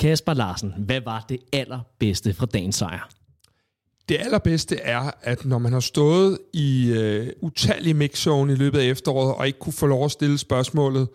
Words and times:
Kasper 0.00 0.34
Larsen, 0.34 0.74
hvad 0.78 1.00
var 1.00 1.24
det 1.28 1.38
allerbedste 1.52 2.34
fra 2.34 2.46
dagens 2.46 2.76
sejr? 2.76 3.08
Det 4.08 4.16
allerbedste 4.20 4.76
er, 4.76 5.10
at 5.22 5.44
når 5.44 5.58
man 5.58 5.72
har 5.72 5.80
stået 5.80 6.38
i 6.52 6.92
øh, 6.96 7.32
utallige 7.40 7.94
mixzone 7.94 8.52
i 8.52 8.56
løbet 8.56 8.78
af 8.78 8.84
efteråret, 8.84 9.34
og 9.34 9.46
ikke 9.46 9.58
kunne 9.58 9.72
få 9.72 9.86
lov 9.86 10.04
at 10.04 10.10
stille 10.10 10.38
spørgsmålet, 10.38 11.08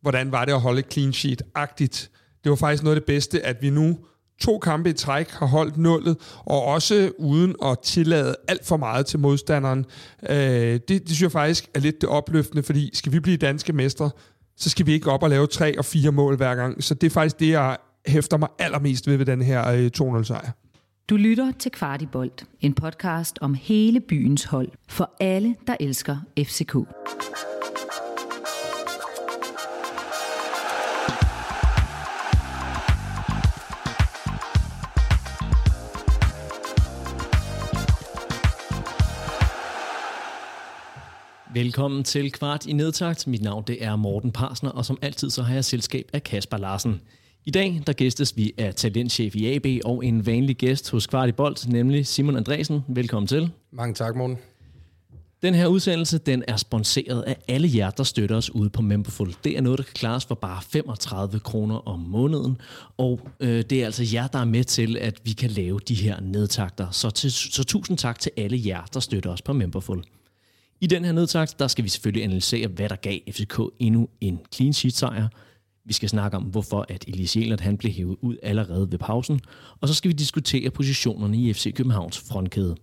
hvordan 0.00 0.32
var 0.32 0.44
det 0.44 0.52
at 0.52 0.60
holde 0.60 0.78
et 0.78 0.92
clean 0.92 1.12
sheet-agtigt. 1.12 2.10
Det 2.44 2.50
var 2.50 2.56
faktisk 2.56 2.82
noget 2.82 2.96
af 2.96 3.00
det 3.00 3.06
bedste, 3.06 3.46
at 3.46 3.56
vi 3.62 3.70
nu 3.70 3.98
to 4.40 4.58
kampe 4.58 4.90
i 4.90 4.92
træk 4.92 5.30
har 5.30 5.46
holdt 5.46 5.76
nullet, 5.76 6.16
og 6.44 6.64
også 6.64 7.12
uden 7.18 7.54
at 7.64 7.78
tillade 7.78 8.36
alt 8.48 8.66
for 8.66 8.76
meget 8.76 9.06
til 9.06 9.18
modstanderen. 9.18 9.86
Øh, 10.28 10.36
det, 10.36 10.88
det 10.88 11.08
synes 11.08 11.22
jeg 11.22 11.32
faktisk 11.32 11.70
er 11.74 11.80
lidt 11.80 12.00
det 12.00 12.08
opløftende, 12.08 12.62
fordi 12.62 12.90
skal 12.92 13.12
vi 13.12 13.20
blive 13.20 13.36
danske 13.36 13.72
mestre, 13.72 14.10
så 14.56 14.70
skal 14.70 14.86
vi 14.86 14.92
ikke 14.92 15.10
op 15.10 15.22
og 15.22 15.30
lave 15.30 15.46
tre 15.46 15.78
og 15.78 15.84
fire 15.84 16.12
mål 16.12 16.36
hver 16.36 16.54
gang. 16.54 16.84
Så 16.84 16.94
det 16.94 17.06
er 17.06 17.10
faktisk 17.10 17.40
det, 17.40 17.48
jeg 17.48 17.76
hæfter 18.06 18.36
mig 18.36 18.48
allermest 18.58 19.06
ved 19.06 19.16
ved 19.16 19.26
den 19.26 19.42
her 19.42 19.68
øh, 19.68 19.90
2-0-sejr. 20.00 20.50
Du 21.08 21.16
lytter 21.16 21.52
til 21.58 21.70
Kvartibolt, 21.70 22.44
en 22.60 22.74
podcast 22.74 23.38
om 23.40 23.54
hele 23.54 24.00
byens 24.00 24.44
hold, 24.44 24.68
for 24.88 25.10
alle, 25.20 25.56
der 25.66 25.76
elsker 25.80 26.16
FCK. 26.38 26.76
Velkommen 41.54 42.04
til 42.04 42.32
Kvart 42.32 42.66
i 42.66 42.72
Nedtagt. 42.72 43.26
Mit 43.26 43.42
navn 43.42 43.64
det 43.66 43.84
er 43.84 43.96
Morten 43.96 44.32
Parsner, 44.32 44.70
og 44.70 44.84
som 44.84 44.98
altid 45.02 45.30
så 45.30 45.42
har 45.42 45.54
jeg 45.54 45.64
selskab 45.64 46.10
af 46.12 46.22
Kasper 46.22 46.56
Larsen. 46.56 47.00
I 47.44 47.50
dag 47.50 47.82
der 47.86 47.92
gæstes 47.92 48.36
vi 48.36 48.52
af 48.58 48.74
talentchef 48.74 49.36
i 49.36 49.54
AB 49.54 49.66
og 49.84 50.04
en 50.04 50.26
vanlig 50.26 50.56
gæst 50.56 50.90
hos 50.90 51.06
Kvart 51.06 51.28
i 51.28 51.32
Bold, 51.32 51.68
nemlig 51.68 52.06
Simon 52.06 52.36
Andresen. 52.36 52.80
Velkommen 52.88 53.26
til. 53.26 53.50
Mange 53.70 53.94
tak, 53.94 54.16
Morten. 54.16 54.38
Den 55.42 55.54
her 55.54 55.66
udsendelse 55.66 56.18
den 56.18 56.44
er 56.48 56.56
sponsoreret 56.56 57.22
af 57.22 57.36
alle 57.48 57.70
jer, 57.74 57.90
der 57.90 58.02
støtter 58.02 58.36
os 58.36 58.54
ude 58.54 58.70
på 58.70 58.82
Memberful. 58.82 59.34
Det 59.44 59.56
er 59.56 59.60
noget, 59.60 59.78
der 59.78 59.84
kan 59.84 59.94
klares 59.94 60.24
for 60.24 60.34
bare 60.34 60.62
35 60.62 61.40
kroner 61.40 61.88
om 61.88 61.98
måneden, 61.98 62.56
og 62.96 63.20
øh, 63.40 63.64
det 63.70 63.72
er 63.72 63.84
altså 63.84 64.04
jer, 64.12 64.26
der 64.26 64.38
er 64.38 64.44
med 64.44 64.64
til, 64.64 64.96
at 64.96 65.20
vi 65.24 65.32
kan 65.32 65.50
lave 65.50 65.80
de 65.88 65.94
her 65.94 66.20
nedtakter. 66.20 66.90
Så, 66.90 67.10
til, 67.10 67.32
så 67.32 67.64
tusind 67.64 67.98
tak 67.98 68.18
til 68.18 68.32
alle 68.36 68.62
jer, 68.66 68.84
der 68.94 69.00
støtter 69.00 69.30
os 69.30 69.42
på 69.42 69.52
Memberful. 69.52 70.04
I 70.80 70.86
den 70.86 71.04
her 71.04 71.12
nedtakt, 71.12 71.58
der 71.58 71.66
skal 71.66 71.84
vi 71.84 71.88
selvfølgelig 71.88 72.24
analysere, 72.24 72.68
hvad 72.68 72.88
der 72.88 72.96
gav 72.96 73.18
FCK 73.30 73.60
endnu 73.78 74.08
en 74.20 74.40
clean 74.54 74.72
sheet 74.72 74.94
sejr. 74.94 75.28
Vi 75.84 75.92
skal 75.92 76.08
snakke 76.08 76.36
om, 76.36 76.42
hvorfor 76.42 76.86
at 76.88 77.04
Elias 77.08 77.36
Jelert, 77.36 77.60
han 77.60 77.78
blev 77.78 77.92
hævet 77.92 78.16
ud 78.20 78.36
allerede 78.42 78.90
ved 78.90 78.98
pausen. 78.98 79.40
Og 79.80 79.88
så 79.88 79.94
skal 79.94 80.08
vi 80.08 80.12
diskutere 80.12 80.70
positionerne 80.70 81.36
i 81.36 81.52
FC 81.52 81.74
Københavns 81.74 82.18
frontkæde. 82.18 82.76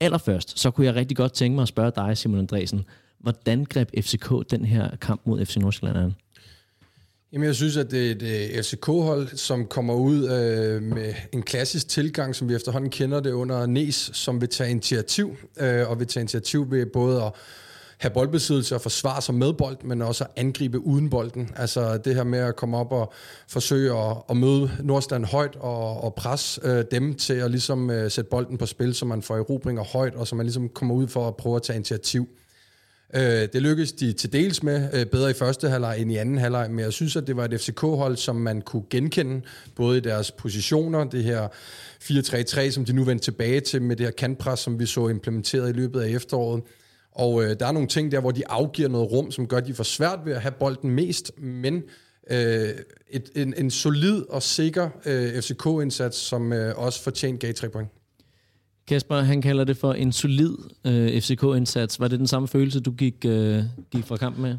Allerførst, 0.00 0.58
så 0.58 0.70
kunne 0.70 0.86
jeg 0.86 0.94
rigtig 0.94 1.16
godt 1.16 1.32
tænke 1.32 1.54
mig 1.54 1.62
at 1.62 1.68
spørge 1.68 1.92
dig, 1.96 2.18
Simon 2.18 2.38
Andresen, 2.38 2.84
hvordan 3.18 3.64
greb 3.64 3.90
FCK 3.98 4.50
den 4.50 4.64
her 4.64 4.96
kamp 4.96 5.20
mod 5.26 5.44
FC 5.46 5.56
Nordsjælland 5.56 5.98
an? 5.98 6.14
Jamen, 7.32 7.46
jeg 7.46 7.54
synes, 7.54 7.76
at 7.76 7.90
det 7.90 8.22
er 8.22 8.58
et 8.58 8.66
FCK-hold, 8.66 9.36
som 9.36 9.66
kommer 9.66 9.94
ud 9.94 10.24
øh, 10.24 10.82
med 10.82 11.14
en 11.32 11.42
klassisk 11.42 11.88
tilgang, 11.88 12.34
som 12.34 12.48
vi 12.48 12.54
efterhånden 12.54 12.90
kender 12.90 13.20
det 13.20 13.32
under 13.32 13.66
Nes, 13.66 14.10
som 14.12 14.40
vil 14.40 14.48
tage 14.48 14.70
initiativ, 14.70 15.36
øh, 15.60 15.90
og 15.90 15.98
vil 15.98 16.06
tage 16.06 16.22
initiativ 16.22 16.70
ved 16.70 16.86
både 16.86 17.22
at 17.22 17.32
have 18.00 18.10
boldbesiddelse 18.10 18.74
og 18.74 18.80
forsvare 18.80 19.22
sig 19.22 19.34
med 19.34 19.52
bolden, 19.52 19.88
men 19.88 20.02
også 20.02 20.24
at 20.24 20.30
angribe 20.36 20.86
uden 20.86 21.10
bolden. 21.10 21.50
Altså 21.56 21.96
det 21.96 22.14
her 22.14 22.24
med 22.24 22.38
at 22.38 22.56
komme 22.56 22.76
op 22.76 22.92
og 22.92 23.12
forsøge 23.48 23.98
at, 23.98 24.16
at 24.30 24.36
møde 24.36 24.70
Nordstand 24.82 25.24
højt 25.24 25.56
og, 25.56 26.04
og 26.04 26.14
presse 26.14 26.60
øh, 26.64 26.84
dem 26.90 27.14
til 27.14 27.32
at 27.32 27.50
ligesom 27.50 27.90
øh, 27.90 28.10
sætte 28.10 28.30
bolden 28.30 28.58
på 28.58 28.66
spil, 28.66 28.94
så 28.94 29.04
man 29.04 29.22
får 29.22 29.36
erobringer 29.36 29.84
højt, 29.84 30.14
og 30.14 30.26
så 30.26 30.34
man 30.34 30.46
ligesom 30.46 30.68
kommer 30.68 30.94
ud 30.94 31.08
for 31.08 31.28
at 31.28 31.36
prøve 31.36 31.56
at 31.56 31.62
tage 31.62 31.76
initiativ. 31.76 32.28
Øh, 33.14 33.22
det 33.22 33.62
lykkedes 33.62 33.92
de 33.92 34.12
til 34.12 34.32
dels 34.32 34.62
med 34.62 34.88
øh, 34.92 35.06
bedre 35.06 35.30
i 35.30 35.34
første 35.34 35.68
halvleg 35.68 35.98
end 35.98 36.12
i 36.12 36.16
anden 36.16 36.38
halvleg, 36.38 36.70
men 36.70 36.78
jeg 36.78 36.92
synes, 36.92 37.16
at 37.16 37.26
det 37.26 37.36
var 37.36 37.44
et 37.44 37.60
FCK-hold, 37.60 38.16
som 38.16 38.36
man 38.36 38.62
kunne 38.62 38.84
genkende, 38.90 39.42
både 39.76 39.98
i 39.98 40.00
deres 40.00 40.30
positioner, 40.30 41.04
det 41.04 41.24
her 41.24 41.48
4-3-3, 42.02 42.70
som 42.70 42.84
de 42.84 42.92
nu 42.92 43.04
vendte 43.04 43.24
tilbage 43.24 43.60
til 43.60 43.82
med 43.82 43.96
det 43.96 44.06
her 44.06 44.12
kantpres, 44.12 44.60
som 44.60 44.78
vi 44.78 44.86
så 44.86 45.08
implementeret 45.08 45.68
i 45.68 45.72
løbet 45.72 46.00
af 46.00 46.08
efteråret. 46.08 46.62
Og 47.20 47.44
øh, 47.44 47.56
der 47.60 47.66
er 47.66 47.72
nogle 47.72 47.88
ting 47.88 48.12
der, 48.12 48.20
hvor 48.20 48.30
de 48.30 48.48
afgiver 48.48 48.88
noget 48.88 49.12
rum, 49.12 49.30
som 49.30 49.46
gør, 49.46 49.56
at 49.56 49.66
de 49.66 49.74
får 49.74 49.84
svært 49.84 50.18
ved 50.24 50.32
at 50.32 50.40
have 50.40 50.52
bolden 50.52 50.90
mest, 50.90 51.32
men 51.38 51.82
øh, 52.30 52.68
et, 53.10 53.30
en, 53.36 53.54
en 53.56 53.70
solid 53.70 54.22
og 54.28 54.42
sikker 54.42 54.88
øh, 55.06 55.42
FCK-indsats, 55.42 56.16
som 56.16 56.52
øh, 56.52 56.74
også 56.76 57.02
fortjent 57.02 57.40
gav 57.40 57.54
tre 57.54 57.68
point. 57.68 57.88
Kasper, 58.88 59.16
han 59.16 59.42
kalder 59.42 59.64
det 59.64 59.76
for 59.76 59.92
en 59.92 60.12
solid 60.12 60.56
øh, 60.86 61.22
FCK-indsats. 61.22 62.00
Var 62.00 62.08
det 62.08 62.18
den 62.18 62.26
samme 62.26 62.48
følelse, 62.48 62.80
du 62.80 62.90
gik, 62.90 63.14
øh, 63.26 63.62
gik 63.90 64.04
fra 64.04 64.16
kampen 64.16 64.42
med? 64.42 64.56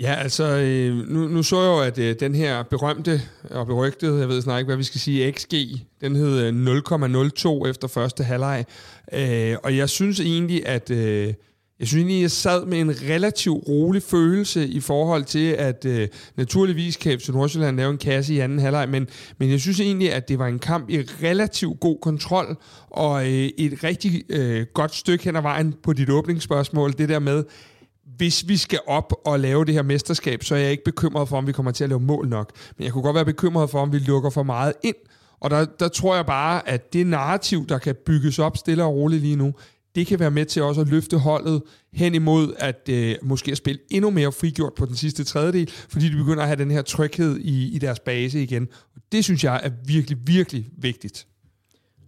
Ja, 0.00 0.14
altså, 0.14 0.44
øh, 0.44 1.08
nu, 1.08 1.28
nu 1.28 1.42
så 1.42 1.60
jeg 1.60 1.68
jo, 1.68 1.80
at 1.80 1.98
øh, 1.98 2.16
den 2.20 2.34
her 2.34 2.62
berømte 2.62 3.20
og 3.50 3.66
berygtede, 3.66 4.20
jeg 4.20 4.28
ved 4.28 4.42
snart 4.42 4.60
ikke, 4.60 4.68
hvad 4.68 4.76
vi 4.76 4.82
skal 4.82 5.00
sige, 5.00 5.32
XG, 5.32 5.54
den 6.00 6.16
hed 6.16 6.52
0,02 7.62 7.68
efter 7.68 7.88
første 7.88 8.24
halvleg. 8.24 8.64
Øh, 9.12 9.56
og 9.62 9.76
jeg 9.76 9.88
synes 9.88 10.20
egentlig, 10.20 10.66
at... 10.66 10.90
Øh, 10.90 11.34
jeg 11.80 11.88
synes 11.88 12.00
egentlig, 12.00 12.22
jeg 12.22 12.30
sad 12.30 12.66
med 12.66 12.80
en 12.80 12.90
relativt 12.90 13.68
rolig 13.68 14.02
følelse 14.02 14.68
i 14.68 14.80
forhold 14.80 15.24
til, 15.24 15.48
at 15.48 15.84
øh, 15.84 16.08
naturligvis 16.36 16.96
kan 16.96 17.20
FC 17.20 17.28
Nordsjælland 17.28 17.76
lave 17.76 17.90
en 17.90 17.98
kasse 17.98 18.34
i 18.34 18.38
anden 18.38 18.58
halvleg, 18.58 18.88
men, 18.88 19.08
men 19.38 19.50
jeg 19.50 19.60
synes 19.60 19.80
egentlig, 19.80 20.12
at 20.12 20.28
det 20.28 20.38
var 20.38 20.46
en 20.46 20.58
kamp 20.58 20.90
i 20.90 20.98
relativt 20.98 21.80
god 21.80 21.98
kontrol, 22.02 22.56
og 22.90 23.26
øh, 23.26 23.50
et 23.58 23.84
rigtig 23.84 24.22
øh, 24.28 24.66
godt 24.74 24.94
stykke 24.94 25.24
hen 25.24 25.36
ad 25.36 25.42
vejen 25.42 25.74
på 25.82 25.92
dit 25.92 26.10
åbningsspørgsmål, 26.10 26.92
det 26.98 27.08
der 27.08 27.18
med, 27.18 27.44
hvis 28.16 28.48
vi 28.48 28.56
skal 28.56 28.80
op 28.86 29.12
og 29.24 29.40
lave 29.40 29.64
det 29.64 29.74
her 29.74 29.82
mesterskab, 29.82 30.44
så 30.44 30.54
er 30.54 30.58
jeg 30.58 30.70
ikke 30.70 30.84
bekymret 30.84 31.28
for, 31.28 31.36
om 31.36 31.46
vi 31.46 31.52
kommer 31.52 31.72
til 31.72 31.84
at 31.84 31.90
lave 31.90 32.00
mål 32.00 32.28
nok. 32.28 32.50
Men 32.78 32.84
jeg 32.84 32.92
kunne 32.92 33.02
godt 33.02 33.14
være 33.14 33.24
bekymret 33.24 33.70
for, 33.70 33.80
om 33.80 33.92
vi 33.92 33.98
lukker 33.98 34.30
for 34.30 34.42
meget 34.42 34.72
ind. 34.82 34.96
Og 35.40 35.50
der, 35.50 35.64
der 35.80 35.88
tror 35.88 36.16
jeg 36.16 36.26
bare, 36.26 36.68
at 36.68 36.92
det 36.92 37.06
narrativ, 37.06 37.66
der 37.66 37.78
kan 37.78 37.94
bygges 38.06 38.38
op 38.38 38.56
stille 38.56 38.84
og 38.84 38.94
roligt 38.94 39.22
lige 39.22 39.36
nu, 39.36 39.52
det 39.94 40.06
kan 40.06 40.20
være 40.20 40.30
med 40.30 40.44
til 40.44 40.62
også 40.62 40.80
at 40.80 40.88
løfte 40.88 41.18
holdet 41.18 41.62
hen 41.92 42.14
imod 42.14 42.54
at 42.58 42.88
øh, 42.90 43.14
måske 43.22 43.50
at 43.50 43.56
spille 43.56 43.80
endnu 43.90 44.10
mere 44.10 44.32
frigjort 44.32 44.74
på 44.74 44.86
den 44.86 44.96
sidste 44.96 45.24
tredjedel, 45.24 45.70
fordi 45.88 46.08
de 46.08 46.16
begynder 46.16 46.42
at 46.42 46.48
have 46.48 46.58
den 46.58 46.70
her 46.70 46.82
tryghed 46.82 47.38
i, 47.38 47.74
i 47.74 47.78
deres 47.78 48.00
base 48.00 48.42
igen. 48.42 48.68
Og 48.94 49.02
det 49.12 49.24
synes 49.24 49.44
jeg 49.44 49.60
er 49.64 49.70
virkelig, 49.86 50.18
virkelig 50.26 50.68
vigtigt. 50.78 51.26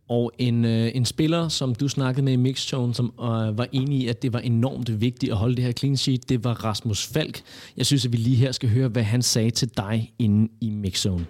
Og 0.09 0.33
en, 0.39 0.65
øh, 0.65 0.91
en 0.95 1.05
spiller, 1.05 1.49
som 1.49 1.75
du 1.75 1.89
snakkede 1.89 2.25
med 2.25 2.33
i 2.33 2.37
Mixzone, 2.37 2.95
som 2.95 3.07
øh, 3.21 3.59
var 3.59 3.67
enig 3.73 3.99
i, 3.99 4.09
at 4.09 4.23
det 4.23 4.33
var 4.33 4.39
enormt 4.39 5.01
vigtigt 5.01 5.33
at 5.33 5.39
holde 5.39 5.57
det 5.57 5.65
her 5.65 5.73
clean 5.73 5.97
sheet, 5.97 6.29
det 6.29 6.45
var 6.45 6.65
Rasmus 6.65 7.07
Falk. 7.07 7.43
Jeg 7.77 7.87
synes, 7.87 8.07
at 8.07 8.13
vi 8.13 8.17
lige 8.17 8.37
her 8.37 8.53
skal 8.53 8.69
høre, 8.69 8.89
hvad 8.89 9.03
han 9.03 9.23
sagde 9.23 9.51
til 9.51 9.71
dig 9.77 10.13
inde 10.19 10.53
i 10.61 10.71
Mixzone. 10.71 11.27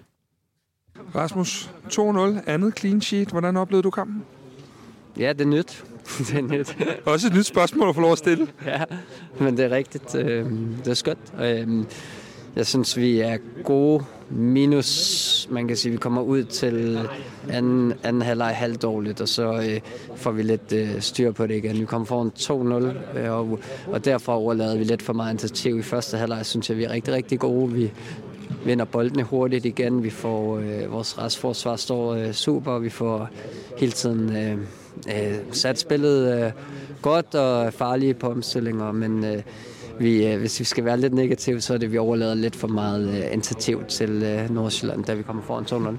Rasmus, 1.15 1.69
2-0, 1.85 2.49
andet 2.49 2.79
clean 2.79 3.01
sheet. 3.01 3.29
Hvordan 3.29 3.57
oplevede 3.57 3.83
du 3.83 3.89
kampen? 3.89 4.23
Ja, 5.19 5.33
det 5.33 5.41
er 5.41 5.45
nyt. 5.45 5.83
Det 6.17 6.33
er 6.33 6.41
nyt. 6.41 6.77
Også 7.05 7.27
et 7.27 7.33
nyt 7.33 7.45
spørgsmål 7.45 7.89
at 7.89 7.95
få 7.95 8.01
lov 8.01 8.11
at 8.11 8.17
stille. 8.17 8.47
ja, 8.65 8.83
men 9.39 9.57
det 9.57 9.65
er 9.65 9.69
rigtigt. 9.69 10.15
Øh, 10.15 10.45
det 10.85 10.87
er 10.87 10.93
skønt. 10.93 11.33
Øh, 11.41 11.67
jeg 12.55 12.67
synes, 12.67 12.97
vi 12.97 13.19
er 13.19 13.37
gode 13.63 14.03
minus, 14.29 15.47
man 15.51 15.67
kan 15.67 15.77
sige, 15.77 15.91
vi 15.91 15.97
kommer 15.97 16.21
ud 16.21 16.43
til 16.43 16.99
anden, 17.49 17.93
anden 18.03 18.21
halvleg 18.21 18.55
halvdårligt, 18.55 19.21
og 19.21 19.27
så 19.27 19.53
øh, 19.53 19.79
får 20.15 20.31
vi 20.31 20.43
lidt 20.43 20.73
øh, 20.73 21.01
styr 21.01 21.31
på 21.31 21.47
det 21.47 21.55
igen. 21.55 21.79
Vi 21.79 21.85
kommer 21.85 22.05
foran 22.05 22.31
2-0, 23.13 23.17
øh, 23.19 23.31
og, 23.31 23.59
og 23.87 24.05
derfor 24.05 24.33
overlader 24.33 24.77
vi 24.77 24.83
lidt 24.83 25.01
for 25.01 25.13
meget 25.13 25.31
initiativ 25.31 25.79
i 25.79 25.81
første 25.81 26.17
halvleg. 26.17 26.45
synes 26.45 26.69
jeg, 26.69 26.77
vi 26.77 26.83
er 26.83 26.91
rigtig, 26.91 27.13
rigtig 27.13 27.39
gode. 27.39 27.71
Vi 27.71 27.91
vinder 28.65 28.85
boldene 28.85 29.23
hurtigt 29.23 29.65
igen. 29.65 30.03
Vi 30.03 30.09
får 30.09 30.57
øh, 30.57 30.91
vores 30.91 31.17
restforsvar 31.17 31.75
står 31.75 32.13
øh, 32.13 32.31
super, 32.31 32.71
og 32.71 32.83
vi 32.83 32.89
får 32.89 33.29
hele 33.77 33.91
tiden 33.91 34.35
øh, 34.35 34.57
øh, 35.07 35.37
sat 35.51 35.79
spillet 35.79 36.43
øh, 36.45 36.51
godt 37.01 37.35
og 37.35 37.73
farlige 37.73 38.13
på 38.13 38.29
omstillinger, 38.29 38.91
men 38.91 39.25
øh, 39.25 39.41
vi, 39.99 40.27
øh, 40.27 40.39
hvis 40.39 40.59
vi 40.59 40.65
skal 40.65 40.85
være 40.85 40.99
lidt 40.99 41.13
negative, 41.13 41.61
så 41.61 41.73
er 41.73 41.77
det, 41.77 41.85
at 41.85 41.91
vi 41.91 41.97
overlader 41.97 42.35
lidt 42.35 42.55
for 42.55 42.67
meget 42.67 43.09
øh, 43.09 43.33
initiativ 43.33 43.83
til 43.85 44.09
øh, 44.09 44.49
Nordsjælland, 44.49 45.03
da 45.03 45.13
vi 45.13 45.23
kommer 45.23 45.43
foran 45.43 45.95
2-0. 45.95 45.97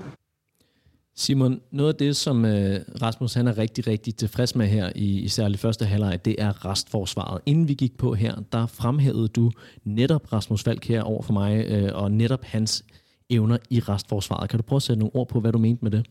Simon, 1.16 1.60
noget 1.70 1.92
af 1.92 1.98
det, 1.98 2.16
som 2.16 2.44
øh, 2.44 2.80
Rasmus 3.02 3.34
han 3.34 3.46
er 3.48 3.58
rigtig, 3.58 3.86
rigtig 3.86 4.16
tilfreds 4.16 4.56
med 4.56 4.66
her 4.66 4.92
i, 4.94 5.20
i 5.20 5.28
særligt 5.28 5.60
første 5.60 5.84
halvleg, 5.84 6.24
det 6.24 6.36
er 6.38 6.64
restforsvaret. 6.64 7.40
Inden 7.46 7.68
vi 7.68 7.74
gik 7.74 7.98
på 7.98 8.14
her, 8.14 8.34
der 8.52 8.66
fremhævede 8.66 9.28
du 9.28 9.50
netop 9.84 10.32
Rasmus 10.32 10.62
Falk 10.62 10.84
her 10.88 11.02
over 11.02 11.22
for 11.22 11.32
mig, 11.32 11.64
øh, 11.68 11.90
og 11.94 12.12
netop 12.12 12.44
hans 12.44 12.84
evner 13.30 13.58
i 13.70 13.80
restforsvaret. 13.80 14.50
Kan 14.50 14.58
du 14.58 14.62
prøve 14.62 14.76
at 14.76 14.82
sætte 14.82 15.00
nogle 15.00 15.16
ord 15.16 15.28
på, 15.28 15.40
hvad 15.40 15.52
du 15.52 15.58
mente 15.58 15.84
med 15.84 15.90
det? 15.90 16.06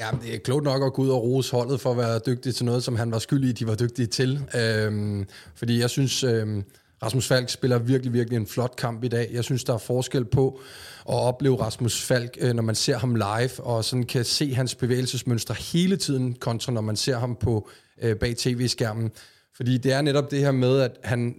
Ja, 0.00 0.10
det 0.22 0.34
er 0.34 0.38
klogt 0.38 0.64
nok 0.64 0.82
at 0.82 0.92
gå 0.92 1.02
ud 1.02 1.08
og 1.08 1.22
rose 1.22 1.52
holdet 1.52 1.80
for 1.80 1.90
at 1.90 1.96
være 1.96 2.20
dygtig 2.26 2.54
til 2.54 2.66
noget, 2.66 2.84
som 2.84 2.96
han 2.96 3.10
var 3.12 3.18
skyldig, 3.18 3.58
de 3.58 3.66
var 3.66 3.74
dygtige 3.74 4.06
til. 4.06 4.40
Øhm, 4.56 5.26
fordi 5.54 5.80
jeg 5.80 5.90
synes, 5.90 6.24
øhm, 6.24 6.64
Rasmus 7.02 7.28
Falk 7.28 7.48
spiller 7.48 7.78
virkelig, 7.78 8.12
virkelig 8.12 8.36
en 8.36 8.46
flot 8.46 8.76
kamp 8.76 9.04
i 9.04 9.08
dag. 9.08 9.30
Jeg 9.32 9.44
synes, 9.44 9.64
der 9.64 9.74
er 9.74 9.78
forskel 9.78 10.24
på 10.24 10.60
at 11.08 11.14
opleve 11.14 11.60
Rasmus 11.60 12.02
Falk, 12.02 12.38
øh, 12.40 12.52
når 12.52 12.62
man 12.62 12.74
ser 12.74 12.98
ham 12.98 13.14
live, 13.14 13.60
og 13.60 13.84
sådan 13.84 14.06
kan 14.06 14.24
se 14.24 14.54
hans 14.54 14.74
bevægelsesmønstre 14.74 15.54
hele 15.54 15.96
tiden, 15.96 16.34
kontra 16.34 16.72
når 16.72 16.80
man 16.80 16.96
ser 16.96 17.18
ham 17.18 17.36
på 17.36 17.68
øh, 18.02 18.16
bag 18.16 18.36
tv-skærmen. 18.36 19.10
Fordi 19.56 19.78
det 19.78 19.92
er 19.92 20.02
netop 20.02 20.30
det 20.30 20.38
her 20.38 20.52
med, 20.52 20.80
at 20.80 20.98
han 21.04 21.34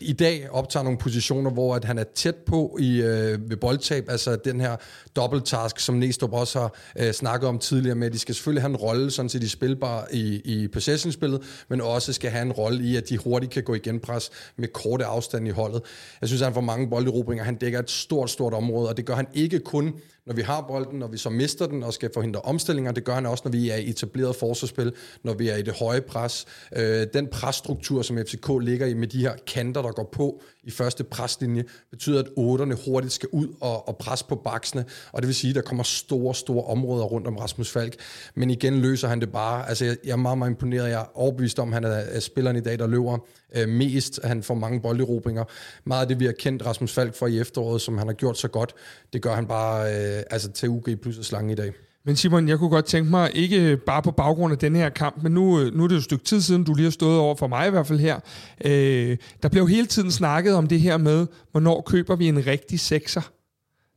i 0.00 0.12
dag 0.12 0.50
optager 0.50 0.84
nogle 0.84 0.98
positioner, 0.98 1.50
hvor 1.50 1.74
at 1.74 1.84
han 1.84 1.98
er 1.98 2.04
tæt 2.14 2.34
på 2.36 2.76
i, 2.80 3.02
øh, 3.02 3.50
ved 3.50 3.56
boldtab, 3.56 4.04
altså 4.08 4.36
den 4.36 4.60
her 4.60 4.76
dobbelttask, 5.16 5.80
som 5.80 5.94
Næstrup 5.94 6.32
også 6.32 6.58
har 6.58 6.74
øh, 6.98 7.12
snakket 7.12 7.48
om 7.48 7.58
tidligere 7.58 7.94
med, 7.94 8.06
at 8.06 8.12
de 8.12 8.18
skal 8.18 8.34
selvfølgelig 8.34 8.62
have 8.62 8.70
en 8.70 8.76
rolle, 8.76 9.10
sådan 9.10 9.28
set 9.28 9.42
de 9.42 9.48
spilbare 9.48 10.14
i, 10.14 10.40
i 10.44 10.68
possession-spillet, 10.68 11.42
men 11.68 11.80
også 11.80 12.12
skal 12.12 12.30
have 12.30 12.42
en 12.42 12.52
rolle 12.52 12.84
i, 12.84 12.96
at 12.96 13.08
de 13.08 13.18
hurtigt 13.18 13.52
kan 13.52 13.62
gå 13.62 13.74
i 13.74 13.78
genpres 13.78 14.30
med 14.56 14.68
korte 14.68 15.04
afstand 15.04 15.48
i 15.48 15.50
holdet. 15.50 15.82
Jeg 16.20 16.28
synes, 16.28 16.42
at 16.42 16.46
han 16.46 16.54
får 16.54 16.60
mange 16.60 16.90
bolderobringer, 16.90 17.44
han 17.44 17.56
dækker 17.56 17.78
et 17.78 17.90
stort, 17.90 18.30
stort 18.30 18.54
område, 18.54 18.88
og 18.88 18.96
det 18.96 19.04
gør 19.04 19.14
han 19.14 19.26
ikke 19.34 19.58
kun 19.58 19.94
når 20.26 20.34
vi 20.34 20.42
har 20.42 20.64
bolden, 20.68 20.98
når 20.98 21.08
vi 21.08 21.18
så 21.18 21.30
mister 21.30 21.66
den 21.66 21.82
og 21.82 21.94
skal 21.94 22.10
forhindre 22.14 22.40
omstillinger. 22.40 22.92
Det 22.92 23.04
gør 23.04 23.14
han 23.14 23.26
også, 23.26 23.42
når 23.44 23.50
vi 23.50 23.70
er 23.70 23.76
i 23.76 23.90
etableret 23.90 24.36
forsvarsspil, 24.36 24.92
når 25.24 25.34
vi 25.34 25.48
er 25.48 25.56
i 25.56 25.62
det 25.62 25.74
høje 25.74 26.00
pres. 26.00 26.46
Øh, 26.76 27.06
den 27.14 27.28
presstruktur, 27.28 28.02
som 28.02 28.18
FCK 28.18 28.48
ligger 28.60 28.86
i 28.86 28.94
med 28.94 29.08
de 29.08 29.20
her 29.20 29.32
kanter, 29.46 29.82
der 29.82 29.92
går 29.92 30.08
på 30.12 30.42
i 30.64 30.70
første 30.70 31.04
preslinje, 31.04 31.64
betyder, 31.90 32.20
at 32.20 32.28
otterne 32.36 32.76
hurtigt 32.86 33.12
skal 33.12 33.28
ud 33.32 33.48
og, 33.60 33.88
og 33.88 33.96
presse 33.96 34.24
på 34.24 34.34
baksene, 34.34 34.84
og 35.12 35.22
det 35.22 35.26
vil 35.26 35.34
sige, 35.34 35.48
at 35.48 35.54
der 35.54 35.62
kommer 35.62 35.84
store, 35.84 36.34
store 36.34 36.64
områder 36.64 37.04
rundt 37.04 37.26
om 37.26 37.36
Rasmus 37.36 37.70
Falk. 37.70 37.94
Men 38.34 38.50
igen 38.50 38.80
løser 38.80 39.08
han 39.08 39.20
det 39.20 39.32
bare. 39.32 39.68
Altså, 39.68 39.84
jeg, 39.84 39.96
jeg 40.04 40.12
er 40.12 40.16
meget, 40.16 40.38
meget 40.38 40.50
imponeret. 40.50 40.90
Jeg 40.90 41.00
er 41.00 41.18
overbevist 41.18 41.58
om, 41.58 41.68
at 41.68 41.74
han 41.74 41.84
er, 41.84 41.88
er 41.88 42.20
spilleren 42.20 42.56
i 42.56 42.60
dag, 42.60 42.78
der 42.78 42.86
løber 42.86 43.18
øh, 43.56 43.68
mest. 43.68 44.20
Han 44.24 44.42
får 44.42 44.54
mange 44.54 44.80
bolderobringer. 44.80 45.44
Meget 45.84 46.02
af 46.02 46.08
det, 46.08 46.20
vi 46.20 46.24
har 46.24 46.32
kendt 46.32 46.66
Rasmus 46.66 46.92
Falk 46.92 47.14
for 47.14 47.26
i 47.26 47.40
efteråret, 47.40 47.80
som 47.80 47.98
han 47.98 48.06
har 48.06 48.14
gjort 48.14 48.38
så 48.38 48.48
godt, 48.48 48.74
det 49.12 49.22
gør 49.22 49.34
han 49.34 49.46
bare 49.46 49.94
øh, 49.94 50.22
altså 50.30 50.52
til 50.52 50.68
UG 50.68 50.88
plus 51.02 51.18
og 51.18 51.24
slange 51.24 51.52
i 51.52 51.56
dag. 51.56 51.72
Men 52.04 52.16
Simon, 52.16 52.48
jeg 52.48 52.58
kunne 52.58 52.70
godt 52.70 52.84
tænke 52.84 53.10
mig, 53.10 53.30
ikke 53.34 53.76
bare 53.76 54.02
på 54.02 54.10
baggrund 54.10 54.52
af 54.52 54.58
den 54.58 54.76
her 54.76 54.88
kamp, 54.88 55.22
men 55.22 55.32
nu, 55.32 55.60
øh, 55.60 55.74
nu 55.74 55.84
er 55.84 55.88
det 55.88 55.94
jo 55.94 55.98
et 55.98 56.04
stykke 56.04 56.24
tid 56.24 56.40
siden, 56.40 56.64
du 56.64 56.74
lige 56.74 56.84
har 56.84 56.90
stået 56.90 57.18
over 57.18 57.34
for 57.34 57.46
mig 57.46 57.66
i 57.66 57.70
hvert 57.70 57.86
fald 57.86 57.98
her. 57.98 58.20
Øh, 58.64 59.16
der 59.42 59.48
blev 59.48 59.68
hele 59.68 59.86
tiden 59.86 60.10
snakket 60.10 60.54
om 60.54 60.66
det 60.66 60.80
her 60.80 60.96
med, 60.96 61.26
hvornår 61.50 61.80
køber 61.80 62.16
vi 62.16 62.28
en 62.28 62.46
rigtig 62.46 62.80
sekser? 62.80 63.20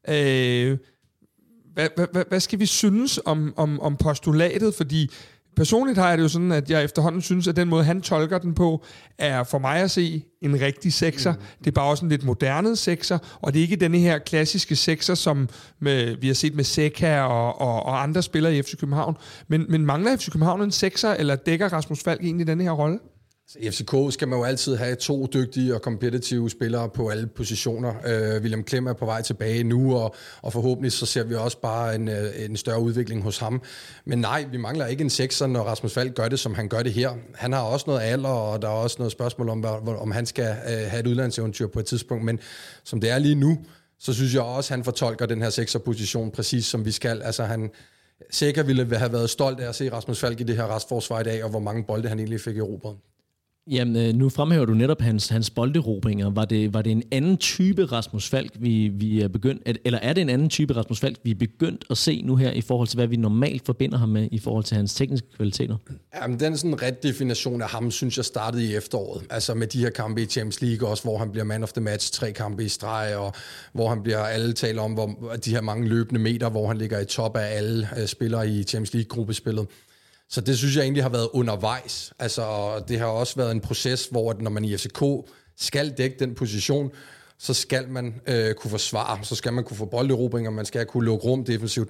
Øh, 0.09 0.77
hvad, 1.73 1.89
hvad, 1.95 2.23
hvad 2.29 2.39
skal 2.39 2.59
vi 2.59 2.65
synes 2.65 3.19
om, 3.25 3.53
om, 3.57 3.79
om 3.79 3.97
postulatet? 3.97 4.75
Fordi 4.75 5.09
personligt 5.55 5.97
har 5.97 6.09
jeg 6.09 6.17
det 6.17 6.23
jo 6.23 6.29
sådan, 6.29 6.51
at 6.51 6.69
jeg 6.69 6.83
efterhånden 6.83 7.21
synes, 7.21 7.47
at 7.47 7.55
den 7.55 7.69
måde, 7.69 7.83
han 7.83 8.01
tolker 8.01 8.37
den 8.37 8.53
på, 8.53 8.83
er 9.17 9.43
for 9.43 9.59
mig 9.59 9.79
at 9.79 9.91
se 9.91 10.23
en 10.41 10.61
rigtig 10.61 10.93
sekser. 10.93 11.33
Mm. 11.33 11.39
Det 11.59 11.67
er 11.67 11.71
bare 11.71 11.89
også 11.89 12.05
en 12.05 12.09
lidt 12.09 12.23
moderne 12.23 12.75
sekser, 12.75 13.17
og 13.41 13.53
det 13.53 13.59
er 13.59 13.63
ikke 13.63 13.75
denne 13.75 13.97
her 13.97 14.17
klassiske 14.17 14.75
sekser, 14.75 15.15
som 15.15 15.49
med, 15.79 16.15
vi 16.15 16.27
har 16.27 16.33
set 16.33 16.55
med 16.55 16.63
Seca 16.63 17.21
og, 17.21 17.61
og, 17.61 17.85
og 17.85 18.03
andre 18.03 18.21
spillere 18.21 18.57
i 18.57 18.61
FC 18.61 18.79
København. 18.79 19.17
Men, 19.47 19.65
men 19.69 19.85
mangler 19.85 20.17
FC 20.17 20.31
København 20.31 20.61
en 20.61 20.71
sekser, 20.71 21.11
eller 21.11 21.35
dækker 21.35 21.73
Rasmus 21.73 22.03
Falk 22.03 22.21
egentlig 22.21 22.47
denne 22.47 22.63
her 22.63 22.71
rolle? 22.71 22.99
Altså, 23.43 23.59
I 23.59 23.71
FCK 23.71 24.13
skal 24.13 24.27
man 24.27 24.39
jo 24.39 24.45
altid 24.45 24.75
have 24.75 24.95
to 24.95 25.27
dygtige 25.33 25.75
og 25.75 25.81
kompetitive 25.81 26.49
spillere 26.49 26.89
på 26.89 27.09
alle 27.09 27.27
positioner. 27.27 27.89
Uh, 27.89 28.41
William 28.41 28.63
Klem 28.63 28.87
er 28.87 28.93
på 28.93 29.05
vej 29.05 29.21
tilbage 29.21 29.63
nu, 29.63 29.95
og, 29.95 30.15
og 30.41 30.53
forhåbentlig 30.53 30.91
så 30.91 31.05
ser 31.05 31.23
vi 31.23 31.35
også 31.35 31.61
bare 31.61 31.95
en, 31.95 32.07
øh, 32.07 32.45
en 32.45 32.57
større 32.57 32.79
udvikling 32.79 33.23
hos 33.23 33.37
ham. 33.37 33.61
Men 34.05 34.19
nej, 34.19 34.45
vi 34.51 34.57
mangler 34.57 34.85
ikke 34.85 35.01
en 35.01 35.09
sekser, 35.09 35.47
når 35.47 35.63
Rasmus 35.63 35.93
Falk 35.93 36.15
gør 36.15 36.27
det, 36.27 36.39
som 36.39 36.53
han 36.53 36.67
gør 36.67 36.83
det 36.83 36.93
her. 36.93 37.11
Han 37.35 37.53
har 37.53 37.61
også 37.61 37.83
noget 37.87 38.01
alder, 38.01 38.29
og 38.29 38.61
der 38.61 38.67
er 38.67 38.71
også 38.71 38.95
noget 38.99 39.11
spørgsmål 39.11 39.49
om, 39.49 39.65
om 39.87 40.11
han 40.11 40.25
skal 40.25 40.55
øh, 40.69 40.91
have 40.91 40.99
et 40.99 41.07
udlandseventyr 41.07 41.67
på 41.67 41.79
et 41.79 41.85
tidspunkt. 41.85 42.25
Men 42.25 42.39
som 42.83 43.01
det 43.01 43.09
er 43.09 43.19
lige 43.19 43.35
nu, 43.35 43.57
så 43.99 44.13
synes 44.13 44.33
jeg 44.33 44.41
også, 44.41 44.73
at 44.73 44.77
han 44.77 44.83
fortolker 44.83 45.25
den 45.25 45.41
her 45.41 45.49
sekserposition 45.49 46.31
præcis 46.31 46.65
som 46.65 46.85
vi 46.85 46.91
skal. 46.91 47.21
Altså 47.21 47.43
han, 47.43 47.71
Sikker 48.31 48.63
ville 48.63 48.97
have 48.97 49.13
været 49.13 49.29
stolt 49.29 49.59
af 49.59 49.69
at 49.69 49.75
se 49.75 49.91
Rasmus 49.91 50.19
Falk 50.19 50.39
i 50.39 50.43
det 50.43 50.55
her 50.55 50.75
restforsvar 50.75 51.19
i 51.19 51.23
dag, 51.23 51.43
og 51.43 51.49
hvor 51.49 51.59
mange 51.59 51.83
bolde 51.83 52.09
han 52.09 52.19
egentlig 52.19 52.41
fik 52.41 52.55
i 52.55 52.59
Europa. 52.59 52.87
Jamen, 53.71 53.95
øh, 53.95 54.13
nu 54.13 54.29
fremhæver 54.29 54.65
du 54.65 54.73
netop 54.73 55.01
hans, 55.01 55.27
hans 55.27 55.49
bolderobringer. 55.49 56.29
Var 56.29 56.45
det, 56.45 56.73
var 56.73 56.81
det 56.81 56.91
en 56.91 57.03
anden 57.11 57.37
type 57.37 57.85
Rasmus 57.85 58.29
Falk, 58.29 58.51
vi, 58.59 58.87
vi 58.87 59.21
er 59.21 59.27
begyndt, 59.27 59.79
eller 59.85 59.99
er 59.99 60.13
det 60.13 60.21
en 60.21 60.29
anden 60.29 60.49
type 60.49 60.75
Rasmus 60.75 60.99
Falk, 60.99 61.17
vi 61.23 61.31
er 61.31 61.35
begyndt 61.35 61.85
at 61.89 61.97
se 61.97 62.21
nu 62.21 62.35
her, 62.35 62.51
i 62.51 62.61
forhold 62.61 62.87
til, 62.87 62.97
hvad 62.97 63.07
vi 63.07 63.15
normalt 63.15 63.65
forbinder 63.65 63.97
ham 63.97 64.09
med, 64.09 64.27
i 64.31 64.39
forhold 64.39 64.63
til 64.63 64.77
hans 64.77 64.95
tekniske 64.95 65.27
kvaliteter? 65.35 65.77
Jamen, 66.21 66.39
den 66.39 66.57
sådan 66.57 66.81
ret 66.81 67.03
definition 67.03 67.61
af 67.61 67.69
ham, 67.69 67.91
synes 67.91 68.17
jeg 68.17 68.25
startede 68.25 68.65
i 68.65 68.75
efteråret. 68.75 69.23
Altså 69.29 69.53
med 69.53 69.67
de 69.67 69.79
her 69.79 69.89
kampe 69.89 70.21
i 70.21 70.25
Champions 70.25 70.61
League 70.61 70.89
også, 70.89 71.03
hvor 71.03 71.17
han 71.17 71.31
bliver 71.31 71.45
man 71.45 71.63
of 71.63 71.73
the 71.73 71.81
match, 71.81 72.13
tre 72.13 72.31
kampe 72.31 72.65
i 72.65 72.69
streg, 72.69 73.15
og 73.15 73.33
hvor 73.73 73.89
han 73.89 74.03
bliver, 74.03 74.19
alle 74.19 74.53
taler 74.53 74.81
om, 74.81 74.93
hvor, 74.93 75.35
de 75.45 75.51
her 75.51 75.61
mange 75.61 75.87
løbende 75.87 76.21
meter, 76.21 76.49
hvor 76.49 76.67
han 76.67 76.77
ligger 76.77 76.99
i 76.99 77.05
top 77.05 77.37
af 77.37 77.57
alle 77.57 77.87
øh, 77.97 78.07
spillere 78.07 78.49
i 78.49 78.63
Champions 78.63 78.93
League-gruppespillet. 78.93 79.67
Så 80.33 80.41
det 80.41 80.57
synes 80.57 80.75
jeg 80.75 80.83
egentlig 80.83 81.03
har 81.03 81.09
været 81.09 81.29
undervejs. 81.33 82.13
Altså, 82.19 82.79
det 82.87 82.99
har 82.99 83.05
også 83.05 83.35
været 83.35 83.51
en 83.51 83.61
proces, 83.61 84.05
hvor 84.05 84.35
når 84.39 84.51
man 84.51 84.65
i 84.65 84.77
FCK 84.77 85.03
skal 85.57 85.91
dække 85.97 86.15
den 86.19 86.35
position, 86.35 86.91
så 87.37 87.53
skal 87.53 87.89
man 87.89 88.21
øh, 88.27 88.53
kunne 88.53 88.71
forsvare, 88.71 89.25
så 89.25 89.35
skal 89.35 89.53
man 89.53 89.63
kunne 89.63 89.77
få 89.77 89.85
bolderobringer, 89.85 90.51
man 90.51 90.65
skal 90.65 90.85
kunne 90.85 91.05
lukke 91.05 91.25
rum 91.27 91.45
defensivt. 91.45 91.89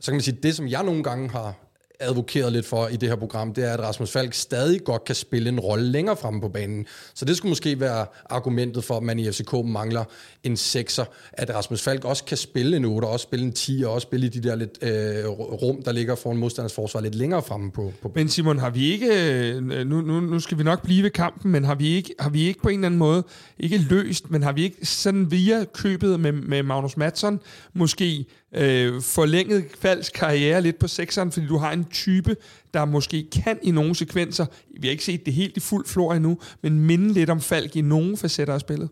Så 0.00 0.10
kan 0.10 0.14
man 0.14 0.22
sige, 0.22 0.38
det 0.42 0.56
som 0.56 0.68
jeg 0.68 0.84
nogle 0.84 1.02
gange 1.02 1.30
har 1.30 1.54
advokeret 2.00 2.52
lidt 2.52 2.66
for 2.66 2.88
i 2.88 2.96
det 2.96 3.08
her 3.08 3.16
program, 3.16 3.54
det 3.54 3.64
er, 3.64 3.72
at 3.72 3.80
Rasmus 3.80 4.10
Falk 4.10 4.34
stadig 4.34 4.84
godt 4.84 5.04
kan 5.04 5.14
spille 5.14 5.48
en 5.48 5.60
rolle 5.60 5.84
længere 5.84 6.16
fremme 6.16 6.40
på 6.40 6.48
banen. 6.48 6.86
Så 7.14 7.24
det 7.24 7.36
skulle 7.36 7.50
måske 7.50 7.80
være 7.80 8.06
argumentet 8.30 8.84
for, 8.84 8.96
at 8.96 9.02
man 9.02 9.18
i 9.18 9.32
FCK 9.32 9.52
mangler 9.64 10.04
en 10.44 10.56
sekser, 10.56 11.04
at 11.32 11.54
Rasmus 11.54 11.82
Falk 11.82 12.04
også 12.04 12.24
kan 12.24 12.36
spille 12.36 12.76
en 12.76 12.84
8, 12.84 13.06
også 13.06 13.22
spille 13.22 13.44
en 13.44 13.52
10, 13.52 13.82
og 13.86 13.92
også 13.92 14.04
spille 14.04 14.26
i 14.26 14.28
de 14.28 14.48
der 14.48 14.56
lidt 14.56 14.78
øh, 14.82 15.28
rum, 15.28 15.82
der 15.82 15.92
ligger 15.92 16.14
foran 16.14 16.36
modstanders 16.36 16.74
forsvar 16.74 17.00
lidt 17.00 17.14
længere 17.14 17.42
fremme 17.42 17.70
på, 17.70 17.92
på 18.02 18.12
Men 18.14 18.28
Simon, 18.28 18.58
har 18.58 18.70
vi 18.70 18.92
ikke, 18.92 19.08
øh, 19.30 19.62
nu, 19.62 20.00
nu, 20.00 20.20
nu 20.20 20.40
skal 20.40 20.58
vi 20.58 20.62
nok 20.62 20.82
blive 20.82 21.02
ved 21.02 21.10
kampen, 21.10 21.52
men 21.52 21.64
har 21.64 21.74
vi 21.74 21.88
ikke, 21.88 22.14
har 22.20 22.30
vi 22.30 22.42
ikke 22.42 22.62
på 22.62 22.68
en 22.68 22.74
eller 22.74 22.86
anden 22.86 22.98
måde, 22.98 23.22
ikke 23.58 23.78
løst, 23.78 24.30
men 24.30 24.42
har 24.42 24.52
vi 24.52 24.62
ikke 24.62 24.86
sådan 24.86 25.30
via 25.30 25.64
købet 25.64 26.20
med, 26.20 26.32
med 26.32 26.62
Magnus 26.62 26.96
Madsen, 26.96 27.40
måske 27.72 28.26
øh, 28.54 29.02
forlænget 29.02 29.64
falsk 29.78 30.12
karriere 30.12 30.62
lidt 30.62 30.78
på 30.78 30.88
sekseren, 30.88 31.32
fordi 31.32 31.46
du 31.46 31.56
har 31.56 31.72
en 31.72 31.84
type, 31.84 32.36
der 32.74 32.84
måske 32.84 33.30
kan 33.30 33.58
i 33.62 33.70
nogle 33.70 33.94
sekvenser, 33.94 34.46
vi 34.80 34.86
har 34.86 34.92
ikke 34.92 35.04
set 35.04 35.26
det 35.26 35.34
helt 35.34 35.56
i 35.56 35.60
fuld 35.60 35.86
flor 35.86 36.14
endnu, 36.14 36.38
men 36.62 36.80
minde 36.80 37.12
lidt 37.12 37.30
om 37.30 37.40
Falk 37.40 37.76
i 37.76 37.80
nogle 37.80 38.16
facetter 38.16 38.54
af 38.54 38.60
spillet. 38.60 38.88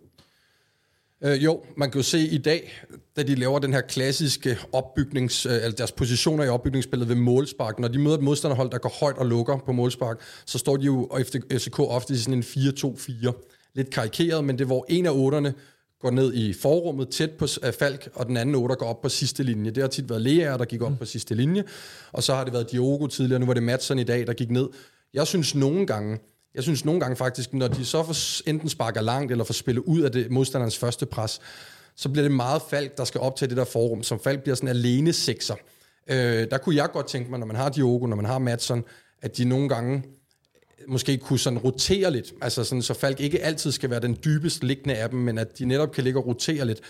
Øh, 1.25 1.45
jo, 1.45 1.63
man 1.77 1.91
kan 1.91 1.99
jo 1.99 2.03
se 2.03 2.19
i 2.19 2.39
dag, 2.39 2.83
da 3.17 3.23
de 3.23 3.35
laver 3.35 3.59
den 3.59 3.73
her 3.73 3.81
klassiske 3.81 4.59
opbygnings, 4.73 5.47
øh, 5.47 5.53
altså 5.53 5.77
deres 5.77 5.93
positioner 5.93 6.45
i 6.45 6.49
opbygningsspillet 6.49 7.09
ved 7.09 7.17
målspark. 7.17 7.79
Når 7.79 7.89
de 7.89 7.99
møder 7.99 8.17
et 8.17 8.23
modstanderhold, 8.23 8.71
der 8.71 8.79
går 8.79 8.97
højt 9.01 9.17
og 9.17 9.27
lukker 9.27 9.59
på 9.67 9.73
målspark, 9.73 10.21
så 10.47 10.59
står 10.59 10.77
de 10.77 10.85
jo 10.85 11.05
og 11.05 11.21
FCK 11.53 11.79
ofte 11.79 12.15
i 12.15 12.17
sådan 12.17 12.35
en 12.35 12.43
4-2-4. 12.43 13.71
Lidt 13.75 13.91
karikeret, 13.91 14.45
men 14.45 14.59
det 14.59 14.65
er 14.65 14.67
hvor 14.67 14.87
en 14.89 15.07
af 15.07 15.11
otterne 15.15 15.55
går 16.01 16.11
ned 16.11 16.35
i 16.35 16.53
forrummet 16.53 17.09
tæt 17.09 17.31
på 17.31 17.47
Falk, 17.79 18.09
og 18.15 18.27
den 18.27 18.37
anden 18.37 18.55
otter 18.55 18.77
går 18.77 18.87
op 18.87 19.03
på 19.03 19.09
sidste 19.09 19.43
linje. 19.43 19.71
Det 19.71 19.83
har 19.83 19.89
tit 19.89 20.09
været 20.09 20.23
Lea, 20.23 20.57
der 20.57 20.65
gik 20.65 20.83
op 20.83 20.91
mm. 20.91 20.97
på 20.97 21.05
sidste 21.05 21.35
linje, 21.35 21.65
og 22.13 22.23
så 22.23 22.35
har 22.35 22.45
det 22.45 22.53
været 22.53 22.73
Diogo 22.73 23.07
tidligere, 23.07 23.41
nu 23.41 23.47
var 23.47 23.55
det 23.55 23.63
Madsen 23.63 23.99
i 23.99 24.05
dag, 24.05 24.27
der 24.27 24.33
gik 24.33 24.51
ned. 24.51 24.69
Jeg 25.15 25.27
synes 25.27 25.55
nogle 25.55 25.87
gange, 25.87 26.19
jeg 26.55 26.63
synes 26.63 26.85
nogle 26.85 27.01
gange 27.01 27.17
faktisk, 27.17 27.55
når 27.55 27.69
de 27.69 27.85
så 27.85 28.03
får 28.03 28.49
enten 28.49 28.69
sparker 28.69 29.01
langt, 29.01 29.33
eller 29.33 29.45
får 29.45 29.55
spillet 29.55 29.83
ud 29.83 30.01
af 30.01 30.13
det 30.13 30.31
modstanderens 30.31 30.79
første 30.79 31.07
pres, 31.07 31.41
så 31.97 32.09
bliver 32.09 32.23
det 32.23 32.33
meget 32.33 32.63
Falk, 32.71 32.97
der 32.97 33.05
skal 33.05 33.21
op 33.21 33.37
til 33.37 33.49
det 33.49 33.57
der 33.57 33.65
forum, 33.65 34.03
som 34.03 34.21
Falk 34.21 34.43
bliver 34.43 34.55
sådan 34.55 34.69
alene 34.69 35.13
sekser. 35.13 35.55
Øh, 36.11 36.51
der 36.51 36.59
kunne 36.59 36.77
jeg 36.77 36.89
godt 36.93 37.07
tænke 37.07 37.31
mig, 37.31 37.39
når 37.39 37.47
man 37.47 37.57
har 37.57 37.69
Diogo, 37.69 38.07
når 38.07 38.17
man 38.17 38.25
har 38.25 38.39
Madsen, 38.39 38.85
at 39.23 39.37
de 39.37 39.45
nogle 39.45 39.69
gange 39.69 40.03
måske 40.89 41.17
kunne 41.19 41.39
sådan 41.39 41.59
rotere 41.59 42.11
lidt, 42.11 42.33
altså 42.41 42.65
sådan, 42.65 42.83
så 42.83 42.95
Falk 42.95 43.21
ikke 43.21 43.43
altid 43.43 43.73
skal 43.73 43.91
være 43.91 44.01
den 44.01 44.19
dybest 44.25 44.65
liggende 44.65 44.95
af 44.95 45.11
dem, 45.11 45.19
men 45.19 45.39
at 45.39 45.59
de 45.59 45.65
netop 45.65 45.93
kan 45.93 46.05
ligge 46.05 46.21
og 46.21 46.27
rotere 46.27 46.65
lidt. 46.65 46.81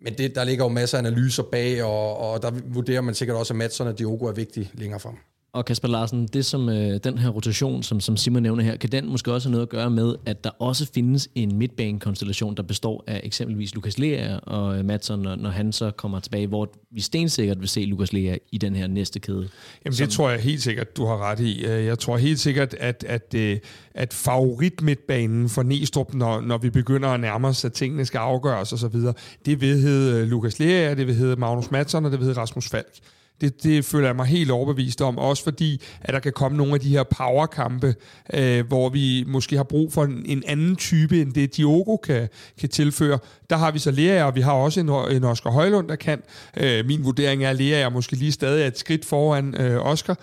Men 0.00 0.14
det, 0.14 0.34
der 0.34 0.44
ligger 0.44 0.64
jo 0.64 0.68
masser 0.68 0.98
af 0.98 1.02
analyser 1.02 1.42
bag, 1.42 1.82
og, 1.84 2.16
og 2.16 2.42
der 2.42 2.50
vurderer 2.64 3.00
man 3.00 3.14
sikkert 3.14 3.36
også, 3.36 3.52
at 3.52 3.58
Madsen 3.58 3.86
og 3.86 3.98
Diogo 3.98 4.24
er 4.26 4.32
vigtige 4.32 4.70
længere 4.74 5.00
frem. 5.00 5.14
Og 5.56 5.64
Kasper 5.64 5.88
Larsen, 5.88 6.26
det 6.26 6.44
som 6.44 6.68
øh, 6.68 7.00
den 7.04 7.18
her 7.18 7.28
rotation, 7.28 7.82
som, 7.82 8.00
som 8.00 8.16
Simon 8.16 8.42
nævner 8.42 8.62
her, 8.62 8.76
kan 8.76 8.92
den 8.92 9.08
måske 9.08 9.32
også 9.32 9.48
have 9.48 9.52
noget 9.52 9.62
at 9.62 9.68
gøre 9.68 9.90
med, 9.90 10.14
at 10.26 10.44
der 10.44 10.50
også 10.50 10.86
findes 10.94 11.28
en 11.34 11.58
midtbanekonstellation, 11.58 12.56
der 12.56 12.62
består 12.62 13.04
af 13.06 13.20
eksempelvis 13.24 13.74
Lukas 13.74 13.98
Lea 13.98 14.38
og 14.38 14.78
øh, 14.78 14.84
Madsen, 14.84 15.20
når, 15.20 15.36
når 15.36 15.50
han 15.50 15.72
så 15.72 15.90
kommer 15.90 16.20
tilbage, 16.20 16.46
hvor 16.46 16.72
vi 16.90 17.00
stensikkert 17.00 17.60
vil 17.60 17.68
se 17.68 17.80
Lukas 17.80 18.12
Lea 18.12 18.36
i 18.52 18.58
den 18.58 18.76
her 18.76 18.86
næste 18.86 19.20
kæde. 19.20 19.48
Jamen 19.84 19.96
som... 19.96 20.06
det 20.06 20.14
tror 20.14 20.30
jeg 20.30 20.40
helt 20.40 20.62
sikkert, 20.62 20.96
du 20.96 21.04
har 21.06 21.30
ret 21.30 21.40
i. 21.40 21.64
Øh, 21.64 21.84
jeg 21.84 21.98
tror 21.98 22.16
helt 22.16 22.40
sikkert, 22.40 22.74
at, 22.74 23.04
at, 23.08 23.34
øh, 23.34 23.58
at 23.94 24.14
favorit 24.14 24.82
midtbanen 24.82 25.48
for 25.48 25.62
Næstrup, 25.62 26.14
når, 26.14 26.40
når 26.40 26.58
vi 26.58 26.70
begynder 26.70 27.08
at 27.08 27.20
nærme 27.20 27.48
os, 27.48 27.64
at 27.64 27.72
tingene 27.72 28.04
skal 28.04 28.18
afgøres 28.18 28.72
osv., 28.72 29.00
det 29.46 29.60
vil 29.60 29.76
hedde 29.76 30.26
Lukas 30.26 30.58
Lea, 30.58 30.94
det 30.94 31.06
vil 31.06 31.14
hedde 31.14 31.36
Magnus 31.36 31.70
Madsen, 31.70 32.04
og 32.04 32.10
det 32.10 32.18
vil 32.18 32.26
hedde 32.26 32.40
Rasmus 32.40 32.68
Falk 32.68 33.00
det, 33.40 33.62
det 33.62 33.84
føler 33.84 34.08
jeg 34.08 34.16
mig 34.16 34.26
helt 34.26 34.50
overbevist 34.50 35.00
om, 35.02 35.18
også 35.18 35.44
fordi, 35.44 35.82
at 36.00 36.14
der 36.14 36.20
kan 36.20 36.32
komme 36.32 36.58
nogle 36.58 36.74
af 36.74 36.80
de 36.80 36.88
her 36.88 37.02
powerkampe, 37.02 37.94
øh, 38.34 38.66
hvor 38.66 38.88
vi 38.88 39.24
måske 39.26 39.56
har 39.56 39.64
brug 39.64 39.92
for 39.92 40.04
en, 40.04 40.22
en 40.26 40.42
anden 40.46 40.76
type, 40.76 41.20
end 41.20 41.32
det 41.32 41.56
Diogo 41.56 41.96
kan, 41.96 42.28
kan 42.60 42.68
tilføre. 42.68 43.18
Der 43.50 43.56
har 43.56 43.70
vi 43.70 43.78
så 43.78 43.90
Lea, 43.90 44.24
og 44.24 44.34
vi 44.34 44.40
har 44.40 44.52
også 44.52 44.80
en, 44.80 44.88
en 45.16 45.24
Oscar 45.24 45.50
Højlund, 45.50 45.88
der 45.88 45.96
kan. 45.96 46.22
Øh, 46.56 46.86
min 46.86 47.04
vurdering 47.04 47.44
er, 47.44 47.50
at 47.50 47.56
Lea 47.56 47.80
er 47.80 47.88
måske 47.88 48.16
lige 48.16 48.32
stadig 48.32 48.66
et 48.66 48.78
skridt 48.78 49.04
foran 49.04 49.54
øh, 49.54 49.86
Oscar, 49.86 50.18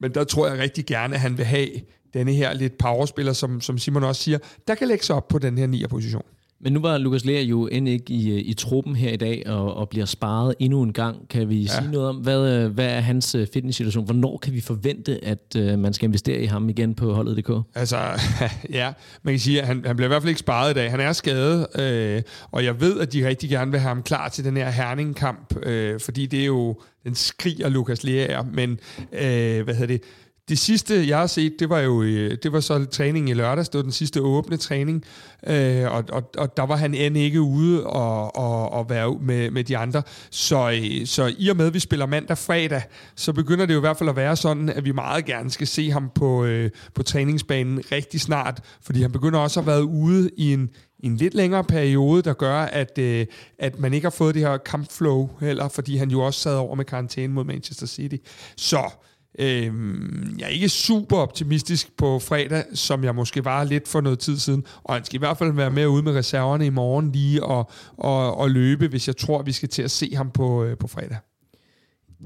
men 0.00 0.14
der 0.14 0.24
tror 0.24 0.48
jeg 0.48 0.58
rigtig 0.58 0.86
gerne, 0.86 1.14
at 1.14 1.20
han 1.20 1.38
vil 1.38 1.44
have 1.44 1.68
denne 2.14 2.32
her 2.32 2.52
lidt 2.52 2.78
powerspiller, 2.78 3.32
som, 3.32 3.60
som 3.60 3.78
Simon 3.78 4.04
også 4.04 4.22
siger, 4.22 4.38
der 4.68 4.74
kan 4.74 4.88
lægge 4.88 5.04
sig 5.04 5.16
op 5.16 5.28
på 5.28 5.38
den 5.38 5.58
her 5.58 5.66
9'er 5.66 5.88
position. 5.88 6.24
Men 6.64 6.72
nu 6.72 6.80
var 6.80 6.98
Lukas 6.98 7.24
Lea 7.24 7.42
jo 7.42 7.66
end 7.66 7.88
ikke 7.88 8.12
i, 8.12 8.40
i 8.40 8.54
truppen 8.54 8.96
her 8.96 9.10
i 9.10 9.16
dag, 9.16 9.42
og, 9.46 9.74
og 9.74 9.88
bliver 9.88 10.06
sparet 10.06 10.54
endnu 10.58 10.82
en 10.82 10.92
gang. 10.92 11.28
Kan 11.28 11.48
vi 11.48 11.60
ja. 11.60 11.68
sige 11.68 11.90
noget 11.90 12.08
om, 12.08 12.16
hvad, 12.16 12.68
hvad 12.68 12.86
er 12.86 13.00
hans 13.00 13.34
øh, 13.34 13.46
fitnesssituation? 13.52 14.04
Hvornår 14.04 14.38
kan 14.38 14.52
vi 14.52 14.60
forvente, 14.60 15.24
at 15.24 15.56
uh, 15.58 15.78
man 15.78 15.92
skal 15.92 16.06
investere 16.06 16.40
i 16.40 16.46
ham 16.46 16.68
igen 16.68 16.94
på 16.94 17.12
holdet.dk? 17.12 17.50
Altså, 17.74 17.96
ja, 18.78 18.92
man 19.22 19.34
kan 19.34 19.40
sige, 19.40 19.60
at 19.60 19.66
han, 19.66 19.84
han 19.86 19.96
bliver 19.96 20.06
i 20.06 20.10
hvert 20.10 20.22
fald 20.22 20.28
ikke 20.28 20.38
sparet 20.38 20.70
i 20.70 20.74
dag. 20.74 20.90
Han 20.90 21.00
er 21.00 21.12
skadet, 21.12 21.80
øh, 21.80 22.22
og 22.50 22.64
jeg 22.64 22.80
ved, 22.80 23.00
at 23.00 23.12
de 23.12 23.28
rigtig 23.28 23.50
gerne 23.50 23.70
vil 23.70 23.80
have 23.80 23.88
ham 23.88 24.02
klar 24.02 24.28
til 24.28 24.44
den 24.44 24.56
her 24.56 24.70
Herning-kamp, 24.70 25.56
øh, 25.62 26.00
fordi 26.00 26.26
det 26.26 26.40
er 26.40 26.46
jo, 26.46 26.80
den 27.04 27.14
skriger 27.14 27.68
Lukas 27.68 28.04
Lea, 28.04 28.42
men 28.52 28.70
øh, 29.12 29.64
hvad 29.64 29.74
hedder 29.74 29.86
det, 29.86 30.02
det 30.48 30.58
sidste, 30.58 31.08
jeg 31.08 31.18
har 31.18 31.26
set, 31.26 31.52
det 31.58 31.68
var 31.68 31.78
jo 31.78 32.02
øh, 32.02 32.36
det 32.42 32.52
var 32.52 32.60
så 32.60 32.84
træning 32.84 33.30
i 33.30 33.34
lørdags. 33.34 33.68
Det 33.68 33.78
var 33.78 33.82
den 33.82 33.92
sidste 33.92 34.20
åbne 34.20 34.56
træning. 34.56 35.04
Øh, 35.46 35.92
og, 35.92 36.04
og, 36.12 36.30
og 36.38 36.56
der 36.56 36.62
var 36.62 36.76
han 36.76 36.94
end 36.94 37.16
ikke 37.16 37.40
ude 37.40 37.86
og, 37.86 38.36
og, 38.36 38.72
og 38.72 38.90
være 38.90 39.18
med, 39.20 39.50
med 39.50 39.64
de 39.64 39.76
andre. 39.76 40.02
Så, 40.30 40.70
øh, 40.70 41.06
så 41.06 41.34
i 41.38 41.48
og 41.48 41.56
med, 41.56 41.66
at 41.66 41.74
vi 41.74 41.78
spiller 41.78 42.06
mandag 42.06 42.38
fredag, 42.38 42.82
så 43.16 43.32
begynder 43.32 43.66
det 43.66 43.74
jo 43.74 43.78
i 43.78 43.80
hvert 43.80 43.96
fald 43.96 44.10
at 44.10 44.16
være 44.16 44.36
sådan, 44.36 44.68
at 44.68 44.84
vi 44.84 44.92
meget 44.92 45.24
gerne 45.24 45.50
skal 45.50 45.66
se 45.66 45.90
ham 45.90 46.10
på, 46.14 46.44
øh, 46.44 46.70
på 46.94 47.02
træningsbanen 47.02 47.82
rigtig 47.92 48.20
snart. 48.20 48.60
Fordi 48.82 49.02
han 49.02 49.12
begynder 49.12 49.38
også 49.38 49.60
at 49.60 49.64
have 49.64 49.72
været 49.72 49.82
ude 49.82 50.30
i 50.36 50.52
en, 50.52 50.70
i 50.98 51.06
en 51.06 51.16
lidt 51.16 51.34
længere 51.34 51.64
periode, 51.64 52.22
der 52.22 52.32
gør, 52.32 52.58
at, 52.58 52.98
øh, 52.98 53.26
at 53.58 53.78
man 53.78 53.94
ikke 53.94 54.04
har 54.04 54.10
fået 54.10 54.34
det 54.34 54.42
her 54.42 54.56
kampflow 54.56 55.30
heller, 55.40 55.68
fordi 55.68 55.96
han 55.96 56.10
jo 56.10 56.20
også 56.20 56.40
sad 56.40 56.56
over 56.56 56.74
med 56.74 56.84
karantæne 56.84 57.32
mod 57.32 57.44
Manchester 57.44 57.86
City. 57.86 58.16
Så 58.56 58.90
Øhm, 59.38 60.36
jeg 60.38 60.44
er 60.44 60.48
ikke 60.48 60.68
super 60.68 61.16
optimistisk 61.16 61.96
på 61.96 62.18
fredag, 62.18 62.64
som 62.74 63.04
jeg 63.04 63.14
måske 63.14 63.44
var 63.44 63.64
lidt 63.64 63.88
for 63.88 64.00
noget 64.00 64.18
tid 64.18 64.38
siden, 64.38 64.64
og 64.84 64.94
han 64.94 65.04
skal 65.04 65.16
i 65.16 65.18
hvert 65.18 65.38
fald 65.38 65.52
være 65.52 65.70
med 65.70 65.86
ude 65.86 66.02
med 66.02 66.12
reserverne 66.12 66.66
i 66.66 66.70
morgen 66.70 67.12
lige 67.12 67.44
og, 67.44 67.70
og, 67.96 68.36
og 68.36 68.50
løbe, 68.50 68.88
hvis 68.88 69.06
jeg 69.06 69.16
tror, 69.16 69.42
vi 69.42 69.52
skal 69.52 69.68
til 69.68 69.82
at 69.82 69.90
se 69.90 70.14
ham 70.16 70.30
på, 70.30 70.64
øh, 70.64 70.78
på 70.78 70.86
fredag. 70.86 71.16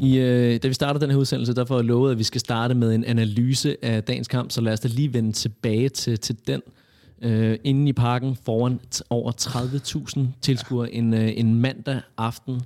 I, 0.00 0.18
øh, 0.18 0.62
da 0.62 0.68
vi 0.68 0.74
startede 0.74 1.02
den 1.04 1.10
her 1.10 1.18
udsendelse, 1.18 1.54
der 1.54 1.64
får 1.64 1.76
jeg 1.76 1.84
lovet, 1.84 2.12
at 2.12 2.18
vi 2.18 2.24
skal 2.24 2.40
starte 2.40 2.74
med 2.74 2.94
en 2.94 3.04
analyse 3.04 3.84
af 3.84 4.04
dagens 4.04 4.28
kamp, 4.28 4.50
så 4.50 4.60
lad 4.60 4.72
os 4.72 4.80
da 4.80 4.88
lige 4.88 5.12
vende 5.12 5.32
tilbage 5.32 5.88
til, 5.88 6.18
til 6.18 6.36
den. 6.46 6.62
Øh, 7.22 7.58
inde 7.64 7.88
i 7.88 7.92
parken 7.92 8.36
foran 8.44 8.80
over 9.10 9.32
30.000 9.40 10.20
tilskuere 10.40 10.88
ja. 10.92 10.98
en, 10.98 11.14
øh, 11.14 11.32
en 11.36 11.54
mandag 11.60 12.00
aften 12.16 12.60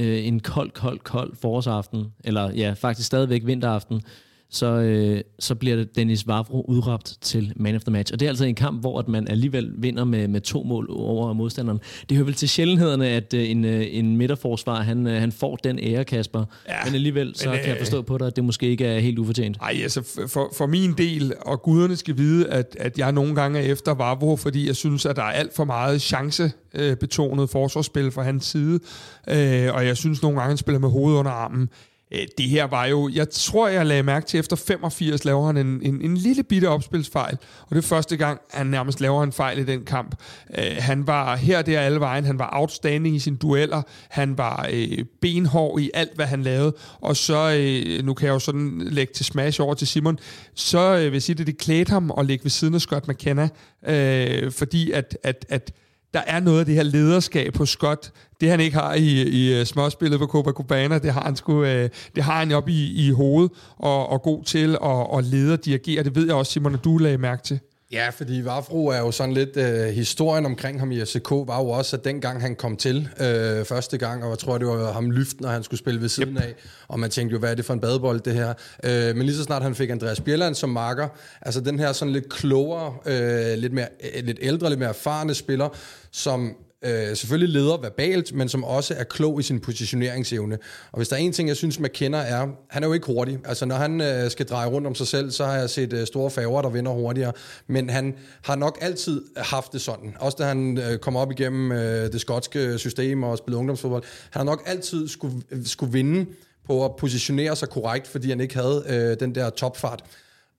øh, 0.00 0.26
en 0.26 0.40
kold, 0.40 0.70
kold, 0.70 0.98
kold 0.98 1.36
forårsaften, 1.36 2.06
eller 2.24 2.50
ja, 2.50 2.72
faktisk 2.72 3.06
stadigvæk 3.06 3.46
vinteraften, 3.46 4.02
så, 4.50 4.66
øh, 4.66 5.20
så 5.38 5.54
bliver 5.54 5.76
det 5.76 5.96
Dennis 5.96 6.26
Vavro 6.26 6.64
udråbt 6.68 7.14
til 7.20 7.52
man 7.56 7.74
of 7.74 7.82
the 7.82 7.92
match. 7.92 8.12
Og 8.12 8.20
det 8.20 8.26
er 8.26 8.30
altså 8.30 8.44
en 8.44 8.54
kamp, 8.54 8.80
hvor 8.80 8.98
at 8.98 9.08
man 9.08 9.28
alligevel 9.28 9.72
vinder 9.76 10.04
med, 10.04 10.28
med 10.28 10.40
to 10.40 10.62
mål 10.62 10.86
over 10.90 11.32
modstanderen. 11.32 11.80
Det 12.08 12.16
hører 12.16 12.24
vel 12.24 12.34
til 12.34 12.48
sjældenhederne, 12.48 13.08
at 13.08 13.34
øh, 13.34 13.50
en, 13.50 13.64
øh, 13.64 13.86
en 13.90 14.16
midterforsvar, 14.16 14.82
han, 14.82 15.06
øh, 15.06 15.20
han 15.20 15.32
får 15.32 15.56
den 15.56 15.78
ære, 15.82 16.04
Kasper. 16.04 16.44
Ja, 16.68 16.74
men 16.84 16.94
alligevel, 16.94 17.32
så 17.36 17.50
men, 17.50 17.58
kan 17.58 17.68
jeg 17.68 17.78
forstå 17.78 18.02
på 18.02 18.18
dig, 18.18 18.26
at 18.26 18.36
det 18.36 18.44
måske 18.44 18.66
ikke 18.66 18.86
er 18.86 18.98
helt 18.98 19.18
ufortjent. 19.18 19.60
Nej, 19.60 19.78
altså 19.82 20.26
for, 20.28 20.52
for 20.56 20.66
min 20.66 20.92
del, 20.98 21.32
og 21.40 21.62
guderne 21.62 21.96
skal 21.96 22.16
vide, 22.16 22.48
at, 22.48 22.76
at 22.80 22.98
jeg 22.98 23.12
nogle 23.12 23.34
gange 23.34 23.58
er 23.58 23.72
efter 23.72 23.94
Vavro, 23.94 24.36
fordi 24.36 24.66
jeg 24.66 24.76
synes, 24.76 25.06
at 25.06 25.16
der 25.16 25.22
er 25.22 25.32
alt 25.32 25.56
for 25.56 25.64
meget 25.64 26.02
chancebetonet 26.02 27.50
forsvarsspil 27.50 28.10
fra 28.10 28.22
hans 28.22 28.44
side. 28.44 28.80
Øh, 29.28 29.74
og 29.74 29.86
jeg 29.86 29.96
synes 29.96 30.22
nogle 30.22 30.38
gange, 30.38 30.48
han 30.48 30.56
spiller 30.56 30.78
med 30.78 30.88
hovedet 30.88 31.18
under 31.18 31.30
armen. 31.30 31.68
Øh, 32.14 32.26
det 32.38 32.48
her 32.48 32.64
var 32.64 32.86
jo, 32.86 33.10
jeg 33.14 33.30
tror, 33.30 33.68
jeg 33.68 33.86
lagde 33.86 34.02
mærke 34.02 34.26
til, 34.26 34.40
efter 34.40 34.56
85 34.56 35.24
laver 35.24 35.46
han 35.46 35.56
en, 35.56 35.80
en, 35.82 36.02
en 36.02 36.16
lille 36.16 36.42
bitte 36.42 36.68
opspilsfejl, 36.68 37.38
og 37.62 37.76
det 37.76 37.84
er 37.84 37.88
første 37.88 38.16
gang, 38.16 38.40
han 38.50 38.66
nærmest 38.66 39.00
laver 39.00 39.22
en 39.22 39.32
fejl 39.32 39.58
i 39.58 39.64
den 39.64 39.84
kamp. 39.84 40.14
Øh, 40.58 40.76
han 40.78 41.06
var 41.06 41.36
her 41.36 41.62
der 41.62 41.80
alle 41.80 42.00
vejen, 42.00 42.24
han 42.24 42.38
var 42.38 42.50
outstanding 42.52 43.16
i 43.16 43.18
sine 43.18 43.36
dueller, 43.36 43.82
han 44.08 44.38
var 44.38 44.68
øh, 44.72 45.04
benhård 45.20 45.80
i 45.80 45.90
alt, 45.94 46.14
hvad 46.14 46.26
han 46.26 46.42
lavede, 46.42 46.76
og 47.00 47.16
så, 47.16 47.56
øh, 47.58 48.04
nu 48.04 48.14
kan 48.14 48.26
jeg 48.26 48.32
jo 48.34 48.38
sådan 48.38 48.82
lægge 48.84 49.12
til 49.12 49.24
smash 49.24 49.60
over 49.60 49.74
til 49.74 49.86
Simon, 49.86 50.18
så 50.54 50.96
øh, 50.96 51.04
vil 51.04 51.12
jeg 51.12 51.22
sige, 51.22 51.36
det, 51.36 51.46
det 51.46 51.58
klædte 51.58 51.90
ham 51.90 52.12
at 52.18 52.26
ligge 52.26 52.44
ved 52.44 52.50
siden 52.50 52.74
af 52.74 52.80
Scott 52.80 53.08
McKenna, 53.08 53.48
øh, 53.86 54.52
fordi 54.52 54.90
at, 54.90 55.18
at, 55.22 55.46
at 55.48 55.72
der 56.14 56.20
er 56.26 56.40
noget 56.40 56.60
af 56.60 56.66
det 56.66 56.74
her 56.74 56.82
lederskab 56.82 57.52
på 57.52 57.66
Scott, 57.66 58.12
det 58.40 58.50
han 58.50 58.60
ikke 58.60 58.76
har 58.76 58.94
i, 58.94 59.22
i 59.22 59.60
øh, 59.60 59.66
småspillet 59.66 60.20
på 60.20 60.26
Copacabana, 60.26 60.98
det 60.98 61.12
har 61.12 61.24
han 61.24 61.36
sgu, 61.36 61.64
øh, 61.64 61.90
det 62.14 62.22
har 62.22 62.38
han 62.38 62.52
op 62.52 62.68
i, 62.68 63.06
i 63.06 63.10
hovedet, 63.10 63.52
og, 63.76 64.08
og 64.08 64.22
god 64.22 64.44
til 64.44 64.78
at, 64.82 65.18
at 65.18 65.24
lede 65.24 65.52
og 65.52 65.64
dirigere. 65.64 66.02
Det 66.02 66.14
ved 66.14 66.26
jeg 66.26 66.34
også, 66.34 66.52
Simon, 66.52 66.74
at 66.74 66.84
du 66.84 66.98
lagde 66.98 67.18
mærke 67.18 67.42
til. 67.42 67.60
Ja, 67.92 68.08
fordi 68.10 68.40
Vafro 68.44 68.86
er 68.86 68.98
jo 68.98 69.10
sådan 69.10 69.34
lidt... 69.34 69.56
Øh, 69.56 69.86
historien 69.86 70.46
omkring 70.46 70.78
ham 70.78 70.92
i 70.92 71.04
FCK 71.04 71.30
var 71.30 71.62
jo 71.62 71.68
også, 71.68 71.96
at 71.96 72.04
dengang 72.04 72.40
han 72.40 72.56
kom 72.56 72.76
til 72.76 73.08
øh, 73.20 73.64
første 73.64 73.98
gang, 73.98 74.24
og 74.24 74.30
jeg 74.30 74.38
tror, 74.38 74.58
det 74.58 74.66
var 74.66 74.92
ham 74.92 75.10
lyft, 75.10 75.40
når 75.40 75.48
han 75.48 75.62
skulle 75.62 75.78
spille 75.78 76.00
ved 76.00 76.08
siden 76.08 76.36
yep. 76.36 76.42
af, 76.42 76.54
og 76.88 77.00
man 77.00 77.10
tænkte 77.10 77.32
jo, 77.32 77.38
hvad 77.38 77.50
er 77.50 77.54
det 77.54 77.64
for 77.64 77.74
en 77.74 77.80
badebold, 77.80 78.20
det 78.20 78.34
her? 78.34 78.54
Øh, 78.84 79.16
men 79.16 79.26
lige 79.26 79.36
så 79.36 79.42
snart 79.42 79.62
han 79.62 79.74
fik 79.74 79.90
Andreas 79.90 80.20
Bjelland 80.20 80.54
som 80.54 80.70
marker, 80.70 81.08
altså 81.42 81.60
den 81.60 81.78
her 81.78 81.92
sådan 81.92 82.12
lidt 82.12 82.28
klogere, 82.28 82.94
øh, 83.06 83.58
lidt, 83.58 83.72
mere, 83.72 83.88
øh, 84.14 84.24
lidt 84.24 84.38
ældre, 84.40 84.68
lidt 84.68 84.78
mere 84.80 84.88
erfarne 84.88 85.34
spiller, 85.34 85.68
som 86.10 86.56
øh, 86.84 87.16
selvfølgelig 87.16 87.62
leder 87.62 87.76
verbalt, 87.80 88.34
men 88.34 88.48
som 88.48 88.64
også 88.64 88.94
er 88.94 89.04
klog 89.04 89.40
i 89.40 89.42
sin 89.42 89.60
positioneringsevne. 89.60 90.58
Og 90.92 90.96
hvis 90.96 91.08
der 91.08 91.16
er 91.16 91.20
en 91.20 91.32
ting, 91.32 91.48
jeg 91.48 91.56
synes, 91.56 91.78
man 91.78 91.90
kender, 91.94 92.18
er, 92.18 92.46
han 92.68 92.82
er 92.82 92.86
jo 92.86 92.92
ikke 92.92 93.06
hurtig. 93.06 93.38
Altså, 93.44 93.66
når 93.66 93.76
han 93.76 94.00
øh, 94.00 94.30
skal 94.30 94.46
dreje 94.46 94.68
rundt 94.68 94.86
om 94.86 94.94
sig 94.94 95.06
selv, 95.06 95.30
så 95.30 95.44
har 95.44 95.54
jeg 95.54 95.70
set 95.70 95.92
øh, 95.92 96.06
store 96.06 96.30
faver, 96.30 96.62
der 96.62 96.68
vinder 96.68 96.92
hurtigere. 96.92 97.32
Men 97.66 97.90
han 97.90 98.14
har 98.42 98.56
nok 98.56 98.78
altid 98.80 99.24
haft 99.36 99.72
det 99.72 99.80
sådan. 99.80 100.16
Også 100.20 100.36
da 100.40 100.44
han 100.44 100.78
øh, 100.78 100.98
kom 100.98 101.16
op 101.16 101.30
igennem 101.30 101.72
øh, 101.72 102.12
det 102.12 102.20
skotske 102.20 102.78
system 102.78 103.22
og 103.22 103.38
spillede 103.38 103.58
ungdomsfodbold. 103.58 104.02
Han 104.30 104.40
har 104.40 104.44
nok 104.44 104.62
altid 104.66 105.08
skulle, 105.08 105.42
øh, 105.50 105.66
skulle 105.66 105.92
vinde 105.92 106.26
på 106.66 106.84
at 106.84 106.96
positionere 106.96 107.56
sig 107.56 107.68
korrekt, 107.68 108.06
fordi 108.06 108.28
han 108.28 108.40
ikke 108.40 108.54
havde 108.54 108.84
øh, 108.88 109.20
den 109.20 109.34
der 109.34 109.50
topfart. 109.50 110.04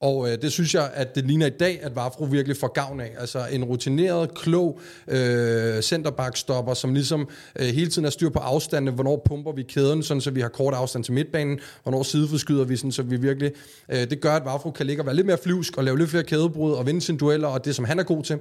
Og 0.02 0.30
øh, 0.30 0.42
det 0.42 0.52
synes 0.52 0.74
jeg, 0.74 0.90
at 0.94 1.14
det 1.14 1.24
ligner 1.24 1.46
i 1.46 1.50
dag, 1.50 1.80
at 1.82 1.96
Vafro 1.96 2.24
virkelig 2.24 2.56
får 2.56 2.72
gavn 2.72 3.00
af. 3.00 3.12
Altså 3.18 3.46
en 3.52 3.64
rutineret, 3.64 4.34
klog 4.34 4.80
øh, 5.08 5.82
centerbackstopper, 5.82 6.74
som 6.74 6.94
ligesom 6.94 7.28
øh, 7.58 7.66
hele 7.66 7.90
tiden 7.90 8.04
er 8.04 8.10
styr 8.10 8.28
på 8.28 8.38
afstandene. 8.38 8.90
Hvornår 8.90 9.22
pumper 9.24 9.52
vi 9.52 9.62
kæden, 9.62 10.02
sådan 10.02 10.20
så 10.20 10.30
vi 10.30 10.40
har 10.40 10.48
kort 10.48 10.74
afstand 10.74 11.04
til 11.04 11.12
midtbanen. 11.12 11.60
Hvornår 11.82 12.02
sideforskyder 12.02 12.64
vi, 12.64 12.76
sådan 12.76 12.92
så 12.92 13.02
vi 13.02 13.16
virkelig... 13.16 13.52
Øh, 13.88 14.10
det 14.10 14.20
gør, 14.20 14.32
at 14.32 14.44
Vafro 14.44 14.70
kan 14.70 14.86
ligge 14.86 15.02
og 15.02 15.06
være 15.06 15.16
lidt 15.16 15.26
mere 15.26 15.38
flyvsk 15.42 15.76
og 15.76 15.84
lave 15.84 15.98
lidt 15.98 16.10
flere 16.10 16.24
kædebrud 16.24 16.72
og 16.72 16.86
vinde 16.86 17.00
sine 17.00 17.18
dueller, 17.18 17.48
og 17.48 17.64
det 17.64 17.74
som 17.74 17.84
han 17.84 17.98
er 17.98 18.02
god 18.02 18.22
til. 18.22 18.38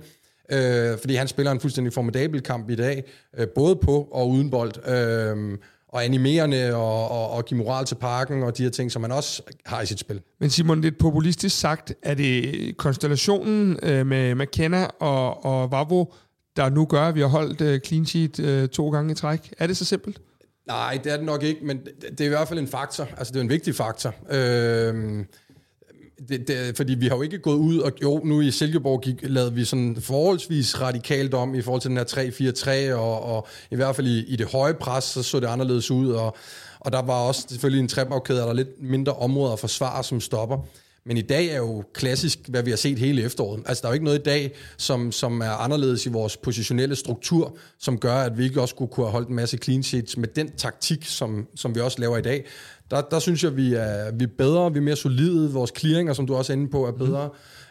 Øh, 0.52 0.98
fordi 0.98 1.16
han 1.16 1.28
spiller 1.28 1.52
en 1.52 1.60
fuldstændig 1.60 1.94
formidabel 1.94 2.42
kamp 2.42 2.70
i 2.70 2.76
dag, 2.76 3.04
øh, 3.38 3.48
både 3.48 3.76
på 3.76 4.08
og 4.12 4.30
uden 4.30 4.50
bold. 4.50 4.88
Øh, 4.88 5.58
og 5.92 6.06
animerende 6.06 6.76
og, 6.76 7.12
og, 7.12 7.30
og 7.30 7.46
give 7.46 7.58
moral 7.58 7.86
til 7.86 7.96
parken 7.96 8.44
og 8.44 8.58
de 8.58 8.64
her 8.64 8.70
ting, 8.70 8.92
som 8.92 9.02
man 9.02 9.12
også 9.12 9.42
har 9.66 9.82
i 9.82 9.86
sit 9.86 10.00
spil. 10.00 10.22
Men 10.40 10.50
Simon, 10.50 10.82
lidt 10.82 10.98
populistisk 10.98 11.60
sagt, 11.60 11.94
er 12.04 12.14
det 12.14 12.78
konstellationen 12.78 13.80
øh, 13.84 14.08
med 14.08 14.36
McKenna 14.36 14.86
og, 15.00 15.46
og 15.46 15.72
Vavro, 15.72 16.14
der 16.56 16.70
nu 16.70 16.86
gør, 16.86 17.02
at 17.02 17.16
vi 17.16 17.20
har 17.20 17.28
holdt 17.28 17.62
øh, 17.62 17.80
clean 17.80 18.06
sheet 18.06 18.40
øh, 18.40 18.70
to 18.70 18.90
gange 18.90 19.12
i 19.12 19.16
træk? 19.16 19.54
Er 19.58 19.68
det 19.68 19.78
så 19.78 19.86
simpelt? 19.86 20.22
Nej, 20.68 21.00
det 21.04 21.12
er 21.12 21.18
det 21.18 21.26
nok 21.26 21.44
ikke, 21.44 21.66
men 21.66 21.78
det, 21.78 22.10
det 22.10 22.22
er 22.22 22.26
i 22.26 22.30
hvert 22.30 22.48
fald 22.48 22.60
en 22.60 22.68
faktor. 22.68 23.08
Altså, 23.18 23.34
det 23.34 23.40
er 23.40 23.44
en 23.44 23.50
vigtig 23.50 23.76
faktor. 23.76 24.14
Øh, 24.30 25.26
det, 26.30 26.48
det, 26.48 26.78
fordi 26.78 26.94
vi 26.94 27.08
har 27.08 27.16
jo 27.16 27.22
ikke 27.22 27.38
gået 27.38 27.56
ud, 27.56 27.80
og 27.80 27.92
jo, 28.02 28.22
nu 28.24 28.42
i 28.42 28.52
Silkeborg 28.52 29.02
gik, 29.02 29.16
lavede 29.24 29.54
vi 29.54 29.66
sådan 29.66 29.98
forholdsvis 30.00 30.82
radikalt 30.82 31.34
om 31.34 31.56
i 31.56 31.62
forhold 31.62 31.82
til 31.82 31.90
den 31.90 31.98
her 31.98 32.92
3-4-3, 32.92 32.94
og, 32.94 33.24
og 33.24 33.48
i 33.72 33.76
hvert 33.76 33.96
fald 33.96 34.08
i, 34.08 34.26
i 34.26 34.36
det 34.36 34.48
høje 34.48 34.74
pres, 34.74 35.04
så 35.04 35.24
så 35.24 35.40
det 35.40 35.48
anderledes 35.48 35.92
ud, 35.92 36.12
og, 36.12 36.36
og 36.80 36.92
der 36.92 37.02
var 37.02 37.14
også 37.14 37.46
selvfølgelig 37.50 37.82
en 37.82 37.88
trebagkæde, 37.88 38.40
der 38.40 38.48
er 38.48 38.54
lidt 38.54 38.82
mindre 38.82 39.14
områder 39.14 39.54
at 39.54 39.60
forsvare, 39.60 40.04
som 40.04 40.22
stopper. 40.22 40.58
Men 41.06 41.18
i 41.18 41.22
dag 41.22 41.48
er 41.48 41.58
jo 41.58 41.84
klassisk, 41.94 42.40
hvad 42.48 42.64
vi 42.64 42.70
har 42.70 42.78
set 42.78 43.00
hele 43.00 43.24
efteråret. 43.24 43.64
Altså, 43.66 43.82
der 43.82 43.88
er 43.88 43.92
jo 43.92 43.94
ikke 43.94 44.06
noget 44.06 44.20
i 44.20 44.24
dag, 44.24 44.56
som, 44.78 45.12
som 45.12 45.42
er 45.42 45.52
anderledes 45.52 46.06
i 46.06 46.10
vores 46.10 46.38
positionelle 46.38 46.96
struktur, 46.96 47.58
som 47.80 47.98
gør, 48.00 48.16
at 48.16 48.38
vi 48.38 48.44
ikke 48.44 48.62
også 48.62 48.76
kunne, 48.76 48.88
kunne 48.88 49.06
have 49.06 49.12
holdt 49.12 49.30
en 49.30 49.36
masse 49.36 49.58
clean 49.58 49.84
sheets 49.84 50.18
med 50.18 50.28
den 50.28 50.52
taktik, 50.52 51.06
som, 51.06 51.48
som 51.56 51.76
vi 51.76 51.80
også 51.80 52.00
laver 52.02 52.18
i 52.18 52.22
dag. 52.22 52.46
Der, 52.92 53.02
der 53.02 53.20
synes 53.20 53.44
jeg, 53.44 53.58
vi 53.58 53.74
er, 53.74 54.12
vi 54.12 54.24
er 54.24 54.30
bedre, 54.38 54.74
vi 54.74 54.78
er 54.78 54.84
mere 54.84 54.96
solide, 54.96 55.52
vores 55.52 55.72
clearinger, 55.78 56.14
som 56.14 56.28
du 56.28 56.36
også 56.36 56.54
er 56.54 56.58
inde 56.58 56.72
på, 56.72 56.88
er 56.88 56.92
bedre. 56.92 57.30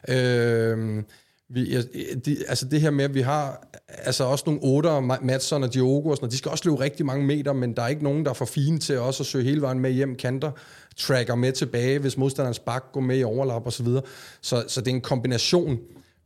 Mm. 0.08 0.14
Øh, 0.14 1.02
vi, 1.52 1.82
de, 2.24 2.36
altså 2.48 2.64
det 2.64 2.80
her 2.80 2.90
med, 2.90 3.04
at 3.04 3.14
vi 3.14 3.20
har 3.20 3.66
altså 3.88 4.24
også 4.24 4.44
nogle 4.46 4.60
otter, 4.62 5.00
Madsen 5.00 5.62
og 5.62 5.74
Diogo 5.74 6.08
og 6.08 6.16
sådan 6.16 6.24
noget, 6.24 6.32
de 6.32 6.38
skal 6.38 6.50
også 6.50 6.64
løbe 6.64 6.80
rigtig 6.80 7.06
mange 7.06 7.26
meter, 7.26 7.52
men 7.52 7.76
der 7.76 7.82
er 7.82 7.88
ikke 7.88 8.04
nogen, 8.04 8.24
der 8.24 8.30
er 8.30 8.34
for 8.34 8.44
fine 8.44 8.78
til 8.78 8.98
også 8.98 9.22
at 9.22 9.26
søge 9.26 9.44
hele 9.44 9.60
vejen 9.60 9.78
med 9.78 9.90
hjem 9.90 10.16
kanter, 10.16 10.50
tracker 10.96 11.34
med 11.34 11.52
tilbage, 11.52 11.98
hvis 11.98 12.16
modstanderens 12.16 12.58
bak 12.58 12.84
går 12.92 13.00
med 13.00 13.18
i 13.18 13.24
overlap 13.24 13.66
og 13.66 13.72
så 13.72 13.82
videre. 13.82 14.02
Så, 14.40 14.64
så 14.68 14.80
det 14.80 14.90
er 14.90 14.94
en 14.94 15.00
kombination. 15.00 15.78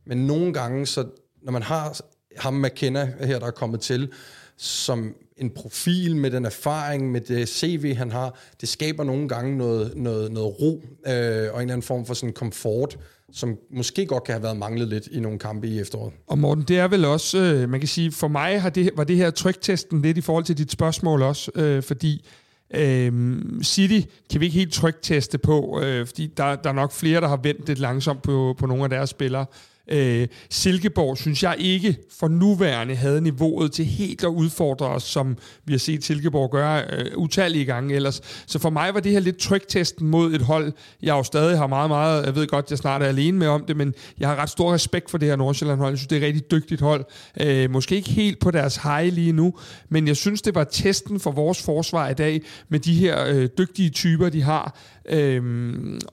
Men 0.05 0.17
nogle 0.17 0.53
gange, 0.53 0.85
så 0.85 1.05
når 1.43 1.51
man 1.51 1.63
har 1.63 1.99
ham 2.37 2.53
McKenna 2.53 3.13
her, 3.19 3.39
der 3.39 3.47
er 3.47 3.51
kommet 3.51 3.81
til, 3.81 4.11
som 4.57 5.15
en 5.37 5.49
profil 5.49 6.15
med 6.15 6.31
den 6.31 6.45
erfaring, 6.45 7.11
med 7.11 7.21
det 7.21 7.49
CV, 7.49 7.95
han 7.95 8.11
har, 8.11 8.39
det 8.61 8.69
skaber 8.69 9.03
nogle 9.03 9.29
gange 9.29 9.57
noget, 9.57 9.95
noget, 9.95 10.31
noget 10.31 10.61
ro 10.61 10.83
øh, 11.07 11.13
og 11.13 11.13
en 11.13 11.37
eller 11.37 11.59
anden 11.59 11.81
form 11.81 12.05
for 12.05 12.13
sådan 12.13 12.33
komfort, 12.33 12.97
som 13.35 13.57
måske 13.71 14.05
godt 14.05 14.23
kan 14.23 14.33
have 14.33 14.43
været 14.43 14.57
manglet 14.57 14.87
lidt 14.87 15.07
i 15.11 15.19
nogle 15.19 15.39
kampe 15.39 15.67
i 15.67 15.79
efteråret. 15.79 16.13
Og 16.27 16.37
Morten, 16.37 16.63
det 16.67 16.79
er 16.79 16.87
vel 16.87 17.05
også, 17.05 17.37
øh, 17.37 17.69
man 17.69 17.79
kan 17.79 17.87
sige, 17.87 18.11
for 18.11 18.27
mig 18.27 18.61
har 18.61 18.69
det, 18.69 18.89
var 18.95 19.03
det 19.03 19.15
her 19.15 19.29
tryktesten 19.29 20.01
lidt 20.01 20.17
i 20.17 20.21
forhold 20.21 20.43
til 20.43 20.57
dit 20.57 20.71
spørgsmål 20.71 21.21
også, 21.21 21.51
øh, 21.55 21.83
fordi 21.83 22.27
øh, 22.75 23.35
City 23.63 24.07
kan 24.31 24.41
vi 24.41 24.45
ikke 24.45 24.57
helt 24.57 24.73
trykteste 24.73 25.37
på, 25.37 25.81
øh, 25.83 26.07
fordi 26.07 26.27
der, 26.37 26.55
der 26.55 26.69
er 26.69 26.73
nok 26.73 26.91
flere, 26.91 27.21
der 27.21 27.27
har 27.27 27.39
vendt 27.43 27.67
lidt 27.67 27.79
langsomt 27.79 28.21
på, 28.21 28.55
på 28.57 28.65
nogle 28.65 28.83
af 28.83 28.89
deres 28.89 29.09
spillere. 29.09 29.45
Øh, 29.87 30.27
Silkeborg 30.49 31.17
synes 31.17 31.43
jeg 31.43 31.55
ikke 31.59 31.97
for 32.19 32.27
nuværende 32.27 32.95
havde 32.95 33.21
niveauet 33.21 33.71
til 33.71 33.85
helt 33.85 34.23
at 34.23 34.27
udfordre 34.27 34.85
os, 34.85 35.03
som 35.03 35.37
vi 35.65 35.73
har 35.73 35.77
set 35.77 36.03
Silkeborg 36.03 36.51
gøre 36.51 36.83
øh, 36.93 37.17
utallige 37.17 37.65
gange 37.65 37.95
ellers. 37.95 38.21
Så 38.47 38.59
for 38.59 38.69
mig 38.69 38.93
var 38.93 38.99
det 38.99 39.11
her 39.11 39.19
lidt 39.19 39.37
tryktesten 39.37 40.07
mod 40.07 40.33
et 40.33 40.41
hold, 40.41 40.73
jeg 41.01 41.13
jo 41.13 41.23
stadig 41.23 41.57
har 41.57 41.67
meget, 41.67 41.89
meget, 41.89 42.25
jeg 42.25 42.35
ved 42.35 42.47
godt, 42.47 42.69
jeg 42.69 42.77
snart 42.77 43.01
er 43.01 43.05
alene 43.05 43.37
med 43.37 43.47
om 43.47 43.65
det, 43.65 43.77
men 43.77 43.93
jeg 44.19 44.27
har 44.27 44.35
ret 44.35 44.49
stor 44.49 44.73
respekt 44.73 45.09
for 45.09 45.17
det 45.17 45.27
her 45.27 45.35
Nordsjælland-hold. 45.35 45.91
Jeg 45.91 45.97
synes, 45.97 46.07
det 46.07 46.15
er 46.15 46.21
et 46.21 46.27
rigtig 46.27 46.51
dygtigt 46.51 46.81
hold. 46.81 47.05
Øh, 47.41 47.71
måske 47.71 47.95
ikke 47.95 48.09
helt 48.09 48.39
på 48.39 48.51
deres 48.51 48.75
high 48.75 49.13
lige 49.13 49.31
nu, 49.31 49.53
men 49.89 50.07
jeg 50.07 50.15
synes, 50.15 50.41
det 50.41 50.55
var 50.55 50.63
testen 50.63 51.19
for 51.19 51.31
vores 51.31 51.61
forsvar 51.61 52.09
i 52.09 52.13
dag 52.13 52.41
med 52.69 52.79
de 52.79 52.93
her 52.93 53.25
øh, 53.27 53.49
dygtige 53.57 53.89
typer, 53.89 54.29
de 54.29 54.41
har. 54.41 54.79
Øh, 55.09 55.41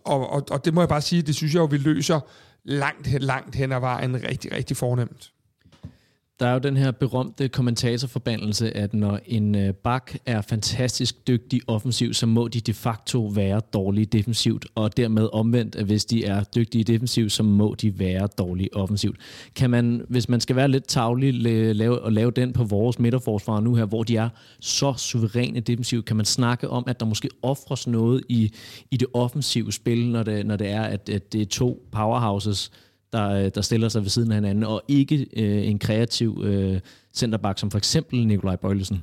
og, 0.05 0.31
og, 0.31 0.47
og 0.51 0.65
det 0.65 0.75
må 0.75 0.81
jeg 0.81 0.89
bare 0.89 1.01
sige, 1.01 1.23
det 1.23 1.35
synes 1.35 1.55
jeg 1.55 1.61
jo, 1.61 1.65
vi 1.65 1.77
løser 1.77 2.21
langt, 2.65 3.07
langt 3.23 3.55
hen 3.55 3.73
ad 3.73 3.81
vejen 3.81 4.23
rigtig, 4.29 4.53
rigtig 4.53 4.77
fornemt. 4.77 5.33
Der 6.43 6.49
er 6.49 6.53
jo 6.53 6.59
den 6.59 6.77
her 6.77 6.91
berømte 6.91 7.49
kommentatorforbandelse, 7.49 8.77
at 8.77 8.95
når 8.95 9.21
en 9.27 9.55
øh, 9.55 9.75
bak 9.75 10.13
er 10.27 10.41
fantastisk 10.41 11.29
dygtig 11.29 11.61
offensiv, 11.67 12.15
så 12.15 12.27
må 12.27 12.49
de 12.49 12.61
de 12.61 12.75
facto 12.75 13.31
være 13.35 13.61
dårlige 13.73 14.07
defensivt, 14.07 14.67
og 14.75 14.97
dermed 14.97 15.29
omvendt, 15.33 15.77
at 15.77 15.85
hvis 15.85 16.05
de 16.05 16.25
er 16.25 16.45
dygtige 16.45 16.85
defensivt, 16.85 17.33
så 17.33 17.43
må 17.43 17.75
de 17.75 17.99
være 17.99 18.29
dårlige 18.39 18.77
offensivt. 18.77 19.17
Kan 19.55 19.71
man, 19.71 20.05
hvis 20.09 20.29
man 20.29 20.41
skal 20.41 20.57
være 20.57 20.69
lidt 20.69 20.89
tavlig 20.89 21.35
lave, 21.75 22.03
og 22.03 22.13
lave 22.13 22.31
den 22.31 22.53
på 22.53 22.65
vores 22.65 22.99
midterforsvar 22.99 23.61
nu 23.61 23.75
her, 23.75 23.85
hvor 23.85 24.03
de 24.03 24.17
er 24.17 24.29
så 24.61 24.95
suveræne 24.97 25.61
defensivt, 25.61 26.05
kan 26.05 26.17
man 26.17 26.27
snakke 26.27 26.69
om, 26.71 26.85
at 26.87 27.01
der 27.01 27.07
måske 27.07 27.29
offres 27.43 27.87
noget 27.87 28.23
i, 28.29 28.53
i 28.91 28.97
det 28.97 29.09
offensive 29.15 29.73
spil, 29.73 30.09
når 30.09 30.23
det, 30.23 30.47
når 30.47 30.57
det 30.57 30.71
er, 30.71 30.83
at, 30.83 31.09
at 31.09 31.33
det 31.33 31.41
er 31.41 31.47
to 31.47 31.89
powerhouses, 31.93 32.71
der, 33.13 33.29
øh, 33.31 33.51
der 33.55 33.61
stiller 33.61 33.89
sig 33.89 34.03
ved 34.03 34.11
siden 34.11 34.31
af 34.31 34.37
hinanden, 34.37 34.65
og 34.65 34.83
ikke 34.89 35.27
øh, 35.37 35.67
en 35.67 35.79
kreativ 35.79 36.43
øh, 36.45 36.81
centerback, 37.15 37.59
som 37.59 37.71
for 37.71 37.79
eksempel 37.79 38.27
Nikolaj 38.27 38.57
Bøjlesen. 38.57 39.03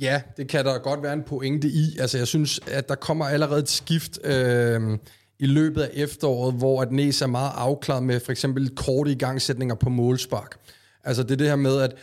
Ja, 0.00 0.20
det 0.36 0.48
kan 0.48 0.64
der 0.64 0.78
godt 0.78 1.02
være 1.02 1.12
en 1.12 1.22
pointe 1.22 1.68
i. 1.68 1.96
Altså, 2.00 2.18
jeg 2.18 2.26
synes, 2.26 2.60
at 2.66 2.88
der 2.88 2.94
kommer 2.94 3.24
allerede 3.24 3.60
et 3.60 3.68
skift 3.68 4.18
øh, 4.24 4.98
i 5.38 5.46
løbet 5.46 5.82
af 5.82 5.90
efteråret, 5.94 6.54
hvor 6.54 6.82
at 6.82 6.92
Næs 6.92 7.22
er 7.22 7.26
meget 7.26 7.52
afklaret 7.54 8.02
med 8.02 8.20
for 8.20 8.32
eksempel 8.32 8.68
korte 8.68 9.10
igangsætninger 9.10 9.74
på 9.74 9.88
målspark. 9.88 10.56
Altså, 11.04 11.22
det 11.22 11.30
er 11.30 11.36
det 11.36 11.48
her 11.48 11.56
med, 11.56 11.80
at 11.80 11.94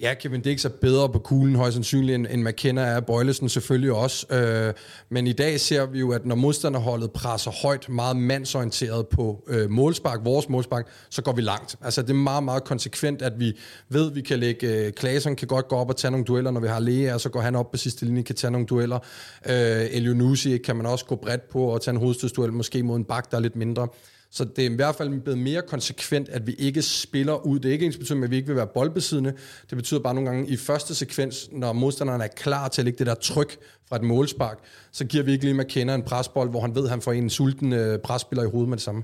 Ja, 0.00 0.14
Kevin 0.14 0.40
Dix 0.40 0.64
er 0.64 0.68
bedre 0.68 1.08
på 1.08 1.18
kuglen 1.18 1.56
højst 1.56 1.74
sandsynligt, 1.74 2.14
end, 2.14 2.26
end 2.30 2.42
McKenna 2.42 2.82
er. 2.82 3.00
Bøjlesen 3.00 3.48
selvfølgelig 3.48 3.92
også. 3.92 4.26
Øh, 4.30 4.74
men 5.08 5.26
i 5.26 5.32
dag 5.32 5.60
ser 5.60 5.86
vi 5.86 5.98
jo, 5.98 6.12
at 6.12 6.26
når 6.26 6.34
modstanderholdet 6.34 7.12
presser 7.12 7.50
højt, 7.50 7.88
meget 7.88 8.16
mandsorienteret 8.16 9.06
på 9.06 9.44
øh, 9.48 9.70
målspark, 9.70 10.20
vores 10.24 10.48
målspark, 10.48 10.86
så 11.10 11.22
går 11.22 11.32
vi 11.32 11.42
langt. 11.42 11.76
Altså 11.82 12.02
det 12.02 12.10
er 12.10 12.14
meget, 12.14 12.42
meget 12.44 12.64
konsekvent, 12.64 13.22
at 13.22 13.32
vi 13.38 13.56
ved, 13.88 14.10
at 14.10 14.14
vi 14.14 14.20
kan 14.20 14.38
lægge... 14.38 14.86
Øh, 14.86 14.92
Klasen 14.92 15.36
kan 15.36 15.48
godt 15.48 15.68
gå 15.68 15.76
op 15.76 15.88
og 15.88 15.96
tage 15.96 16.10
nogle 16.10 16.24
dueller, 16.24 16.50
når 16.50 16.60
vi 16.60 16.68
har 16.68 16.78
Lea, 16.78 17.14
og 17.14 17.20
så 17.20 17.28
går 17.28 17.40
han 17.40 17.56
op 17.56 17.70
på 17.70 17.76
sidste 17.76 18.04
linje, 18.04 18.22
kan 18.22 18.36
tage 18.36 18.50
nogle 18.50 18.66
dueller. 18.66 18.98
Øh, 19.46 19.86
Elionusi 19.90 20.58
kan 20.58 20.76
man 20.76 20.86
også 20.86 21.04
gå 21.04 21.14
bredt 21.16 21.48
på 21.48 21.64
og 21.64 21.82
tage 21.82 21.92
en 21.92 22.00
hovedstødsduel, 22.00 22.52
måske 22.52 22.82
mod 22.82 22.96
en 22.96 23.04
bak, 23.04 23.30
der 23.30 23.36
er 23.36 23.40
lidt 23.40 23.56
mindre. 23.56 23.88
Så 24.34 24.44
det 24.44 24.66
er 24.66 24.70
i 24.70 24.74
hvert 24.74 24.94
fald 24.94 25.20
blevet 25.20 25.38
mere 25.38 25.62
konsekvent, 25.62 26.28
at 26.28 26.46
vi 26.46 26.52
ikke 26.52 26.82
spiller 26.82 27.46
ud. 27.46 27.58
Det 27.58 27.68
er 27.68 27.72
ikke 27.72 27.86
ens 27.86 27.96
betydning, 27.96 28.24
at 28.24 28.30
vi 28.30 28.36
ikke 28.36 28.46
vil 28.46 28.56
være 28.56 28.66
boldbesiddende. 28.66 29.32
Det 29.70 29.76
betyder 29.76 30.00
bare 30.00 30.14
nogle 30.14 30.30
gange 30.30 30.48
i 30.48 30.56
første 30.56 30.94
sekvens, 30.94 31.48
når 31.52 31.72
modstanderen 31.72 32.20
er 32.20 32.26
klar 32.26 32.68
til 32.68 32.80
at 32.80 32.84
lægge 32.84 32.98
det 32.98 33.06
der 33.06 33.14
tryk 33.14 33.56
fra 33.88 33.96
et 33.96 34.02
målspark, 34.02 34.58
så 34.92 35.04
giver 35.04 35.24
vi 35.24 35.32
ikke 35.32 35.44
lige 35.44 35.54
McKenna 35.54 35.94
en 35.94 36.02
presbold, 36.02 36.50
hvor 36.50 36.60
han 36.60 36.74
ved, 36.74 36.84
at 36.84 36.90
han 36.90 37.00
får 37.00 37.12
en 37.12 37.30
sulten 37.30 37.72
øh, 37.72 37.98
presspiller 37.98 38.42
i 38.42 38.50
hovedet 38.50 38.68
med 38.68 38.76
det 38.76 38.84
samme. 38.84 39.02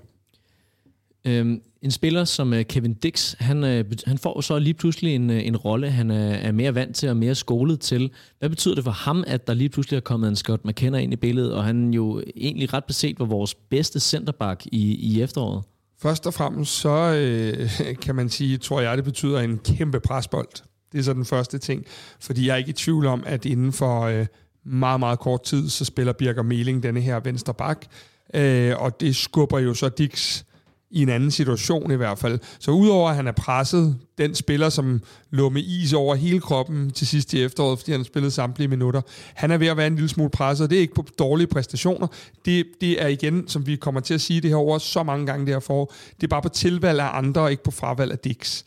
Øhm, 1.24 1.62
en 1.83 1.90
spiller 1.90 2.24
som 2.24 2.52
øh, 2.52 2.64
Kevin 2.64 2.94
Dix, 2.94 3.35
han, 3.38 3.64
øh, 3.64 3.85
han 4.06 4.18
får 4.18 4.40
så 4.40 4.59
lige 4.59 4.74
pludselig 4.74 5.14
en, 5.14 5.30
øh, 5.30 5.46
en 5.46 5.56
rolle, 5.56 5.90
han 5.90 6.11
er 6.11 6.52
mere 6.52 6.74
vant 6.74 6.96
til 6.96 7.09
og 7.09 7.16
mere 7.16 7.35
skolet 7.35 7.80
til. 7.80 8.11
Hvad 8.38 8.48
betyder 8.48 8.74
det 8.74 8.85
for 8.85 8.90
ham, 8.90 9.24
at 9.26 9.46
der 9.46 9.54
lige 9.54 9.68
pludselig 9.68 9.96
er 9.96 10.00
kommet 10.00 10.28
en 10.28 10.37
Scott 10.37 10.64
McKenna 10.64 10.98
ind 10.98 11.12
i 11.12 11.16
billedet, 11.16 11.54
og 11.54 11.64
han 11.64 11.94
jo 11.94 12.22
egentlig 12.37 12.74
ret 12.74 12.85
beset 12.85 13.18
var 13.18 13.26
vores 13.26 13.54
bedste 13.54 14.00
centerback 14.00 14.66
i, 14.66 14.94
i 14.94 15.22
efteråret? 15.22 15.64
Først 16.02 16.26
og 16.26 16.35
fremmest 16.35 16.72
så 16.72 17.14
øh, 17.14 17.96
kan 18.02 18.14
man 18.14 18.28
sige, 18.28 18.59
tror 18.59 18.80
jeg, 18.80 18.96
det 18.96 19.04
betyder 19.04 19.40
en 19.40 19.59
kæmpe 19.59 20.00
presbold. 20.00 20.48
Det 20.92 20.98
er 20.98 21.02
så 21.02 21.12
den 21.12 21.24
første 21.24 21.59
ting. 21.59 21.85
Fordi 22.20 22.46
jeg 22.46 22.52
er 22.52 22.56
ikke 22.56 22.70
i 22.70 22.72
tvivl 22.72 23.06
om, 23.06 23.22
at 23.26 23.44
inden 23.44 23.72
for 23.72 24.00
øh, 24.00 24.26
meget, 24.64 25.00
meget 25.00 25.18
kort 25.18 25.42
tid, 25.42 25.68
så 25.68 25.85
spiller 25.85 26.12
Birger 26.12 26.42
Meling 26.42 26.83
denne 26.83 27.00
her 27.00 27.20
venstre 27.20 27.54
bak. 27.54 27.87
Øh, 28.35 28.74
og 28.78 29.00
det 29.00 29.16
skubber 29.16 29.59
jo 29.59 29.74
så 29.74 29.88
Dix 29.88 30.42
i 30.90 31.03
en 31.03 31.09
anden 31.09 31.31
situation 31.31 31.90
i 31.90 31.94
hvert 31.94 32.18
fald. 32.18 32.38
Så 32.59 32.70
udover 32.70 33.11
at 33.11 33.16
han 33.16 33.26
er 33.26 33.33
presset, 33.33 33.96
den 34.18 34.35
spiller, 34.35 34.68
som 34.68 35.03
lå 35.31 35.48
med 35.48 35.62
is 35.62 35.92
over 35.92 36.14
hele 36.14 36.40
kroppen 36.40 36.90
til 36.90 37.07
sidst 37.07 37.35
i 37.35 37.42
efteråret, 37.42 37.79
fordi 37.79 37.92
han 37.92 38.05
spillede 38.05 38.31
samtlige 38.31 38.68
minutter, 38.68 39.00
han 39.35 39.50
er 39.50 39.57
ved 39.57 39.66
at 39.66 39.76
være 39.76 39.87
en 39.87 39.94
lille 39.94 40.09
smule 40.09 40.31
presset, 40.31 40.64
og 40.64 40.70
det 40.70 40.76
er 40.76 40.81
ikke 40.81 40.94
på 40.94 41.05
dårlige 41.18 41.46
præstationer. 41.46 42.07
Det, 42.44 42.66
det 42.81 43.03
er 43.03 43.07
igen, 43.07 43.48
som 43.48 43.66
vi 43.66 43.76
kommer 43.76 44.00
til 44.00 44.14
at 44.14 44.20
sige 44.20 44.40
det 44.40 44.50
her 44.50 44.57
over 44.57 44.79
så 44.79 45.03
mange 45.03 45.26
gange 45.26 45.46
det 45.46 45.55
her 45.55 45.61
forår, 45.61 45.94
det 46.16 46.22
er 46.22 46.29
bare 46.29 46.42
på 46.42 46.48
tilvalg 46.48 47.00
af 47.00 47.18
andre, 47.18 47.40
og 47.40 47.50
ikke 47.50 47.62
på 47.62 47.70
fravalg 47.70 48.12
af 48.12 48.18
Dix. 48.18 48.62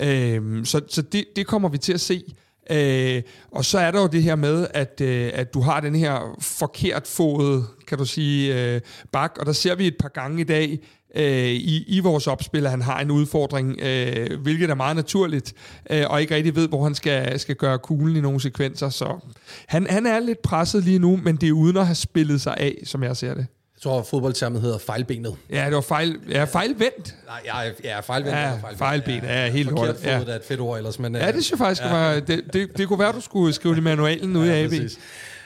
Øhm, 0.00 0.64
så 0.64 0.80
så 0.88 1.02
det, 1.02 1.24
det 1.36 1.46
kommer 1.46 1.68
vi 1.68 1.78
til 1.78 1.92
at 1.92 2.00
se. 2.00 2.22
Øh, 2.70 3.22
og 3.50 3.64
så 3.64 3.78
er 3.78 3.90
der 3.90 4.00
jo 4.00 4.06
det 4.06 4.22
her 4.22 4.36
med, 4.36 4.66
at, 4.74 5.00
øh, 5.00 5.30
at 5.34 5.54
du 5.54 5.60
har 5.60 5.80
den 5.80 5.94
her 5.94 6.36
forkert 6.40 7.06
fod, 7.06 7.62
kan 7.86 7.98
du 7.98 8.04
sige, 8.04 8.74
øh, 8.74 8.80
bak, 9.12 9.36
og 9.40 9.46
der 9.46 9.52
ser 9.52 9.74
vi 9.74 9.86
et 9.86 9.96
par 9.98 10.08
gange 10.08 10.40
i 10.40 10.44
dag, 10.44 10.78
øh, 11.14 11.48
i, 11.48 11.84
i 11.86 12.00
vores 12.00 12.26
opspil, 12.26 12.64
at 12.64 12.70
han 12.70 12.82
har 12.82 13.00
en 13.00 13.10
udfordring, 13.10 13.80
øh, 13.80 14.40
hvilket 14.40 14.70
er 14.70 14.74
meget 14.74 14.96
naturligt, 14.96 15.54
øh, 15.90 16.04
og 16.06 16.20
ikke 16.20 16.34
rigtig 16.34 16.56
ved, 16.56 16.68
hvor 16.68 16.84
han 16.84 16.94
skal, 16.94 17.40
skal 17.40 17.56
gøre 17.56 17.78
kuglen 17.78 18.16
i 18.16 18.20
nogle 18.20 18.40
sekvenser. 18.40 18.88
Så 18.88 19.18
han, 19.66 19.86
han 19.90 20.06
er 20.06 20.18
lidt 20.18 20.42
presset 20.42 20.84
lige 20.84 20.98
nu, 20.98 21.20
men 21.22 21.36
det 21.36 21.48
er 21.48 21.52
uden 21.52 21.76
at 21.76 21.86
have 21.86 21.94
spillet 21.94 22.40
sig 22.40 22.56
af, 22.56 22.74
som 22.84 23.02
jeg 23.02 23.16
ser 23.16 23.34
det. 23.34 23.46
Jeg 23.76 23.82
tror, 23.82 23.98
at 23.98 24.06
fodboldtermet 24.06 24.62
hedder 24.62 24.78
fejlbenet. 24.78 25.36
Ja, 25.50 25.66
det 25.66 25.74
var 25.74 25.80
fejl, 25.80 26.16
ja, 26.28 26.44
fejlvendt. 26.44 27.14
Nej, 27.26 27.40
ja, 27.44 27.70
ja 27.84 28.00
fejlvendt. 28.00 28.38
Ja, 28.38 28.52
fejlben, 28.76 29.20
ja, 29.22 29.44
ja, 29.44 29.50
helt 29.50 29.70
Forkert 29.70 29.96
fod, 29.96 30.04
ja. 30.04 30.20
er 30.32 30.36
et 30.36 30.42
fedt 30.48 30.60
ord 30.60 30.76
ellers. 30.76 30.98
Men, 30.98 31.16
ja, 31.16 31.26
det 31.26 31.32
synes 31.32 31.50
jeg 31.50 31.58
faktisk, 31.58 31.82
ja. 31.82 31.92
var, 31.92 32.20
det, 32.20 32.42
det, 32.52 32.78
det 32.78 32.88
kunne 32.88 32.98
være, 32.98 33.12
du 33.12 33.20
skulle 33.20 33.52
skrive 33.52 33.74
det 33.74 33.80
i 33.82 33.84
manualen 33.84 34.36
ud 34.36 34.46
ja, 34.46 34.52
af 34.52 34.64
AB. 34.64 34.72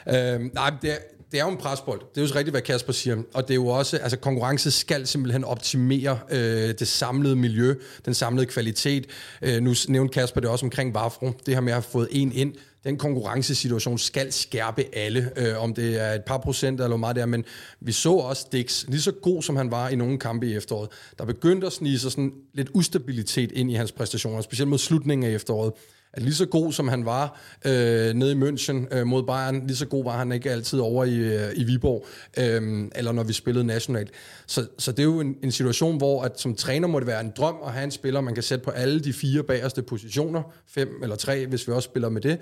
Øh, 0.07 0.39
nej, 0.53 0.73
det 0.81 0.91
er, 0.91 0.97
det 1.31 1.39
er 1.39 1.43
jo 1.43 1.49
en 1.49 1.57
presbold. 1.57 1.99
Det 1.99 2.17
er 2.17 2.21
jo 2.21 2.27
så 2.27 2.35
rigtigt, 2.35 2.53
hvad 2.53 2.61
Kasper 2.61 2.93
siger. 2.93 3.17
Og 3.33 3.47
det 3.47 3.53
er 3.53 3.55
jo 3.55 3.67
også, 3.67 3.97
altså 3.97 4.17
konkurrence 4.17 4.71
skal 4.71 5.07
simpelthen 5.07 5.43
optimere 5.43 6.19
øh, 6.31 6.73
det 6.79 6.87
samlede 6.87 7.35
miljø, 7.35 7.75
den 8.05 8.13
samlede 8.13 8.45
kvalitet. 8.45 9.07
Øh, 9.41 9.61
nu 9.61 9.73
nævnte 9.87 10.13
Kasper 10.13 10.41
det 10.41 10.49
også 10.49 10.65
omkring 10.65 10.93
Vafro. 10.93 11.31
Det 11.45 11.53
her 11.53 11.61
med 11.61 11.71
at 11.71 11.75
have 11.75 11.83
fået 11.83 12.07
en 12.11 12.31
ind. 12.31 12.53
Den 12.83 12.97
konkurrencesituation 12.97 13.97
skal 13.97 14.31
skærpe 14.33 14.85
alle, 14.93 15.31
øh, 15.35 15.63
om 15.63 15.73
det 15.73 16.01
er 16.01 16.13
et 16.13 16.23
par 16.23 16.37
procent 16.37 16.79
eller 16.79 16.87
hvor 16.87 16.97
meget 16.97 17.15
det 17.15 17.21
er. 17.21 17.25
Men 17.25 17.45
vi 17.79 17.91
så 17.91 18.11
også 18.11 18.47
Dix, 18.51 18.85
lige 18.87 19.01
så 19.01 19.11
god 19.11 19.43
som 19.43 19.55
han 19.55 19.71
var 19.71 19.89
i 19.89 19.95
nogle 19.95 20.19
kampe 20.19 20.47
i 20.47 20.55
efteråret. 20.55 20.89
Der 21.17 21.25
begyndte 21.25 21.67
at 21.67 21.73
snige 21.73 21.99
sig 21.99 22.11
sådan 22.11 22.31
lidt 22.53 22.69
ustabilitet 22.73 23.51
ind 23.51 23.71
i 23.71 23.73
hans 23.73 23.91
præstationer, 23.91 24.41
specielt 24.41 24.69
mod 24.69 24.77
slutningen 24.77 25.31
af 25.31 25.35
efteråret 25.35 25.73
at 26.13 26.21
lige 26.21 26.33
så 26.33 26.45
god 26.45 26.73
som 26.73 26.87
han 26.87 27.05
var 27.05 27.39
øh, 27.65 28.13
nede 28.13 28.31
i 28.31 28.35
München 28.35 28.97
øh, 28.97 29.07
mod 29.07 29.23
Bayern, 29.23 29.67
lige 29.67 29.77
så 29.77 29.85
god 29.85 30.03
var 30.03 30.17
han 30.17 30.31
ikke 30.31 30.51
altid 30.51 30.79
over 30.79 31.05
i, 31.05 31.15
øh, 31.15 31.51
i 31.55 31.63
Viborg, 31.63 32.05
øh, 32.37 32.89
eller 32.95 33.11
når 33.11 33.23
vi 33.23 33.33
spillede 33.33 33.65
nationalt. 33.65 34.11
Så, 34.47 34.67
så 34.77 34.91
det 34.91 34.99
er 34.99 35.03
jo 35.03 35.19
en, 35.19 35.35
en 35.43 35.51
situation, 35.51 35.97
hvor 35.97 36.23
at 36.23 36.39
som 36.39 36.55
træner 36.55 36.87
må 36.87 36.99
det 36.99 37.07
være 37.07 37.21
en 37.21 37.31
drøm 37.37 37.55
at 37.65 37.71
have 37.71 37.83
en 37.83 37.91
spiller, 37.91 38.21
man 38.21 38.33
kan 38.33 38.43
sætte 38.43 38.65
på 38.65 38.71
alle 38.71 38.99
de 38.99 39.13
fire 39.13 39.43
bagerste 39.43 39.81
positioner, 39.81 40.43
fem 40.67 40.89
eller 41.03 41.15
tre, 41.15 41.47
hvis 41.47 41.67
vi 41.67 41.73
også 41.73 41.89
spiller 41.89 42.09
med 42.09 42.21
det. 42.21 42.39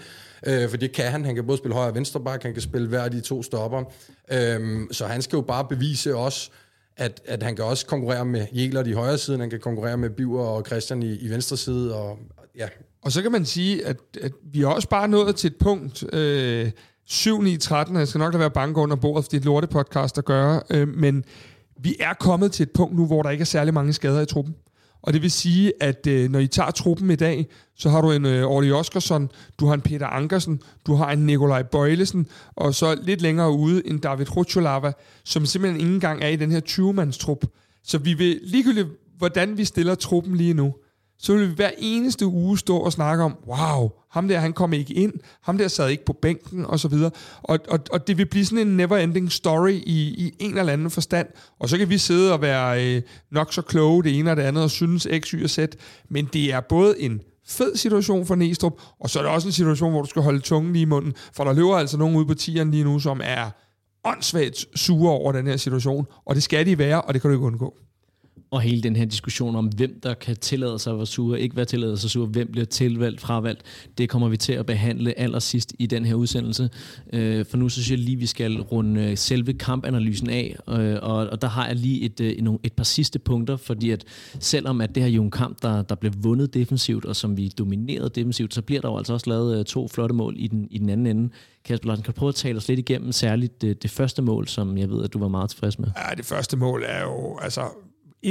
Øh, 0.48 0.70
for 0.70 0.78
det 0.78 0.92
kan 0.92 1.12
han. 1.12 1.26
Han 1.26 1.36
kan 1.36 1.46
både 1.46 1.58
spille 1.58 1.76
højre 1.76 1.90
og 1.90 1.96
venstre 1.96 2.20
bak, 2.20 2.44
han 2.44 2.54
kan 2.54 2.62
spille 2.62 2.88
hver 2.88 3.02
af 3.02 3.12
de 3.12 3.22
to 3.22 3.44
stopper. 3.44 3.84
Øh, 4.32 4.80
så 4.92 5.06
han 5.06 5.22
skal 5.22 5.38
jo 5.38 5.42
bare 5.42 5.66
bevise 5.70 6.16
også, 6.16 6.50
at, 6.98 7.22
at 7.26 7.44
han 7.44 7.56
kan 7.56 7.66
også 7.66 7.86
konkurrere 7.86 8.26
med 8.26 8.46
Jæler 8.54 8.86
i 8.86 8.92
højre 8.92 9.18
side, 9.18 9.38
han 9.38 9.50
kan 9.50 9.60
konkurrere 9.60 9.98
med 9.98 10.10
Biver 10.10 10.44
og 10.44 10.66
Christian 10.66 11.04
i, 11.04 11.16
i 11.16 11.30
venstre 11.30 11.58
side, 11.58 11.96
og 11.96 12.20
ja. 12.58 12.68
Og 13.02 13.12
så 13.12 13.22
kan 13.22 13.32
man 13.32 13.46
sige, 13.46 13.86
at, 13.86 13.98
at 14.22 14.32
vi 14.52 14.62
er 14.62 14.68
også 14.68 14.90
bare 14.90 15.08
nået 15.08 15.36
til 15.36 15.48
et 15.48 15.56
punkt, 15.56 16.14
øh, 16.14 16.72
7, 17.06 17.42
9, 17.42 17.58
13, 17.58 17.96
jeg 17.96 18.08
skal 18.08 18.20
nok 18.20 18.34
lade 18.34 18.40
være 18.40 18.52
bange 18.52 18.78
under 18.78 18.96
bordet, 18.96 19.26
for 19.26 19.30
det 19.30 19.38
er 19.38 19.42
et 19.42 19.46
lortepodcast 19.46 20.18
at 20.18 20.26
gøre, 20.26 20.62
øh, 20.70 20.88
men 20.88 21.26
vi 21.80 21.96
er 22.00 22.14
kommet 22.14 22.52
til 22.52 22.64
et 22.64 22.72
punkt 22.72 22.96
nu, 22.96 23.06
hvor 23.06 23.24
der 23.24 23.30
ikke 23.30 23.42
er 23.42 23.46
særlig 23.46 23.74
mange 23.74 23.94
skader 23.94 24.22
i 24.22 24.26
truppen. 24.26 24.56
Og 25.02 25.14
det 25.14 25.22
vil 25.22 25.32
sige, 25.32 25.74
at 25.80 26.08
øh, 26.08 26.32
når 26.32 26.40
I 26.40 26.48
tager 26.48 26.72
truppen 26.72 27.12
i 27.12 27.16
dag, 27.16 27.48
så 27.76 27.90
har 27.90 28.02
du 28.02 28.12
en 28.12 28.26
øh, 28.26 28.46
Orly 28.46 28.72
Oskarsson, 28.72 29.30
du 29.60 29.66
har 29.66 29.74
en 29.74 29.82
Peter 29.82 30.08
Ankersen, 30.08 30.62
du 30.88 30.94
har 30.94 31.12
en 31.12 31.26
Nikolaj 31.26 31.64
Bøjlesen, 31.64 32.28
og 32.56 32.76
så 32.76 33.00
lidt 33.04 33.22
længere 33.22 33.52
ude 33.52 33.88
en 33.88 33.98
David 33.98 34.38
Rucholava, 34.38 34.92
som 35.24 35.46
simpelthen 35.46 35.82
ikke 35.82 35.94
engang 35.94 36.24
er 36.24 36.28
i 36.28 36.36
den 36.36 36.52
her 36.52 36.62
20-mandstrup. 36.70 37.46
Så 37.84 37.98
vi 37.98 38.14
vil 38.14 38.40
ligegyldigt, 38.44 38.88
hvordan 39.18 39.58
vi 39.58 39.66
stiller 39.66 39.96
truppen 39.96 40.36
lige 40.36 40.54
nu, 40.54 40.74
så 41.20 41.34
vil 41.34 41.50
vi 41.50 41.54
hver 41.54 41.72
eneste 41.78 42.26
uge 42.26 42.58
stå 42.58 42.78
og 42.78 42.92
snakke 42.92 43.24
om, 43.24 43.36
wow, 43.48 43.90
ham 44.12 44.28
der, 44.28 44.40
han 44.40 44.54
kom 44.54 44.74
ikke 44.74 44.94
ind, 44.94 45.14
ham 45.44 45.58
der 45.58 45.68
sad 45.68 45.90
ikke 45.90 46.06
på 46.06 46.14
bænken, 46.14 46.66
og 46.66 46.80
så 46.80 46.88
videre. 46.88 47.12
Og, 47.44 47.60
og, 47.68 47.80
og 47.92 48.08
det 48.08 48.18
vil 48.18 48.26
blive 48.26 48.46
sådan 48.46 48.68
en 48.68 48.80
never-ending 48.80 49.30
story 49.30 49.72
i, 49.72 50.26
i 50.26 50.36
en 50.40 50.58
eller 50.58 50.74
anden 50.74 50.92
forstand. 50.92 51.28
Og 51.60 51.70
så 51.70 51.78
kan 51.78 51.90
vi 51.90 51.98
sidde 51.98 52.34
og 52.34 52.42
være 52.42 52.86
øh, 52.86 53.02
nok 53.32 53.54
så 53.54 53.62
kloge 53.62 54.04
det 54.04 54.20
ene 54.20 54.32
og 54.32 54.38
det 54.38 54.44
andet, 54.44 54.64
og 54.64 54.72
synes 54.72 55.08
X, 55.20 55.28
Y 55.30 55.44
og 55.44 55.50
Z, 55.50 55.60
men 56.10 56.30
det 56.34 56.54
er 56.54 56.60
både 56.60 57.02
en 57.02 57.22
fed 57.48 57.76
situation 57.76 58.26
for 58.26 58.36
Næstrup, 58.36 58.74
og 59.00 59.10
så 59.10 59.20
er 59.20 59.24
det 59.24 59.32
også 59.32 59.48
en 59.48 59.52
situation, 59.52 59.92
hvor 59.92 60.02
du 60.02 60.10
skal 60.10 60.22
holde 60.22 60.40
tungen 60.40 60.74
lige 60.74 60.82
i 60.82 60.86
munden, 60.86 61.14
for 61.34 61.44
der 61.44 61.54
løber 61.54 61.76
altså 61.76 61.98
nogen 61.98 62.16
ude 62.16 62.26
på 62.26 62.34
tieren 62.34 62.72
lige 62.72 62.84
nu, 62.84 63.00
som 63.00 63.22
er 63.24 63.50
åndssvagt 64.04 64.66
sure 64.76 65.12
over 65.12 65.32
den 65.32 65.48
her 65.48 65.58
situation, 65.58 66.08
og 66.26 66.36
det 66.36 66.44
skal 66.44 66.66
de 66.66 66.78
være, 66.78 67.02
og 67.02 67.14
det 67.14 67.22
kan 67.22 67.30
du 67.30 67.36
ikke 67.36 67.46
undgå 67.46 67.78
og 68.52 68.62
hele 68.62 68.82
den 68.82 68.96
her 68.96 69.06
diskussion 69.06 69.56
om, 69.56 69.66
hvem 69.66 70.00
der 70.04 70.14
kan 70.14 70.36
tillade 70.36 70.80
sig 70.80 70.92
at 70.92 70.98
være 70.98 71.06
sure, 71.06 71.42
ikke 71.42 71.56
være 71.56 71.66
tilladet 71.66 72.00
sig 72.00 72.10
sure, 72.10 72.28
hvem 72.28 72.52
bliver 72.52 72.66
tilvalgt, 72.66 73.22
fravalgt, 73.22 73.62
det 73.98 74.10
kommer 74.10 74.30
vi 74.30 74.38
til 74.38 74.54
at 74.54 74.66
behandle 74.66 75.20
allersidst 75.20 75.74
i 75.80 75.86
den 75.86 76.06
her 76.06 76.16
udsendelse. 76.16 76.70
Øh, 77.14 77.46
for 77.46 77.58
nu 77.58 77.70
så 77.70 77.74
synes 77.74 77.92
jeg 77.92 78.00
lige, 78.00 78.18
vi 78.18 78.26
skal 78.26 78.62
runde 78.62 79.16
selve 79.16 79.54
kampanalysen 79.54 80.30
af, 80.30 80.56
øh, 80.70 80.98
og, 81.02 81.16
og 81.16 81.42
der 81.42 81.48
har 81.48 81.68
jeg 81.68 81.76
lige 81.76 82.02
et, 82.02 82.20
øh, 82.20 82.30
et, 82.30 82.58
et 82.64 82.74
par 82.74 82.84
sidste 82.84 83.20
punkter, 83.20 83.58
fordi 83.58 83.90
at 83.90 84.04
selvom 84.40 84.82
at 84.82 84.96
det 84.96 85.04
her 85.04 85.10
jo 85.10 85.24
en 85.24 85.32
kamp, 85.32 85.62
der, 85.62 85.82
der 85.82 85.96
blev 85.96 86.12
vundet 86.18 86.54
defensivt, 86.54 87.06
og 87.06 87.16
som 87.16 87.38
vi 87.38 87.50
dominerede 87.58 88.10
defensivt, 88.10 88.54
så 88.54 88.62
bliver 88.62 88.82
der 88.82 88.90
jo 88.90 88.98
altså 88.98 89.14
også 89.14 89.30
lavet 89.30 89.60
øh, 89.60 89.66
to 89.66 89.88
flotte 89.88 90.16
mål 90.16 90.36
i 90.38 90.48
den, 90.48 90.68
i 90.72 90.78
den 90.78 90.90
anden 90.90 91.08
ende. 91.08 91.30
Kasper 91.66 91.88
Larsen, 91.88 92.04
kan 92.04 92.14
du 92.14 92.20
prøve 92.20 92.30
at 92.30 92.36
tale 92.36 92.58
os 92.58 92.68
lidt 92.68 92.80
igennem, 92.80 93.12
særligt 93.12 93.62
det, 93.62 93.84
det 93.84 93.92
første 93.92 94.22
mål, 94.22 94.48
som 94.48 94.78
jeg 94.78 94.90
ved, 94.90 95.04
at 95.04 95.14
du 95.14 95.20
var 95.20 95.28
meget 95.28 95.50
tilfreds 95.50 95.80
med? 95.80 95.88
Ja, 95.98 96.16
det 96.16 96.26
første 96.26 96.58
mål 96.58 96.84
er 96.86 97.02
jo, 97.04 97.38
altså 97.42 97.62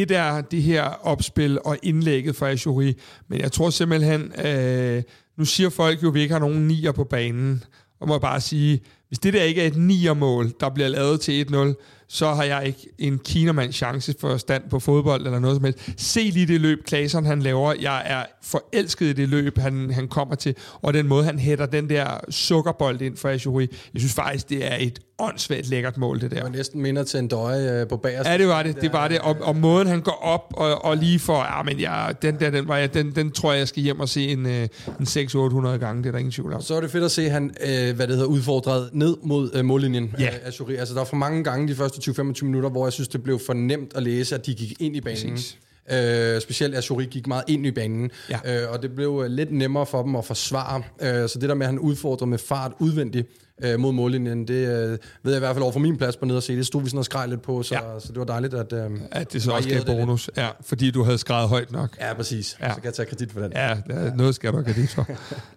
et 0.03 0.11
er 0.11 0.41
det 0.41 0.63
her 0.63 0.83
opspil 0.83 1.59
og 1.65 1.79
indlægget 1.83 2.37
fra 2.37 2.51
Ashuri, 2.51 2.95
men 3.29 3.41
jeg 3.41 3.53
tror 3.53 3.71
simpelthen, 3.71 4.33
øh, 4.47 5.03
nu 5.39 5.45
siger 5.45 5.71
folk 5.71 6.03
jo, 6.03 6.09
at 6.09 6.15
vi 6.15 6.21
ikke 6.21 6.33
har 6.33 6.41
nogen 6.41 6.67
nier 6.67 6.93
på 6.93 7.05
banen, 7.05 7.65
og 8.01 8.09
må 8.09 8.19
bare 8.19 8.41
sige, 8.41 8.81
hvis 9.09 9.19
det 9.19 9.33
der 9.33 9.43
ikke 9.43 9.63
er 9.63 9.67
et 9.67 9.77
niermål, 9.77 10.53
der 10.61 10.71
bliver 10.71 10.89
lavet 10.89 11.21
til 11.21 11.47
1-0, 11.51 11.96
så 12.09 12.35
har 12.35 12.45
jeg 12.45 12.67
ikke 12.67 12.89
en 12.99 13.19
kinermand 13.19 13.73
chance 13.73 14.15
for 14.21 14.37
stand 14.37 14.63
på 14.71 14.81
fodbold 14.81 15.27
eller 15.27 15.39
noget 15.39 15.57
som 15.57 15.65
helst. 15.65 15.79
Se 15.97 16.21
lige 16.21 16.47
det 16.47 16.61
løb, 16.61 16.85
Klaseren 16.85 17.25
han 17.25 17.43
laver. 17.43 17.75
Jeg 17.81 18.03
er 18.07 18.25
forelsket 18.43 19.07
i 19.07 19.13
det 19.13 19.29
løb, 19.29 19.59
han, 19.59 19.91
han 19.91 20.09
kommer 20.09 20.35
til, 20.35 20.55
og 20.83 20.95
den 20.95 21.07
måde, 21.07 21.25
han 21.25 21.39
hætter 21.39 21.67
den 21.67 21.91
der 21.91 22.21
sukkerbold 22.31 23.03
ind 23.03 23.17
for 23.17 23.29
Ashuri. 23.29 23.69
Jeg 23.95 24.01
synes 24.01 24.15
faktisk, 24.15 24.49
det 24.49 24.73
er 24.73 24.77
et 24.81 24.99
åndssvagt 25.19 25.69
lækkert 25.69 25.97
mål, 25.97 26.21
det 26.21 26.31
der. 26.31 26.37
Det 26.37 26.45
var 26.45 26.51
næsten 26.51 26.83
minder 26.83 27.05
til 27.05 27.19
en 27.19 27.29
døje 27.29 27.81
øh, 27.81 27.89
på 27.89 27.97
bagerst. 27.97 28.29
Ja, 28.29 28.39
det 28.39 28.49
var 28.49 28.63
det. 28.63 28.81
Det 28.81 28.93
var 28.93 29.09
det. 29.09 29.19
Og, 29.19 29.37
og 29.41 29.57
måden, 29.57 29.89
han 29.89 30.01
går 30.01 30.19
op 30.23 30.55
og, 30.57 30.85
og 30.85 30.97
lige 30.97 31.19
for... 31.19 31.57
Ja, 31.57 31.63
men 31.63 31.79
ja, 31.79 32.07
den 32.23 32.41
der, 32.41 32.51
den, 32.51 32.69
var, 32.69 32.77
ja, 32.77 32.87
den, 32.87 33.15
den 33.15 33.31
tror 33.31 33.53
jeg, 33.53 33.59
jeg 33.59 33.69
skal 33.69 33.83
hjem 33.83 34.01
og 34.01 34.09
se 34.09 34.29
en, 34.29 34.47
øh, 34.47 34.69
en 35.01 35.07
600-800 35.07 35.69
gange. 35.69 36.03
Det 36.03 36.09
er 36.09 36.13
der 36.13 36.19
ingen 36.19 36.33
tvivl 36.33 36.53
om. 36.53 36.63
Så 36.63 36.75
er 36.75 36.81
det 36.81 36.91
fedt 36.91 37.05
at 37.05 37.11
se, 37.11 37.29
han, 37.29 37.55
øh, 37.67 37.97
hvad 37.97 38.07
det 38.07 38.17
hedder, 38.17 38.25
udfordret 38.25 38.91
ned 38.93 39.17
mod 39.23 39.51
øh, 39.55 39.65
mållinjen 39.65 40.15
ja. 40.19 40.27
af 40.27 40.49
Ashuri. 40.49 40.77
Altså, 40.77 40.95
der 40.95 41.01
var 41.01 41.05
for 41.05 41.17
mange 41.17 41.45
gange 41.45 41.69
de 41.69 41.75
første 41.75 41.96
20-25 41.99 42.45
minutter, 42.45 42.71
hvor 42.71 42.87
jeg 42.87 42.93
synes, 42.93 43.09
det 43.09 43.23
blev 43.23 43.39
for 43.47 43.53
nemt 43.53 43.97
at 43.97 44.03
læse, 44.03 44.35
at 44.35 44.47
de 44.47 44.55
gik 44.55 44.73
ind 44.81 44.97
i 44.97 45.01
banen. 45.01 45.33
Præcis. 45.33 45.59
Øh, 45.93 46.41
specielt 46.41 46.75
Ashuri 46.75 47.05
gik 47.05 47.27
meget 47.27 47.45
ind 47.49 47.67
i 47.67 47.71
banen, 47.71 48.11
ja. 48.31 48.65
øh, 48.65 48.73
og 48.73 48.83
det 48.83 48.95
blev 48.95 49.23
øh, 49.25 49.31
lidt 49.31 49.53
nemmere 49.53 49.87
for 49.87 50.03
dem 50.03 50.17
at 50.17 50.25
forsvare. 50.25 50.83
Øh, 51.01 51.29
så 51.29 51.39
det 51.39 51.49
der 51.49 51.55
med, 51.55 51.67
at 51.67 51.73
han 51.73 51.79
udfordrer 51.79 52.27
med 52.27 52.39
fart 52.39 52.73
udvendigt 52.79 53.29
øh, 53.63 53.81
mod 53.81 53.93
mållinjen, 53.93 54.49
det 54.49 54.55
øh, 54.55 54.91
ved 55.23 55.33
jeg 55.33 55.37
i 55.37 55.39
hvert 55.39 55.55
fald 55.55 55.63
over 55.63 55.73
for 55.73 55.81
min 55.81 55.97
plads 55.97 56.17
på 56.17 56.25
ned 56.25 56.37
og 56.37 56.43
se. 56.43 56.57
Det 56.57 56.67
stod 56.67 56.83
vi 56.83 56.89
sådan 56.89 56.99
og 56.99 57.05
skreg 57.05 57.29
lidt 57.29 57.43
på, 57.43 57.63
så, 57.63 57.75
ja. 57.75 58.01
så 58.01 58.09
det 58.09 58.19
var 58.19 58.25
dejligt, 58.25 58.55
at... 58.55 58.73
Øh, 58.73 58.91
at 59.11 59.33
det 59.33 59.43
så 59.43 59.53
også 59.53 59.69
gav 59.69 59.85
bonus, 59.85 60.31
ja, 60.37 60.49
fordi 60.61 60.91
du 60.91 61.03
havde 61.03 61.19
skrevet 61.19 61.49
højt 61.49 61.73
nok. 61.73 61.97
Ja, 62.01 62.15
præcis. 62.15 62.57
Ja. 62.61 62.69
Så 62.69 62.75
kan 62.75 62.85
jeg 62.85 62.95
tage 62.95 63.07
kredit 63.07 63.33
for 63.33 63.41
den. 63.41 63.53
Ja, 63.53 63.77
noget 64.17 64.35
skal 64.35 64.53
du 64.53 64.57
have 64.57 64.75
kredit 64.75 64.91
for. 64.91 65.07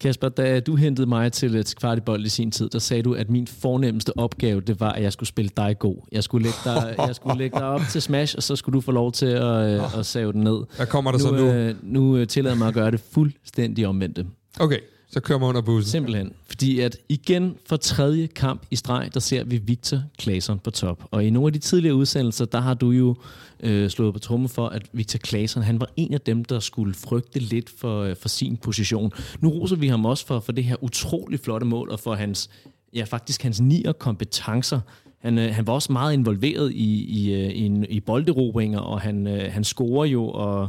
Kasper, 0.00 0.28
da 0.28 0.60
du 0.60 0.76
hentede 0.76 1.06
mig 1.06 1.32
til, 1.32 1.56
øh, 1.56 1.64
til 1.64 1.76
kvartibold 1.76 2.26
i 2.26 2.28
sin 2.28 2.50
tid, 2.50 2.68
der 2.68 2.78
sagde 2.78 3.02
du, 3.02 3.14
at 3.14 3.30
min 3.30 3.46
fornemmeste 3.46 4.18
opgave, 4.18 4.60
det 4.60 4.80
var, 4.80 4.92
at 4.92 5.02
jeg 5.02 5.12
skulle 5.12 5.28
spille 5.28 5.50
dig 5.56 5.76
god. 5.78 5.96
Jeg 6.12 6.24
skulle 6.24 6.42
lægge 6.42 6.58
dig, 6.64 6.94
jeg 7.08 7.14
skulle 7.14 7.38
lægge 7.38 7.58
dig 7.58 7.66
op 7.66 7.80
til 7.90 8.02
Smash, 8.02 8.36
og 8.36 8.42
så 8.42 8.56
skulle 8.56 8.74
du 8.74 8.80
få 8.80 8.92
lov 8.92 9.12
til 9.12 9.26
at, 9.26 9.80
øh, 9.80 9.98
at 9.98 10.06
save 10.06 10.32
den 10.32 10.40
ned. 10.40 10.58
Hvad 10.76 10.86
kommer 10.86 11.10
der 11.12 11.18
nu, 11.18 11.24
så 11.24 11.30
nu? 11.34 11.46
Øh, 11.46 11.74
nu 11.82 12.24
tillader 12.24 12.56
mig 12.56 12.68
at 12.68 12.74
gøre 12.74 12.90
det 12.90 13.00
fuldstændig 13.12 13.86
omvendte. 13.86 14.26
Okay. 14.60 14.78
Så 15.14 15.20
kører 15.20 15.38
man 15.38 15.48
under 15.48 15.60
bussen. 15.60 15.90
Simpelthen. 15.90 16.32
Fordi 16.48 16.80
at 16.80 16.96
igen 17.08 17.56
for 17.66 17.76
tredje 17.76 18.26
kamp 18.26 18.62
i 18.70 18.76
streg, 18.76 19.10
der 19.14 19.20
ser 19.20 19.44
vi 19.44 19.56
Victor 19.56 20.02
Claesson 20.20 20.58
på 20.58 20.70
top. 20.70 21.04
Og 21.10 21.24
i 21.24 21.30
nogle 21.30 21.46
af 21.46 21.52
de 21.52 21.58
tidligere 21.58 21.94
udsendelser, 21.94 22.44
der 22.44 22.60
har 22.60 22.74
du 22.74 22.90
jo 22.90 23.16
øh, 23.64 23.90
slået 23.90 24.12
på 24.12 24.18
trummen 24.18 24.48
for, 24.48 24.68
at 24.68 24.82
Victor 24.92 25.18
Claesson, 25.18 25.62
han 25.62 25.80
var 25.80 25.88
en 25.96 26.14
af 26.14 26.20
dem, 26.20 26.44
der 26.44 26.60
skulle 26.60 26.94
frygte 26.94 27.38
lidt 27.38 27.70
for, 27.78 28.02
øh, 28.02 28.16
for 28.16 28.28
sin 28.28 28.56
position. 28.56 29.12
Nu 29.40 29.48
roser 29.48 29.76
vi 29.76 29.88
ham 29.88 30.06
også 30.06 30.26
for, 30.26 30.40
for 30.40 30.52
det 30.52 30.64
her 30.64 30.84
utrolig 30.84 31.40
flotte 31.40 31.66
mål, 31.66 31.90
og 31.90 32.00
for 32.00 32.14
hans, 32.14 32.50
ja 32.94 33.04
faktisk 33.04 33.42
hans 33.42 33.60
nier 33.60 33.92
kompetencer. 33.92 34.80
Han, 35.18 35.38
øh, 35.38 35.54
han 35.54 35.66
var 35.66 35.72
også 35.72 35.92
meget 35.92 36.14
involveret 36.14 36.72
i, 36.72 37.04
i, 37.04 37.34
øh, 37.34 37.50
i, 37.50 37.86
i 37.88 38.00
bolderobringer, 38.00 38.78
og 38.78 39.00
han, 39.00 39.26
øh, 39.26 39.52
han 39.52 39.64
scorer 39.64 40.04
jo, 40.04 40.28
og 40.28 40.68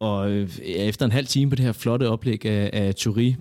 og 0.00 0.30
øh, 0.30 0.58
efter 0.60 1.04
en 1.04 1.12
halv 1.12 1.26
time 1.26 1.50
på 1.50 1.56
det 1.56 1.64
her 1.64 1.72
flotte 1.72 2.08
oplæg 2.08 2.46
af, 2.46 2.70
af 2.72 2.94
Thury, 2.94 3.34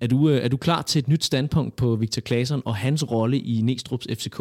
er 0.00 0.06
du, 0.06 0.28
øh, 0.28 0.44
er 0.44 0.48
du 0.48 0.56
klar 0.56 0.82
til 0.82 0.98
et 0.98 1.08
nyt 1.08 1.24
standpunkt 1.24 1.76
på 1.76 1.96
Victor 1.96 2.20
Claesson 2.20 2.62
og 2.64 2.76
hans 2.76 3.10
rolle 3.10 3.38
i 3.38 3.60
Næstrup's 3.60 4.14
FCK? 4.14 4.40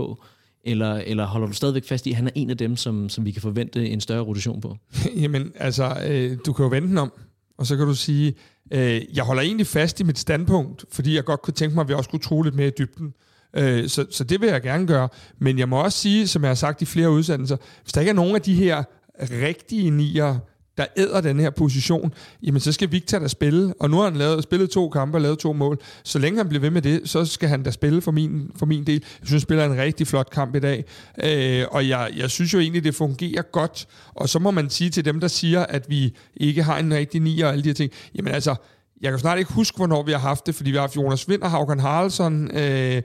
Eller, 0.64 0.94
eller 0.96 1.26
holder 1.26 1.48
du 1.48 1.54
stadigvæk 1.54 1.86
fast 1.86 2.08
i, 2.08 2.10
at 2.10 2.16
han 2.16 2.28
er 2.28 2.32
en 2.36 2.50
af 2.50 2.58
dem, 2.58 2.76
som, 2.76 3.10
som 3.10 3.26
vi 3.26 3.32
kan 3.32 3.42
forvente 3.42 3.90
en 3.90 4.02
større 4.02 4.22
rotation 4.22 4.62
på? 4.62 4.78
Jamen, 5.22 5.52
altså, 5.56 5.98
øh, 6.08 6.38
du 6.46 6.54
kan 6.54 6.64
jo 6.64 6.70
vente 6.70 6.88
den 6.88 6.98
om, 6.98 7.12
og 7.58 7.66
så 7.66 7.78
kan 7.78 7.86
du 7.86 7.96
sige, 7.96 8.34
øh, 8.72 9.02
jeg 9.16 9.24
holder 9.24 9.42
egentlig 9.42 9.68
fast 9.68 10.00
i 10.00 10.04
mit 10.04 10.20
standpunkt, 10.20 10.86
fordi 10.92 11.16
jeg 11.16 11.24
godt 11.24 11.42
kunne 11.42 11.54
tænke 11.54 11.76
mig, 11.76 11.82
at 11.82 11.88
vi 11.88 11.94
også 11.94 12.10
kunne 12.10 12.20
tro 12.20 12.42
lidt 12.42 12.56
mere 12.56 12.68
i 12.68 12.72
dybden. 12.78 13.14
Øh, 13.54 13.90
så, 13.90 14.06
så 14.10 14.24
det 14.24 14.42
vil 14.42 14.50
jeg 14.50 14.62
gerne 14.62 14.88
gøre. 14.88 15.10
Men 15.40 15.60
jeg 15.60 15.70
må 15.70 15.84
også 15.84 15.98
sige, 15.98 16.28
som 16.28 16.42
jeg 16.42 16.50
har 16.50 16.56
sagt 16.56 16.82
i 16.82 16.86
flere 16.86 17.12
udsendelser, 17.12 17.58
hvis 17.84 17.94
der 17.94 18.02
ikke 18.02 18.10
er 18.10 18.16
nogen 18.16 18.36
af 18.36 18.42
de 18.42 18.56
her 18.56 18.84
rigtige 19.20 19.92
nier, 19.92 20.40
der 20.80 20.86
æder 20.98 21.22
den 21.22 21.40
her 21.40 21.50
position, 21.50 22.14
jamen 22.44 22.62
så 22.62 22.72
skal 22.72 22.92
Victor 22.92 23.20
da 23.20 23.28
spille. 23.28 23.74
Og 23.80 23.90
nu 23.90 23.98
har 23.98 24.04
han 24.04 24.16
lavet, 24.16 24.44
spillet 24.44 24.70
to 24.70 24.90
kampe 24.90 25.18
og 25.18 25.22
lavet 25.22 25.40
to 25.40 25.54
mål. 25.54 25.80
Så 26.04 26.20
længe 26.20 26.38
han 26.38 26.50
bliver 26.50 26.62
ved 26.62 26.70
med 26.70 26.82
det, 26.82 27.02
så 27.10 27.26
skal 27.26 27.50
han 27.50 27.64
da 27.64 27.72
spille 27.72 28.02
for 28.02 28.12
min, 28.12 28.52
for 28.56 28.66
min 28.66 28.84
del. 28.84 29.04
Jeg 29.20 29.28
synes, 29.28 29.32
han 29.32 29.40
spiller 29.40 29.66
en 29.66 29.78
rigtig 29.78 30.08
flot 30.08 30.30
kamp 30.30 30.56
i 30.56 30.60
dag. 30.60 30.86
Øh, 31.24 31.66
og 31.72 31.88
jeg, 31.88 32.10
jeg 32.16 32.30
synes 32.30 32.54
jo 32.54 32.60
egentlig, 32.60 32.84
det 32.84 32.96
fungerer 32.96 33.42
godt. 33.42 33.88
Og 34.16 34.30
så 34.30 34.40
må 34.40 34.52
man 34.52 34.70
sige 34.70 34.90
til 34.90 35.06
dem, 35.06 35.20
der 35.20 35.28
siger, 35.28 35.66
at 35.66 35.90
vi 35.90 36.16
ikke 36.38 36.64
har 36.64 36.78
en 36.78 36.94
rigtig 36.94 37.22
nier 37.22 37.46
og 37.46 37.52
alle 37.52 37.64
de 37.64 37.70
her 37.70 37.74
ting, 37.74 37.92
jamen 38.16 38.34
altså, 38.34 38.56
jeg 39.02 39.12
kan 39.12 39.20
snart 39.20 39.40
ikke 39.40 39.54
huske, 39.54 39.78
hvornår 39.78 40.04
vi 40.04 40.12
har 40.12 40.20
haft 40.20 40.46
det, 40.46 40.56
fordi 40.56 40.72
vi 40.72 40.76
har 40.76 40.82
haft 40.82 40.96
Jonas 40.96 41.30
Vind 41.30 41.42
og 41.42 41.52
Haugen 41.52 41.80
Haraldsson 41.80 42.58
øh, 42.58 43.02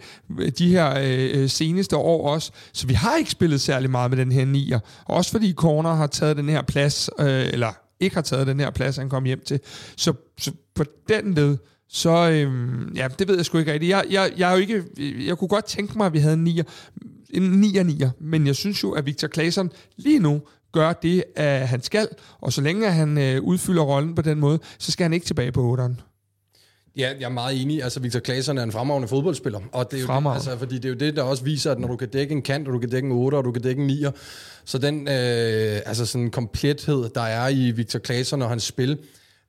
de 0.58 0.68
her 0.68 0.94
øh, 1.02 1.48
seneste 1.48 1.96
år 1.96 2.28
også. 2.28 2.52
Så 2.72 2.86
vi 2.86 2.94
har 2.94 3.16
ikke 3.16 3.30
spillet 3.30 3.60
særlig 3.60 3.90
meget 3.90 4.10
med 4.10 4.18
den 4.18 4.32
her 4.32 4.44
nier. 4.44 4.80
Også 5.04 5.30
fordi 5.30 5.52
Corner 5.52 5.94
har 5.94 6.06
taget 6.06 6.36
den 6.36 6.48
her 6.48 6.62
plads, 6.62 7.10
øh, 7.18 7.26
eller 7.52 7.72
ikke 8.00 8.14
har 8.14 8.22
taget 8.22 8.46
den 8.46 8.60
her 8.60 8.70
plads, 8.70 8.96
han 8.96 9.08
kom 9.08 9.24
hjem 9.24 9.42
til. 9.46 9.60
Så, 9.96 10.12
så 10.38 10.52
på 10.74 10.84
den 11.08 11.34
led, 11.34 11.56
så 11.88 12.30
øh, 12.30 12.52
ja, 12.96 13.08
det 13.18 13.28
ved 13.28 13.36
jeg 13.36 13.44
sgu 13.44 13.58
ikke 13.58 13.72
rigtigt. 13.72 13.90
Jeg, 13.90 14.04
jeg, 14.10 14.32
jeg, 14.36 14.48
er 14.48 14.54
jo 14.54 14.60
ikke, 14.60 14.84
jeg 15.26 15.38
kunne 15.38 15.48
godt 15.48 15.64
tænke 15.64 15.98
mig, 15.98 16.06
at 16.06 16.12
vi 16.12 16.18
havde 16.18 16.34
en 16.34 16.44
nier, 16.44 16.64
en 17.30 17.64
9-9'er, 17.64 18.08
men 18.20 18.46
jeg 18.46 18.56
synes 18.56 18.82
jo, 18.82 18.92
at 18.92 19.06
Victor 19.06 19.28
Claesson 19.28 19.70
lige 19.96 20.18
nu 20.18 20.42
gør 20.74 20.92
det, 20.92 21.24
at 21.36 21.68
han 21.68 21.82
skal, 21.82 22.08
og 22.40 22.52
så 22.52 22.60
længe 22.60 22.90
han 22.90 23.18
øh, 23.18 23.42
udfylder 23.42 23.82
rollen 23.82 24.14
på 24.14 24.22
den 24.22 24.40
måde, 24.40 24.58
så 24.78 24.92
skal 24.92 25.04
han 25.04 25.12
ikke 25.12 25.26
tilbage 25.26 25.52
på 25.52 25.76
8'eren. 25.76 26.14
Ja, 26.96 27.12
jeg 27.20 27.24
er 27.24 27.28
meget 27.28 27.62
enig. 27.62 27.82
Altså, 27.82 28.00
Victor 28.00 28.20
Claesson 28.20 28.58
er 28.58 28.62
en 28.62 28.72
fremragende 28.72 29.08
fodboldspiller. 29.08 29.60
Og 29.72 29.90
det 29.90 29.96
er 29.96 30.14
jo 30.14 30.20
det, 30.20 30.34
altså, 30.34 30.58
fordi 30.58 30.74
det 30.74 30.84
er 30.84 30.88
jo 30.88 30.94
det, 30.94 31.16
der 31.16 31.22
også 31.22 31.44
viser, 31.44 31.72
at 31.72 31.78
når 31.78 31.88
du 31.88 31.96
kan 31.96 32.08
dække 32.08 32.32
en 32.32 32.42
kant, 32.42 32.68
og 32.68 32.74
du 32.74 32.78
kan 32.78 32.90
dække 32.90 33.06
en 33.06 33.12
8, 33.12 33.36
og 33.36 33.44
du 33.44 33.52
kan 33.52 33.62
dække 33.62 33.80
en 33.80 33.86
9, 33.86 34.04
så 34.64 34.78
den 34.78 35.08
øh, 35.08 35.80
altså 35.86 36.06
sådan 36.06 36.30
komplethed, 36.30 37.08
der 37.14 37.20
er 37.20 37.48
i 37.48 37.70
Victor 37.70 37.98
Claesson 37.98 38.42
og 38.42 38.48
hans 38.48 38.62
spil, 38.62 38.98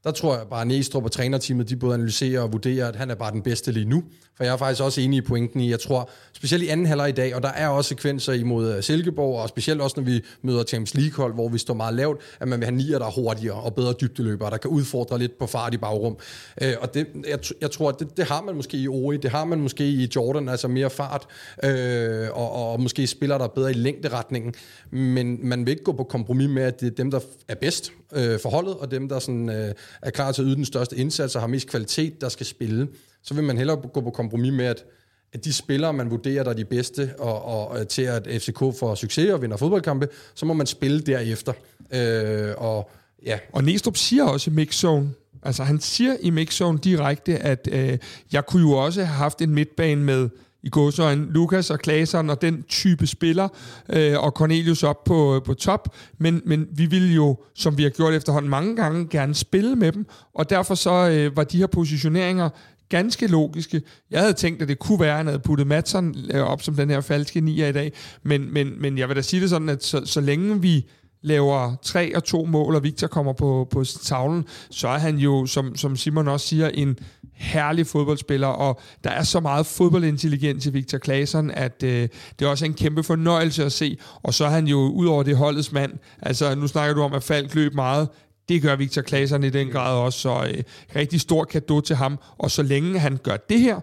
der 0.05 0.11
tror 0.11 0.37
jeg 0.37 0.45
bare, 0.49 0.61
at 0.61 0.67
Næstrup 0.67 1.03
og 1.03 1.11
trænerteamet, 1.11 1.69
de 1.69 1.75
både 1.75 1.93
analyserer 1.93 2.41
og 2.41 2.53
vurderer, 2.53 2.87
at 2.87 2.95
han 2.95 3.11
er 3.11 3.15
bare 3.15 3.31
den 3.31 3.41
bedste 3.41 3.71
lige 3.71 3.85
nu. 3.85 4.03
For 4.37 4.43
jeg 4.43 4.53
er 4.53 4.57
faktisk 4.57 4.83
også 4.83 5.01
enig 5.01 5.17
i 5.17 5.21
pointen 5.21 5.61
i, 5.61 5.69
jeg 5.69 5.79
tror, 5.79 6.09
specielt 6.33 6.63
i 6.63 6.67
anden 6.67 6.85
halvleg 6.85 7.09
i 7.09 7.11
dag, 7.11 7.35
og 7.35 7.43
der 7.43 7.49
er 7.49 7.67
også 7.67 7.87
sekvenser 7.87 8.33
imod 8.33 8.75
øh, 8.75 8.83
Silkeborg, 8.83 9.41
og 9.41 9.49
specielt 9.49 9.81
også, 9.81 9.99
når 9.99 10.03
vi 10.03 10.21
møder 10.41 10.63
Champions 10.63 10.93
League-hold, 10.93 11.33
hvor 11.33 11.49
vi 11.49 11.57
står 11.57 11.73
meget 11.73 11.93
lavt, 11.93 12.21
at 12.39 12.47
man 12.47 12.59
vil 12.59 12.65
have 12.65 12.75
nier, 12.75 12.99
der 12.99 13.05
er 13.05 13.11
hurtigere 13.11 13.61
og 13.61 13.75
bedre 13.75 13.93
dybdeløbere, 14.01 14.49
der 14.49 14.57
kan 14.57 14.71
udfordre 14.71 15.19
lidt 15.19 15.39
på 15.39 15.47
fart 15.47 15.73
i 15.73 15.77
bagrum. 15.77 16.17
Øh, 16.61 16.73
og 16.81 16.93
det, 16.93 17.07
jeg, 17.29 17.39
jeg 17.61 17.71
tror, 17.71 17.89
at 17.89 17.99
det, 17.99 18.17
det 18.17 18.25
har 18.25 18.41
man 18.41 18.55
måske 18.55 18.77
i 18.77 18.87
Ori, 18.87 19.17
det 19.17 19.31
har 19.31 19.45
man 19.45 19.61
måske 19.61 19.87
i 19.87 20.09
Jordan, 20.15 20.49
altså 20.49 20.67
mere 20.67 20.89
fart, 20.89 21.27
øh, 21.63 22.27
og, 22.33 22.71
og 22.71 22.81
måske 22.81 23.07
spiller 23.07 23.37
der 23.37 23.47
bedre 23.47 23.71
i 23.71 23.73
længderetningen, 23.73 24.53
men 24.91 25.39
man 25.41 25.65
vil 25.65 25.71
ikke 25.71 25.83
gå 25.83 25.91
på 25.91 26.03
kompromis 26.03 26.49
med, 26.49 26.63
at 26.63 26.81
det 26.81 26.87
er 26.87 26.95
dem, 26.95 27.11
der 27.11 27.19
er 27.47 27.55
bedst 27.55 27.91
øh, 28.15 28.39
for 28.39 28.49
holdet, 28.49 28.75
og 28.75 28.91
dem, 28.91 29.09
der 29.09 29.19
sådan, 29.19 29.49
øh, 29.49 29.73
er 30.01 30.09
klar 30.09 30.31
til 30.31 30.41
at 30.41 30.45
yde 30.45 30.55
den 30.55 30.65
største 30.65 30.97
indsats 30.97 31.35
og 31.35 31.41
har 31.41 31.47
mest 31.47 31.67
kvalitet, 31.67 32.21
der 32.21 32.29
skal 32.29 32.45
spille. 32.45 32.87
Så 33.23 33.33
vil 33.33 33.43
man 33.43 33.57
hellere 33.57 33.77
gå 33.93 34.01
på 34.01 34.09
kompromis 34.09 34.53
med, 34.53 34.65
at, 34.65 34.85
at 35.33 35.45
de 35.45 35.53
spillere, 35.53 35.93
man 35.93 36.11
vurderer, 36.11 36.43
der 36.43 36.51
er 36.51 36.55
de 36.55 36.65
bedste, 36.65 37.13
og, 37.19 37.45
og 37.45 37.79
øh, 37.79 37.87
til 37.87 38.01
at 38.01 38.27
FCK 38.41 38.59
får 38.59 38.95
succes 38.95 39.31
og 39.31 39.41
vinder 39.41 39.57
fodboldkampe, 39.57 40.07
så 40.35 40.45
må 40.45 40.53
man 40.53 40.67
spille 40.67 40.99
derefter. 40.99 41.53
Øh, 41.93 42.53
og, 42.57 42.89
ja. 43.25 43.39
og 43.53 43.63
Næstrup 43.63 43.97
siger 43.97 44.23
også 44.23 44.51
i 44.51 44.53
mixzone, 44.53 45.09
altså 45.43 45.63
han 45.63 45.79
siger 45.79 46.15
i 46.21 46.29
mixzone 46.29 46.79
direkte, 46.83 47.37
at 47.37 47.67
øh, 47.71 47.97
jeg 48.31 48.45
kunne 48.45 48.61
jo 48.61 48.71
også 48.71 49.03
have 49.03 49.17
haft 49.17 49.41
en 49.41 49.49
midtbane 49.49 50.03
med 50.03 50.29
i 50.65 50.69
gåsøjne 50.69 51.31
Lukas 51.31 51.69
og 51.69 51.79
Klaseren 51.79 52.29
og 52.29 52.41
den 52.41 52.63
type 52.63 53.07
spiller, 53.07 53.47
øh, 53.93 54.19
og 54.19 54.31
Cornelius 54.31 54.83
op 54.83 55.03
på, 55.03 55.35
øh, 55.35 55.43
på 55.43 55.53
top, 55.53 55.95
men, 56.17 56.41
men 56.45 56.67
vi 56.71 56.85
ville 56.85 57.13
jo, 57.13 57.37
som 57.55 57.77
vi 57.77 57.83
har 57.83 57.89
gjort 57.89 58.13
efterhånden 58.13 58.49
mange 58.49 58.75
gange, 58.75 59.07
gerne 59.07 59.35
spille 59.35 59.75
med 59.75 59.91
dem, 59.91 60.05
og 60.33 60.49
derfor 60.49 60.75
så 60.75 61.09
øh, 61.09 61.37
var 61.37 61.43
de 61.43 61.57
her 61.57 61.67
positioneringer 61.67 62.49
ganske 62.89 63.27
logiske. 63.27 63.81
Jeg 64.11 64.19
havde 64.19 64.33
tænkt, 64.33 64.61
at 64.61 64.67
det 64.67 64.79
kunne 64.79 64.99
være, 64.99 65.11
at 65.11 65.17
han 65.17 65.25
havde 65.25 65.39
puttet 65.39 65.67
Madsen 65.67 66.15
øh, 66.33 66.41
op 66.41 66.61
som 66.61 66.75
den 66.75 66.89
her 66.89 67.01
falske 67.01 67.41
nier 67.41 67.67
i 67.67 67.71
dag, 67.71 67.93
men, 68.23 68.53
men, 68.53 68.81
men 68.81 68.97
jeg 68.97 69.07
vil 69.07 69.15
da 69.15 69.21
sige 69.21 69.41
det 69.41 69.49
sådan, 69.49 69.69
at 69.69 69.83
så, 69.83 70.05
så 70.05 70.21
længe 70.21 70.61
vi 70.61 70.85
laver 71.25 71.75
tre 71.81 72.15
og 72.15 72.23
to 72.23 72.45
mål, 72.45 72.75
og 72.75 72.83
Victor 72.83 73.07
kommer 73.07 73.33
på, 73.33 73.67
på 73.71 73.83
tavlen, 73.83 74.45
så 74.69 74.87
er 74.87 74.97
han 74.97 75.17
jo, 75.17 75.45
som, 75.45 75.75
som 75.75 75.95
Simon 75.95 76.27
også 76.27 76.47
siger, 76.47 76.69
en 76.69 76.97
herlig 77.33 77.87
fodboldspiller, 77.87 78.47
og 78.47 78.79
der 79.03 79.09
er 79.09 79.23
så 79.23 79.39
meget 79.39 79.65
fodboldintelligens 79.65 80.65
i 80.65 80.69
Victor 80.69 80.97
Claesson, 80.97 81.51
at 81.51 81.83
øh, 81.83 82.09
det 82.39 82.45
er 82.45 82.49
også 82.49 82.65
en 82.65 82.73
kæmpe 82.73 83.03
fornøjelse 83.03 83.65
at 83.65 83.71
se, 83.71 83.97
og 84.23 84.33
så 84.33 84.45
er 84.45 84.49
han 84.49 84.67
jo 84.67 84.77
ud 84.77 85.07
over 85.07 85.23
det 85.23 85.37
holdets 85.37 85.71
mand. 85.71 85.93
Altså, 86.21 86.55
nu 86.55 86.67
snakker 86.67 86.95
du 86.95 87.01
om, 87.01 87.13
at 87.13 87.23
Falk 87.23 87.55
løb 87.55 87.73
meget. 87.73 88.09
Det 88.49 88.61
gør 88.61 88.75
Victor 88.75 89.01
Claesson 89.01 89.43
i 89.43 89.49
den 89.49 89.69
grad 89.69 89.97
også, 89.97 90.19
så 90.19 90.47
øh, 90.53 90.63
rigtig 90.95 91.21
stor 91.21 91.43
kado 91.43 91.81
til 91.81 91.95
ham, 91.95 92.19
og 92.37 92.51
så 92.51 92.63
længe 92.63 92.99
han 92.99 93.17
gør 93.23 93.37
det 93.37 93.59
her, 93.59 93.79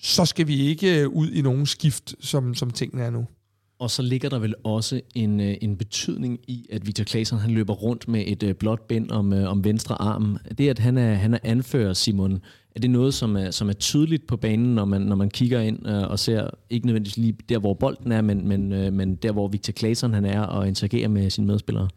så 0.00 0.24
skal 0.24 0.46
vi 0.46 0.66
ikke 0.66 1.00
øh, 1.00 1.08
ud 1.08 1.30
i 1.30 1.42
nogen 1.42 1.66
skift, 1.66 2.14
som, 2.20 2.54
som 2.54 2.70
tingene 2.70 3.02
er 3.02 3.10
nu. 3.10 3.26
Og 3.78 3.90
så 3.90 4.02
ligger 4.02 4.28
der 4.28 4.38
vel 4.38 4.54
også 4.64 5.00
en, 5.14 5.40
øh, 5.40 5.56
en 5.60 5.76
betydning 5.76 6.38
i, 6.48 6.66
at 6.72 6.86
Victor 6.86 7.04
Claesson 7.04 7.38
han 7.38 7.50
løber 7.50 7.74
rundt 7.74 8.08
med 8.08 8.24
et 8.26 8.42
øh, 8.42 8.54
blåt 8.54 8.80
bind 8.80 9.10
om, 9.10 9.32
øh, 9.32 9.50
om 9.50 9.64
venstre 9.64 10.02
arm. 10.02 10.38
Det, 10.58 10.68
at 10.68 10.78
han 10.78 10.98
er, 10.98 11.14
han 11.14 11.34
er 11.34 11.38
anfører, 11.42 11.92
Simon, 11.92 12.40
er 12.76 12.80
det 12.80 12.90
noget, 12.90 13.14
som 13.14 13.36
er, 13.36 13.50
som 13.50 13.68
er 13.68 13.72
tydeligt 13.72 14.26
på 14.26 14.36
banen, 14.36 14.74
når 14.74 14.84
man, 14.84 15.00
når 15.00 15.16
man 15.16 15.30
kigger 15.30 15.60
ind 15.60 15.86
og 15.86 16.18
ser, 16.18 16.50
ikke 16.70 16.86
nødvendigvis 16.86 17.16
lige 17.16 17.36
der, 17.48 17.58
hvor 17.58 17.74
bolden 17.74 18.12
er, 18.12 18.20
men, 18.20 18.48
men, 18.48 18.68
men 18.96 19.14
der, 19.14 19.32
hvor 19.32 19.48
Victor 19.48 19.72
Claesson 19.72 20.14
han 20.14 20.24
er 20.24 20.40
og 20.40 20.68
interagerer 20.68 21.08
med 21.08 21.30
sine 21.30 21.46
medspillere? 21.46 21.88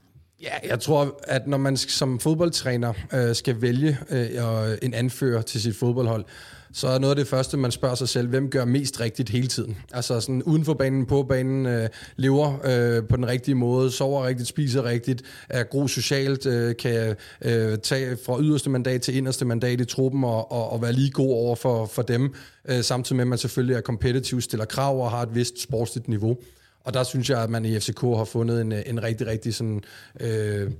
Ja, 0.41 0.69
jeg 0.69 0.79
tror, 0.79 1.19
at 1.27 1.47
når 1.47 1.57
man 1.57 1.77
som 1.77 2.19
fodboldtræner 2.19 2.93
øh, 3.13 3.35
skal 3.35 3.61
vælge 3.61 3.97
øh, 4.09 4.77
en 4.81 4.93
anfører 4.93 5.41
til 5.41 5.61
sit 5.61 5.75
fodboldhold, 5.75 6.25
så 6.73 6.87
er 6.87 6.99
noget 6.99 7.11
af 7.11 7.15
det 7.15 7.27
første, 7.27 7.57
man 7.57 7.71
spørger 7.71 7.95
sig 7.95 8.09
selv, 8.09 8.27
hvem 8.27 8.49
gør 8.49 8.65
mest 8.65 8.99
rigtigt 8.99 9.29
hele 9.29 9.47
tiden? 9.47 9.77
Altså 9.93 10.19
sådan 10.19 10.43
uden 10.43 10.65
for 10.65 10.73
banen, 10.73 11.05
på 11.05 11.23
banen, 11.23 11.65
øh, 11.65 11.89
lever 12.15 12.53
øh, 12.63 13.07
på 13.07 13.15
den 13.15 13.27
rigtige 13.27 13.55
måde, 13.55 13.91
sover 13.91 14.27
rigtigt, 14.27 14.47
spiser 14.47 14.83
rigtigt, 14.83 15.21
er 15.49 15.63
god 15.63 15.87
socialt, 15.87 16.45
øh, 16.45 16.75
kan 16.75 17.15
øh, 17.41 17.77
tage 17.77 18.17
fra 18.25 18.41
yderste 18.41 18.69
mandat 18.69 19.01
til 19.01 19.15
inderste 19.15 19.45
mandat 19.45 19.81
i 19.81 19.85
truppen 19.85 20.23
og, 20.23 20.51
og, 20.51 20.71
og 20.71 20.81
være 20.81 20.93
lige 20.93 21.11
god 21.11 21.31
over 21.31 21.55
for, 21.55 21.85
for 21.85 22.01
dem, 22.01 22.33
øh, 22.69 22.83
samtidig 22.83 23.15
med, 23.15 23.23
at 23.23 23.27
man 23.27 23.37
selvfølgelig 23.37 23.75
er 23.75 23.81
kompetitiv, 23.81 24.41
stiller 24.41 24.65
krav 24.65 25.03
og 25.03 25.11
har 25.11 25.21
et 25.21 25.35
vist 25.35 25.61
sportsligt 25.61 26.07
niveau. 26.07 26.37
Og 26.83 26.93
der 26.93 27.03
synes 27.03 27.29
jeg, 27.29 27.43
at 27.43 27.49
man 27.49 27.65
i 27.65 27.79
FCK 27.79 28.01
har 28.01 28.25
fundet 28.25 28.61
en, 28.61 28.71
en 28.71 29.03
rigtig, 29.03 29.27
rigtig 29.27 29.53
sådan... 29.55 29.81
Øh, 30.19 30.71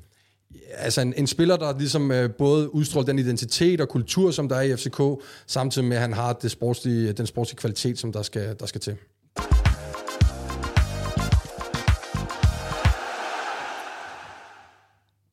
altså 0.72 1.02
en, 1.02 1.14
en 1.18 1.28
spiller, 1.28 1.58
der 1.58 1.78
ligesom 1.78 2.12
øh, 2.12 2.30
både 2.32 2.76
udstråler 2.76 3.06
den 3.06 3.20
identitet 3.20 3.82
og 3.82 3.90
kultur, 3.90 4.32
som 4.32 4.50
der 4.50 4.56
er 4.56 4.62
i 4.62 4.76
FCK, 4.76 5.24
samtidig 5.48 5.88
med, 5.88 5.98
at 5.98 6.02
han 6.02 6.14
har 6.14 6.34
det 6.34 6.52
sportslige, 6.52 7.14
den 7.14 7.28
sportslige 7.28 7.58
kvalitet, 7.58 8.00
som 8.00 8.12
der 8.12 8.22
skal, 8.22 8.56
der 8.60 8.66
skal 8.66 8.82
til. 8.82 8.98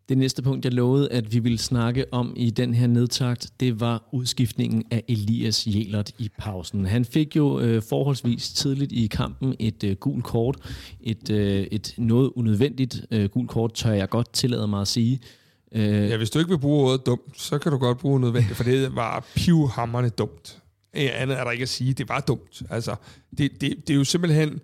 Det 0.09 0.19
næste 0.19 0.43
punkt, 0.43 0.65
jeg 0.65 0.73
lovede, 0.73 1.13
at 1.13 1.35
vi 1.35 1.39
ville 1.39 1.59
snakke 1.59 2.05
om 2.13 2.33
i 2.37 2.51
den 2.51 2.75
her 2.75 2.87
nedtakt, 2.87 3.51
det 3.61 3.81
var 3.81 4.09
udskiftningen 4.13 4.85
af 4.91 5.05
Elias 5.09 5.67
Jelert 5.67 6.11
i 6.19 6.31
pausen. 6.39 6.87
Han 6.87 7.05
fik 7.05 7.37
jo 7.37 7.61
øh, 7.61 7.83
forholdsvis 7.83 8.49
tidligt 8.49 8.93
i 8.93 9.07
kampen 9.07 9.55
et 9.59 9.85
øh, 9.85 9.97
gult 9.97 10.25
kort. 10.25 10.57
Et, 11.01 11.31
øh, 11.31 11.67
et 11.71 11.95
noget 11.99 12.31
unødvendigt 12.37 13.07
øh, 13.11 13.29
gult 13.29 13.51
kort, 13.51 13.75
tør 13.75 13.91
jeg 13.91 14.09
godt 14.09 14.33
tillade 14.33 14.69
mig 14.69 14.81
at 14.81 14.89
sige. 14.89 15.21
Øh, 15.73 16.11
ja, 16.11 16.17
hvis 16.17 16.31
du 16.31 16.39
ikke 16.39 16.51
vil 16.51 16.59
bruge 16.59 16.91
ordet 16.91 17.07
dumt, 17.07 17.41
så 17.41 17.59
kan 17.59 17.73
du 17.73 17.79
godt 17.79 17.99
bruge 17.99 18.21
nødvendigt, 18.21 18.57
for 18.57 18.65
det 18.65 18.97
var 18.97 19.27
pivhammerne 19.35 20.09
dumt. 20.09 20.59
Andet 20.95 21.39
er 21.39 21.45
der 21.45 21.51
ikke 21.51 21.63
at 21.63 21.69
sige. 21.69 21.93
Det 21.93 22.09
var 22.09 22.21
dumt. 22.21 22.63
Altså, 22.71 22.95
det, 23.39 23.61
det, 23.61 23.75
det 23.87 23.91
er 23.91 23.95
jo 23.95 24.05
simpelthen... 24.05 24.61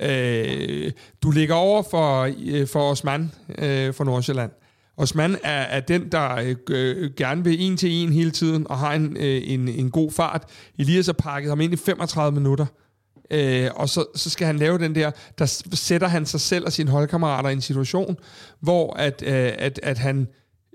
Øh, 0.00 0.92
du 1.22 1.30
ligger 1.30 1.54
over 1.54 1.82
for, 1.90 2.34
øh, 2.46 2.66
for 2.66 2.90
Osman 2.90 3.32
øh, 3.58 3.94
fra 3.94 4.04
Nordsjælland. 4.04 4.50
Osman 4.96 5.36
er, 5.42 5.50
er 5.50 5.80
den, 5.80 6.12
der 6.12 6.34
øh, 6.36 6.56
øh 6.70 7.10
gerne 7.16 7.44
vil 7.44 7.60
en 7.60 7.76
til 7.76 7.90
en 7.92 8.12
hele 8.12 8.30
tiden, 8.30 8.66
og 8.70 8.78
har 8.78 8.94
en, 8.94 9.16
øh, 9.16 9.42
en, 9.44 9.68
en 9.68 9.90
god 9.90 10.10
fart. 10.10 10.44
Elias 10.78 11.06
har 11.06 11.12
pakket 11.12 11.50
ham 11.50 11.60
ind 11.60 11.72
i 11.72 11.76
35 11.76 12.40
minutter. 12.40 12.66
Øh, 13.30 13.70
og 13.74 13.88
så, 13.88 14.04
så 14.14 14.30
skal 14.30 14.46
han 14.46 14.56
lave 14.56 14.78
den 14.78 14.94
der, 14.94 15.10
der 15.38 15.64
sætter 15.72 16.08
han 16.08 16.26
sig 16.26 16.40
selv 16.40 16.64
og 16.64 16.72
sine 16.72 16.90
holdkammerater 16.90 17.48
i 17.48 17.52
en 17.52 17.60
situation, 17.60 18.16
hvor 18.60 18.92
at, 18.92 19.22
øh, 19.26 19.52
at, 19.58 19.80
at 19.82 19.98
han 19.98 20.28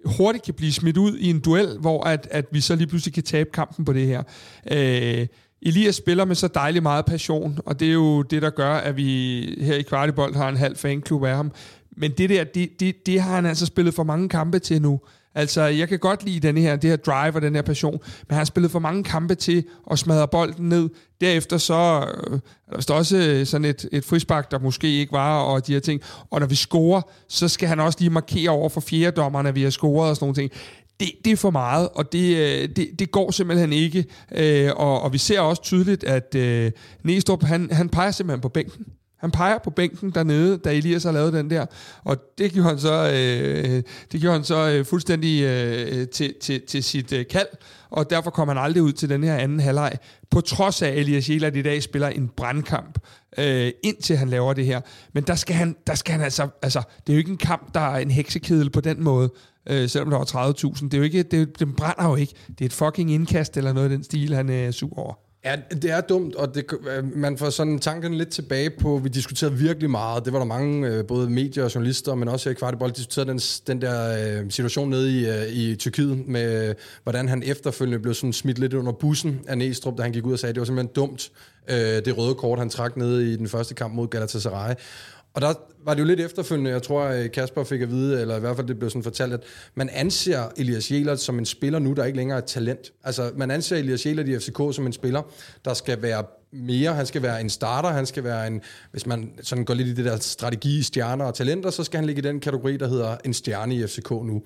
hurtigt 0.05 0.45
kan 0.45 0.53
blive 0.53 0.71
smidt 0.71 0.97
ud 0.97 1.17
i 1.17 1.29
en 1.29 1.39
duel, 1.39 1.77
hvor 1.79 2.03
at, 2.03 2.27
at 2.31 2.45
vi 2.51 2.62
så 2.62 2.75
lige 2.75 2.88
pludselig 2.88 3.13
kan 3.13 3.23
tabe 3.23 3.49
kampen 3.53 3.86
på 3.86 3.93
det 3.93 4.07
her. 4.07 4.23
Øh, 4.71 5.27
Elias 5.62 5.95
spiller 5.95 6.25
med 6.25 6.36
så 6.36 6.47
dejlig 6.47 6.84
meget 6.84 7.05
passion, 7.05 7.60
og 7.65 7.79
det 7.79 7.88
er 7.88 7.93
jo 7.93 8.21
det, 8.21 8.41
der 8.41 8.49
gør, 8.49 8.73
at 8.73 8.97
vi 8.97 9.41
her 9.62 9.75
i 9.75 9.81
Kvartibold 9.81 10.36
har 10.36 10.49
en 10.49 10.57
halv 10.57 10.75
fanklub 10.75 11.23
af 11.23 11.36
ham. 11.36 11.51
Men 11.97 12.12
det 12.12 12.30
der, 12.30 12.43
det, 12.43 12.80
det, 12.80 13.06
det 13.06 13.21
har 13.21 13.36
han 13.36 13.45
altså 13.45 13.65
spillet 13.65 13.93
for 13.93 14.04
mange 14.04 14.30
kampe 14.30 14.60
til 14.60 14.82
nu. 14.82 14.99
Altså, 15.36 15.62
jeg 15.62 15.89
kan 15.89 15.99
godt 15.99 16.25
lide 16.25 16.47
den 16.47 16.58
her, 16.58 16.75
det 16.75 16.89
her 16.89 16.97
drive 16.97 17.36
og 17.36 17.41
den 17.41 17.56
her 17.56 17.62
passion, 17.62 17.91
men 17.91 18.25
han 18.30 18.38
har 18.38 18.45
spillet 18.45 18.71
for 18.71 18.80
mange 18.80 19.04
kampe 19.04 19.36
til 19.36 19.63
at 19.91 19.99
smadre 19.99 20.27
bolden 20.27 20.69
ned. 20.69 20.89
Derefter 21.21 21.58
så 21.58 22.06
øh, 22.27 22.39
er 22.71 22.77
der 22.77 22.93
også 22.93 23.17
øh, 23.17 23.45
sådan 23.45 23.65
et, 23.65 23.89
et 23.91 24.06
frispark, 24.06 24.51
der 24.51 24.60
måske 24.60 24.99
ikke 24.99 25.12
var, 25.12 25.39
og 25.39 25.67
de 25.67 25.73
her 25.73 25.80
ting. 25.80 26.01
Og 26.30 26.39
når 26.39 26.47
vi 26.47 26.56
scorer, 26.56 27.01
så 27.27 27.47
skal 27.47 27.67
han 27.67 27.80
også 27.80 27.97
lige 27.99 28.10
markere 28.10 28.49
over 28.49 28.69
for 28.69 28.82
fjerdommerne, 28.82 29.49
at 29.49 29.56
vi 29.56 29.63
har 29.63 29.69
scoret 29.69 30.10
og 30.10 30.15
sådan 30.15 30.23
nogle 30.23 30.36
ting. 30.36 30.51
Det, 30.99 31.12
det 31.25 31.34
er 31.34 31.38
for 31.38 31.51
meget, 31.51 31.89
og 31.93 32.12
det, 32.12 32.38
øh, 32.38 32.69
det, 32.75 32.89
det 32.99 33.12
går 33.12 33.32
simpelthen 33.32 33.73
ikke. 33.73 34.06
Øh, 34.36 34.71
og, 34.75 35.01
og 35.01 35.13
vi 35.13 35.17
ser 35.17 35.39
også 35.39 35.62
tydeligt, 35.62 36.04
at 36.04 36.36
øh, 36.36 36.71
Næstrup, 37.04 37.43
han, 37.43 37.69
han 37.71 37.89
peger 37.89 38.12
simpelthen 38.12 38.41
på 38.41 38.49
bænken. 38.49 38.86
Han 39.21 39.31
peger 39.31 39.57
på 39.57 39.69
bænken 39.69 40.12
dernede, 40.12 40.57
da 40.57 40.73
Elias 40.73 41.03
har 41.03 41.12
lavet 41.12 41.34
den 41.34 41.49
der, 41.49 41.65
og 42.03 42.17
det 42.38 42.51
gjorde 42.51 42.69
han 42.69 42.79
så, 42.79 43.12
øh, 43.13 43.84
det 44.12 44.21
gjorde 44.21 44.36
han 44.36 44.43
så 44.43 44.69
øh, 44.69 44.86
fuldstændig 44.86 45.43
øh, 45.43 46.07
til, 46.07 46.34
til, 46.41 46.62
til 46.67 46.84
sit 46.84 47.13
øh, 47.13 47.25
kald, 47.29 47.47
og 47.89 48.10
derfor 48.10 48.31
kom 48.31 48.47
han 48.47 48.57
aldrig 48.57 48.84
ud 48.84 48.91
til 48.91 49.10
den 49.10 49.23
her 49.23 49.36
anden 49.36 49.60
halvleg, 49.60 49.91
på 50.31 50.41
trods 50.41 50.81
af, 50.81 50.88
at 50.88 50.97
Elias 50.97 51.29
Jelert 51.29 51.55
i 51.55 51.62
dag 51.62 51.84
spiller 51.84 52.07
en 52.07 52.27
brandkamp, 52.38 52.99
øh, 53.38 53.71
indtil 53.84 54.17
han 54.17 54.29
laver 54.29 54.53
det 54.53 54.65
her. 54.65 54.81
Men 55.13 55.23
der 55.23 55.36
skal 55.36 55.55
han, 55.55 55.75
der 55.88 55.95
skal 55.95 56.12
han 56.12 56.21
altså, 56.21 56.47
altså, 56.62 56.81
det 57.07 57.13
er 57.13 57.13
jo 57.13 57.19
ikke 57.19 57.31
en 57.31 57.38
kamp, 57.38 57.73
der 57.73 57.79
er 57.79 57.97
en 57.97 58.12
heksekedel 58.12 58.69
på 58.69 58.81
den 58.81 59.03
måde, 59.03 59.29
øh, 59.69 59.89
selvom 59.89 60.10
der 60.10 60.17
var 60.17 60.51
30.000. 60.51 60.86
Det 60.86 60.93
er 60.93 60.97
jo 60.97 61.03
ikke, 61.03 61.23
det, 61.23 61.60
den 61.60 61.73
brænder 61.73 62.10
jo 62.10 62.15
ikke. 62.15 62.34
Det 62.47 62.62
er 62.62 62.65
et 62.65 62.73
fucking 62.73 63.12
indkast 63.12 63.57
eller 63.57 63.73
noget 63.73 63.91
af 63.91 63.97
den 63.97 64.03
stil, 64.03 64.34
han 64.34 64.49
øh, 64.49 64.55
er 64.55 64.71
sur 64.71 64.99
over. 64.99 65.30
Ja, 65.45 65.56
det 65.71 65.91
er 65.91 66.01
dumt, 66.01 66.36
og 66.36 66.56
det, 66.56 66.65
øh, 66.89 67.17
man 67.17 67.38
får 67.38 67.49
sådan 67.49 67.80
tanken 67.80 68.13
lidt 68.13 68.30
tilbage 68.30 68.69
på, 68.69 68.97
vi 69.04 69.10
diskuterede 69.10 69.56
virkelig 69.56 69.89
meget, 69.89 70.25
det 70.25 70.34
var 70.34 70.39
der 70.39 70.45
mange, 70.45 70.88
øh, 70.88 71.06
både 71.06 71.30
medier 71.30 71.63
og 71.63 71.75
journalister, 71.75 72.15
men 72.15 72.27
også 72.27 72.49
her 72.49 72.51
i 72.51 72.58
Kvartibold, 72.60 72.91
diskuterede 72.91 73.30
den, 73.30 73.39
den 73.67 73.82
der 73.82 74.39
øh, 74.41 74.51
situation 74.51 74.89
nede 74.89 75.12
i, 75.12 75.71
i 75.71 75.75
Tyrkiet, 75.75 76.27
med 76.27 76.75
hvordan 77.04 77.27
han 77.27 77.43
efterfølgende 77.43 77.99
blev 77.99 78.13
sådan 78.13 78.34
smidt 78.34 78.60
lidt 78.60 78.73
under 78.73 78.91
bussen 78.91 79.39
af 79.47 79.58
Næstrup, 79.58 79.97
da 79.97 80.04
han 80.04 80.12
gik 80.12 80.25
ud 80.25 80.34
og 80.34 80.39
sagde, 80.39 80.49
at 80.49 80.56
det 80.56 80.60
var 80.60 80.65
simpelthen 80.65 80.93
dumt, 80.95 81.32
det 82.06 82.17
røde 82.17 82.36
kort, 82.36 82.60
han 82.60 82.69
trak 82.69 82.97
ned 82.97 83.19
i 83.19 83.36
den 83.36 83.47
første 83.47 83.73
kamp 83.73 83.93
mod 83.93 84.08
Galatasaray. 84.08 84.73
Og 85.33 85.41
der 85.41 85.53
var 85.85 85.93
det 85.93 86.01
jo 86.01 86.05
lidt 86.05 86.19
efterfølgende, 86.19 86.71
jeg 86.71 86.83
tror, 86.83 87.03
at 87.03 87.31
Kasper 87.31 87.63
fik 87.63 87.81
at 87.81 87.89
vide, 87.89 88.21
eller 88.21 88.37
i 88.37 88.39
hvert 88.39 88.55
fald 88.55 88.67
det 88.67 88.79
blev 88.79 88.89
sådan 88.89 89.03
fortalt, 89.03 89.33
at 89.33 89.43
man 89.75 89.89
anser 89.89 90.49
Elias 90.57 90.91
Jelert 90.91 91.19
som 91.19 91.39
en 91.39 91.45
spiller 91.45 91.79
nu, 91.79 91.93
der 91.93 92.03
ikke 92.03 92.17
længere 92.17 92.37
er 92.37 92.41
et 92.41 92.47
talent. 92.47 92.91
Altså, 93.03 93.31
man 93.35 93.51
anser 93.51 93.77
Elias 93.77 94.05
Jelert 94.05 94.27
i 94.27 94.39
FCK 94.39 94.57
som 94.75 94.85
en 94.85 94.93
spiller, 94.93 95.21
der 95.65 95.73
skal 95.73 96.01
være 96.01 96.23
mere. 96.53 96.93
Han 96.93 97.05
skal 97.05 97.21
være 97.21 97.41
en 97.41 97.49
starter, 97.49 97.89
han 97.89 98.05
skal 98.05 98.23
være 98.23 98.47
en, 98.47 98.61
hvis 98.91 99.05
man 99.05 99.31
sådan 99.41 99.65
går 99.65 99.73
lidt 99.73 99.87
i 99.87 99.93
det 99.93 100.05
der 100.05 100.17
strategi, 100.17 100.83
stjerner 100.83 101.25
og 101.25 101.35
talenter, 101.35 101.69
så 101.69 101.83
skal 101.83 101.97
han 101.97 102.05
ligge 102.05 102.19
i 102.19 102.25
den 102.25 102.39
kategori, 102.39 102.77
der 102.77 102.87
hedder 102.87 103.17
en 103.25 103.33
stjerne 103.33 103.75
i 103.75 103.87
FCK 103.87 104.11
nu. 104.11 104.43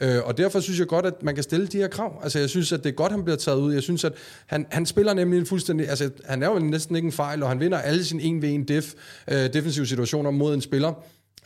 Øh, 0.00 0.18
og 0.24 0.38
derfor 0.38 0.60
synes 0.60 0.78
jeg 0.78 0.86
godt, 0.86 1.06
at 1.06 1.22
man 1.22 1.34
kan 1.34 1.44
stille 1.44 1.66
de 1.66 1.76
her 1.76 1.88
krav. 1.88 2.20
Altså, 2.22 2.38
jeg 2.38 2.50
synes, 2.50 2.72
at 2.72 2.84
det 2.84 2.90
er 2.90 2.94
godt, 2.94 3.10
at 3.10 3.12
han 3.12 3.24
bliver 3.24 3.36
taget 3.36 3.60
ud. 3.60 3.74
Jeg 3.74 3.82
synes, 3.82 4.04
at 4.04 4.12
han, 4.46 4.66
han 4.70 4.86
spiller 4.86 5.14
nemlig 5.14 5.40
en 5.40 5.46
fuldstændig... 5.46 5.88
Altså, 5.88 6.10
han 6.24 6.42
er 6.42 6.46
jo 6.48 6.58
næsten 6.58 6.96
ikke 6.96 7.06
en 7.06 7.12
fejl, 7.12 7.42
og 7.42 7.48
han 7.48 7.60
vinder 7.60 7.78
alle 7.78 8.04
sine 8.04 8.22
1v1 8.22 8.64
def, 8.64 8.94
øh, 9.30 9.52
defensive 9.52 9.86
situationer 9.86 10.30
mod 10.30 10.54
en 10.54 10.60
spiller, 10.60 10.92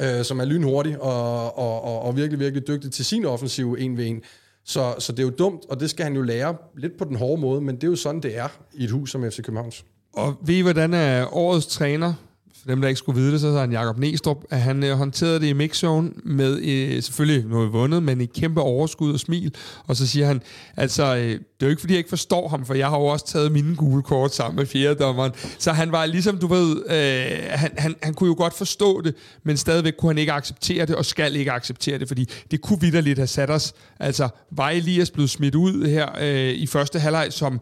øh, 0.01 0.25
som 0.25 0.41
er 0.41 0.45
lynhurtig 0.45 1.03
og, 1.03 1.59
og, 1.59 1.85
og, 1.85 2.03
og 2.03 2.17
virkelig, 2.17 2.41
virkelig 2.41 2.67
dygtig 2.69 2.93
til 2.93 3.05
sin 3.05 3.25
offensive 3.25 3.79
1v1. 3.79 4.21
Så, 4.65 4.95
så 4.99 5.13
det 5.13 5.19
er 5.19 5.23
jo 5.23 5.31
dumt, 5.31 5.63
og 5.69 5.81
det 5.81 5.91
skal 5.91 6.05
han 6.05 6.15
jo 6.15 6.23
lære 6.23 6.57
lidt 6.77 6.99
på 6.99 7.05
den 7.05 7.17
hårde 7.17 7.41
måde, 7.41 7.61
men 7.61 7.75
det 7.75 7.85
er 7.85 7.89
jo 7.89 7.97
sådan, 7.97 8.21
det 8.21 8.39
er 8.39 8.49
i 8.75 8.85
et 8.85 8.91
hus 8.91 9.11
som 9.11 9.31
FC 9.31 9.43
Københavns. 9.43 9.85
Og 10.13 10.37
ved 10.47 10.55
I, 10.55 10.61
hvordan 10.61 10.95
er 10.95 11.37
årets 11.37 11.67
træner 11.67 12.15
for 12.61 12.71
dem, 12.71 12.81
der 12.81 12.89
ikke 12.89 12.99
skulle 12.99 13.21
vide 13.21 13.33
det, 13.33 13.41
så 13.41 13.49
er 13.49 13.61
han 13.61 13.73
Jakob 13.73 13.99
Næstrup, 13.99 14.37
at 14.51 14.61
han 14.61 14.85
øh, 14.85 14.97
håndterede 14.97 15.41
det 15.41 15.47
i 15.47 15.53
mixzone 15.53 16.11
med 16.25 16.59
øh, 16.59 17.03
selvfølgelig 17.03 17.45
noget 17.51 17.73
vundet, 17.73 18.03
men 18.03 18.21
i 18.21 18.27
kæmpe 18.27 18.61
overskud 18.61 19.13
og 19.13 19.21
smil. 19.21 19.55
Og 19.87 19.97
så 19.97 20.07
siger 20.07 20.27
han, 20.27 20.43
altså, 20.77 21.17
øh, 21.17 21.23
det 21.23 21.37
er 21.61 21.67
jo 21.67 21.69
ikke, 21.69 21.81
fordi 21.81 21.93
jeg 21.93 21.99
ikke 21.99 22.09
forstår 22.09 22.49
ham, 22.49 22.67
for 22.67 22.75
jeg 22.75 22.89
har 22.89 22.99
jo 22.99 23.05
også 23.05 23.27
taget 23.27 23.53
mine 23.53 23.77
gule 23.77 24.03
kort 24.03 24.35
sammen 24.35 24.57
med 24.57 24.67
fjerdedommeren. 24.67 25.33
Så 25.59 25.73
han 25.73 25.93
var 25.93 26.07
ligesom, 26.07 26.39
du 26.39 26.47
ved, 26.47 26.77
øh, 26.91 27.51
han, 27.51 27.71
han, 27.79 27.95
han 28.03 28.15
kunne 28.15 28.29
jo 28.29 28.35
godt 28.39 28.55
forstå 28.55 29.01
det, 29.01 29.15
men 29.43 29.57
stadigvæk 29.57 29.95
kunne 29.99 30.11
han 30.11 30.19
ikke 30.19 30.33
acceptere 30.33 30.87
det, 30.87 30.97
og 30.97 31.05
skal 31.05 31.37
ikke 31.37 31.53
acceptere 31.53 31.99
det, 31.99 32.09
fordi 32.09 32.29
det 32.51 32.61
kunne 32.61 32.81
vidderligt 32.81 33.19
have 33.19 33.27
sat 33.27 33.51
os. 33.51 33.73
Altså, 34.01 34.29
var 34.51 34.71
Elias 34.71 35.11
blevet 35.11 35.31
smidt 35.31 35.55
ud 35.55 35.87
her 35.89 36.09
øh, 36.21 36.55
i 36.55 36.67
første 36.67 36.99
halvleg, 36.99 37.27
som 37.31 37.61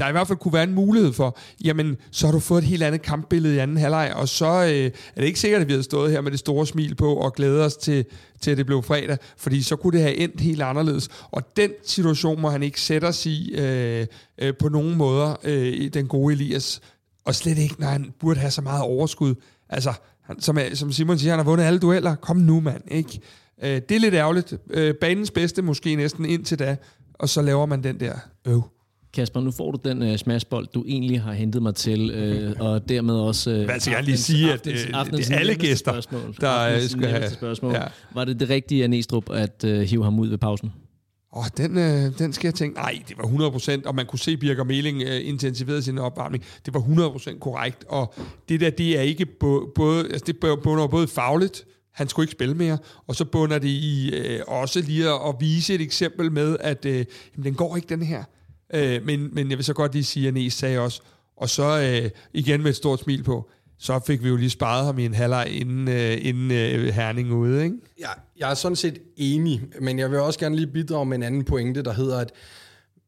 der 0.00 0.08
i 0.08 0.12
hvert 0.12 0.26
fald 0.26 0.38
kunne 0.38 0.52
være 0.52 0.64
en 0.64 0.74
mulighed 0.74 1.12
for, 1.12 1.38
jamen, 1.64 1.96
så 2.10 2.26
har 2.26 2.32
du 2.32 2.38
fået 2.38 2.62
et 2.62 2.68
helt 2.68 2.82
andet 2.82 3.02
kampbillede 3.02 3.54
i 3.54 3.58
anden 3.58 3.76
halvleg, 3.76 4.12
og 4.16 4.28
så 4.28 4.46
øh, 4.46 4.90
er 5.16 5.20
det 5.20 5.24
ikke 5.24 5.40
sikkert, 5.40 5.60
at 5.60 5.68
vi 5.68 5.72
havde 5.72 5.82
stået 5.82 6.12
her 6.12 6.20
med 6.20 6.30
det 6.30 6.38
store 6.38 6.66
smil 6.66 6.94
på 6.94 7.14
og 7.14 7.34
glædet 7.34 7.64
os 7.64 7.76
til, 7.76 8.04
til 8.40 8.50
at 8.50 8.56
det 8.56 8.66
blev 8.66 8.82
fredag, 8.82 9.18
fordi 9.36 9.62
så 9.62 9.76
kunne 9.76 9.92
det 9.92 10.00
have 10.00 10.16
endt 10.16 10.40
helt 10.40 10.62
anderledes. 10.62 11.08
Og 11.30 11.56
den 11.56 11.70
situation 11.86 12.40
må 12.40 12.50
han 12.50 12.62
ikke 12.62 12.80
sætte 12.80 13.04
os 13.04 13.26
i 13.26 13.54
øh, 13.54 14.06
øh, 14.38 14.54
på 14.56 14.68
nogen 14.68 14.96
måder, 14.96 15.36
øh, 15.44 15.88
den 15.94 16.06
gode 16.06 16.34
Elias, 16.34 16.80
og 17.24 17.34
slet 17.34 17.58
ikke, 17.58 17.74
når 17.78 17.86
han 17.86 18.12
burde 18.20 18.40
have 18.40 18.50
så 18.50 18.62
meget 18.62 18.82
overskud. 18.82 19.34
Altså, 19.68 19.92
han, 20.22 20.40
som, 20.40 20.58
øh, 20.58 20.74
som 20.74 20.92
Simon 20.92 21.18
siger, 21.18 21.32
han 21.32 21.38
har 21.38 21.44
vundet 21.44 21.64
alle 21.64 21.78
dueller. 21.78 22.14
Kom 22.14 22.36
nu, 22.36 22.60
mand, 22.60 22.82
ikke? 22.88 23.20
Øh, 23.62 23.80
det 23.88 23.92
er 23.92 24.00
lidt 24.00 24.14
ærgerligt. 24.14 24.54
Øh, 24.70 24.94
banens 24.94 25.30
bedste 25.30 25.62
måske 25.62 25.96
næsten 25.96 26.24
indtil 26.24 26.58
da, 26.58 26.76
og 27.14 27.28
så 27.28 27.42
laver 27.42 27.66
man 27.66 27.82
den 27.82 28.00
der 28.00 28.14
øv. 28.46 28.62
Kasper, 29.12 29.40
nu 29.40 29.50
får 29.50 29.70
du 29.70 29.78
den 29.88 30.02
uh, 30.02 30.16
smashbold, 30.16 30.66
du 30.74 30.84
egentlig 30.86 31.22
har 31.22 31.32
hentet 31.32 31.62
mig 31.62 31.74
til, 31.74 32.00
uh, 32.58 32.66
og 32.66 32.88
dermed 32.88 33.14
også... 33.14 33.50
Uh, 33.50 33.64
Hvad 33.64 33.80
skal 33.80 33.92
jeg 33.92 34.04
lige 34.04 34.16
sige, 34.16 34.52
at 34.52 34.64
det, 34.64 34.74
det 34.74 35.30
er 35.30 35.38
alle 35.38 35.54
gæster, 35.54 36.00
spørgsmål. 36.00 36.36
der 36.40 36.48
aftens 36.48 36.90
skal 36.90 37.08
have... 37.08 37.30
Spørgsmål. 37.30 37.72
Ja. 37.72 37.82
Var 38.14 38.24
det 38.24 38.40
det 38.40 38.50
rigtige 38.50 38.82
af 38.82 38.90
Næstrup 38.90 39.30
at 39.30 39.64
uh, 39.64 39.80
hive 39.80 40.04
ham 40.04 40.18
ud 40.18 40.28
ved 40.28 40.38
pausen? 40.38 40.72
Åh, 41.32 41.38
oh, 41.38 41.46
den, 41.56 41.78
øh, 41.78 42.18
den 42.18 42.32
skal 42.32 42.46
jeg 42.46 42.54
tænke, 42.54 42.76
nej, 42.76 43.02
det 43.08 43.18
var 43.18 43.24
100%, 43.24 43.82
og 43.86 43.94
man 43.94 44.06
kunne 44.06 44.18
se 44.18 44.36
Birger 44.36 44.64
Meling 44.64 45.02
øh, 45.02 45.28
intensiverede 45.28 45.82
sin 45.82 45.98
opvarmning. 45.98 46.44
Det 46.66 46.74
var 46.74 46.80
100% 46.80 47.38
korrekt, 47.38 47.84
og 47.88 48.14
det 48.48 48.60
der, 48.60 48.70
det 48.70 48.98
er 48.98 49.02
ikke 49.02 49.26
både, 49.74 50.04
altså 50.04 50.24
det 50.26 50.36
bunder 50.62 50.86
både 50.86 51.08
fagligt, 51.08 51.64
han 51.92 52.08
skulle 52.08 52.24
ikke 52.24 52.32
spille 52.32 52.54
mere, 52.54 52.78
og 53.06 53.14
så 53.14 53.24
bunder 53.24 53.58
det 53.58 53.68
i 53.68 54.14
øh, 54.14 54.40
også 54.46 54.80
lige 54.80 55.08
at, 55.08 55.20
at 55.28 55.34
vise 55.40 55.74
et 55.74 55.80
eksempel 55.80 56.32
med, 56.32 56.56
at 56.60 56.84
øh, 56.84 57.04
jamen, 57.34 57.44
den 57.44 57.54
går 57.54 57.76
ikke 57.76 57.88
den 57.88 58.02
her. 58.02 58.24
Øh, 58.74 59.06
men, 59.06 59.34
men 59.34 59.50
jeg 59.50 59.58
vil 59.58 59.64
så 59.64 59.74
godt 59.74 59.92
lige 59.92 60.04
sige, 60.04 60.28
at 60.28 60.34
Næs 60.34 60.54
sagde 60.54 60.78
også, 60.78 61.00
og 61.36 61.50
så 61.50 62.00
øh, 62.02 62.10
igen 62.32 62.62
med 62.62 62.70
et 62.70 62.76
stort 62.76 63.00
smil 63.00 63.22
på, 63.22 63.50
så 63.78 64.00
fik 64.06 64.22
vi 64.22 64.28
jo 64.28 64.36
lige 64.36 64.50
sparet 64.50 64.86
ham 64.86 64.98
i 64.98 65.04
en 65.04 65.14
halvleg 65.14 65.48
inden, 65.50 65.88
øh, 65.88 66.26
inden 66.26 66.50
øh, 66.50 66.94
Herning 66.94 67.32
ude, 67.32 67.64
ikke? 67.64 67.76
Ja, 68.00 68.08
jeg 68.38 68.50
er 68.50 68.54
sådan 68.54 68.76
set 68.76 68.98
enig, 69.16 69.62
men 69.80 69.98
jeg 69.98 70.10
vil 70.10 70.18
også 70.18 70.38
gerne 70.38 70.56
lige 70.56 70.66
bidrage 70.66 71.06
med 71.06 71.16
en 71.16 71.22
anden 71.22 71.44
pointe, 71.44 71.82
der 71.82 71.92
hedder, 71.92 72.18
at 72.18 72.32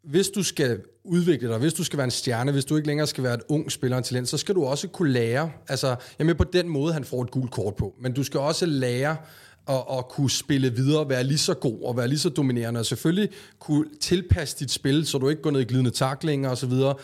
hvis 0.05 0.29
du 0.29 0.43
skal 0.43 0.81
udvikle 1.05 1.49
dig, 1.49 1.59
hvis 1.59 1.75
du 1.75 1.85
skal 1.85 1.97
være 1.97 2.05
en 2.05 2.11
stjerne, 2.11 2.53
hvis 2.53 2.65
du 2.65 2.77
ikke 2.77 2.87
længere 2.87 3.07
skal 3.07 3.25
være 3.25 3.35
et 3.35 3.43
ung 3.49 3.73
spiller 3.73 3.97
og 3.97 4.05
talent, 4.05 4.29
så 4.29 4.39
skal 4.39 4.55
du 4.55 4.65
også 4.65 4.89
kunne 4.89 5.13
lære, 5.13 5.51
altså, 5.69 5.97
jeg 6.19 6.27
med 6.27 6.35
på 6.35 6.45
den 6.45 6.69
måde, 6.69 6.93
han 6.93 7.05
får 7.05 7.23
et 7.23 7.31
gult 7.31 7.51
kort 7.51 7.77
på, 7.77 7.95
men 8.01 8.13
du 8.13 8.23
skal 8.23 8.41
også 8.41 8.67
lære 8.67 9.17
at, 9.69 9.83
at 9.99 10.09
kunne 10.09 10.31
spille 10.31 10.73
videre, 10.75 11.09
være 11.09 11.25
lige 11.25 11.39
så 11.39 11.55
god 11.55 11.83
og 11.83 11.97
være 11.97 12.09
lige 12.09 12.19
så 12.19 12.29
dominerende, 12.29 12.81
og 12.81 12.87
selvfølgelig 12.87 13.29
kunne 13.59 13.87
tilpasse 14.01 14.59
dit 14.59 14.71
spil, 14.71 15.07
så 15.07 15.19
du 15.19 15.29
ikke 15.29 15.43
går 15.43 15.51
ned 15.51 15.61
i 15.61 15.65
glidende 15.65 15.91
taklinger 15.91 16.51
og 16.51 16.59
så 16.59 16.67
videre. 16.67 16.95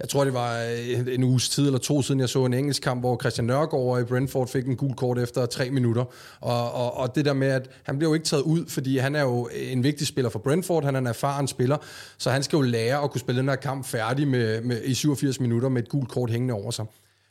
Jeg 0.00 0.08
tror, 0.08 0.24
det 0.24 0.34
var 0.34 0.58
øh, 0.58 1.14
en 1.14 1.24
uges 1.24 1.48
tid 1.48 1.66
eller 1.66 1.78
to 1.78 2.02
siden, 2.02 2.20
jeg 2.20 2.28
så 2.28 2.44
en 2.44 2.54
engelsk 2.54 2.82
kamp, 2.82 3.00
hvor 3.00 3.18
Christian 3.20 3.46
Nørgaard 3.46 4.00
i 4.00 4.04
Brentford 4.04 4.48
fik 4.48 4.66
en 4.66 4.76
gul 4.76 4.94
kort 4.94 5.18
efter 5.18 5.46
tre 5.46 5.70
minutter. 5.70 6.04
Og, 6.40 6.72
og, 6.72 6.96
og 6.96 7.14
det 7.14 7.24
der 7.24 7.32
med, 7.32 7.48
at 7.48 7.70
han 7.82 7.98
bliver 7.98 8.10
jo 8.10 8.14
ikke 8.14 8.26
taget 8.26 8.42
ud, 8.42 8.66
fordi 8.68 8.98
han 8.98 9.14
er 9.14 9.22
jo 9.22 9.48
en 9.52 9.82
vigtig 9.82 10.06
spiller 10.06 10.30
for 10.30 10.38
Brentford, 10.38 10.84
han 10.84 10.94
er 10.94 10.98
en 10.98 11.06
erfaren 11.06 11.48
spiller, 11.48 11.76
så 12.18 12.30
han 12.30 12.42
skal 12.42 12.56
jo 12.56 12.62
lære 12.62 13.02
at 13.04 13.10
kunne 13.10 13.20
spille 13.20 13.38
den 13.38 13.48
her 13.48 13.56
kamp 13.56 13.86
færdig 13.86 14.28
med, 14.28 14.60
med, 14.60 14.82
i 14.84 14.94
87 14.94 15.40
minutter 15.40 15.68
med 15.68 15.82
et 15.82 15.88
gult 15.88 16.08
kort 16.08 16.30
hængende 16.30 16.54
over 16.54 16.70
sig. 16.70 16.84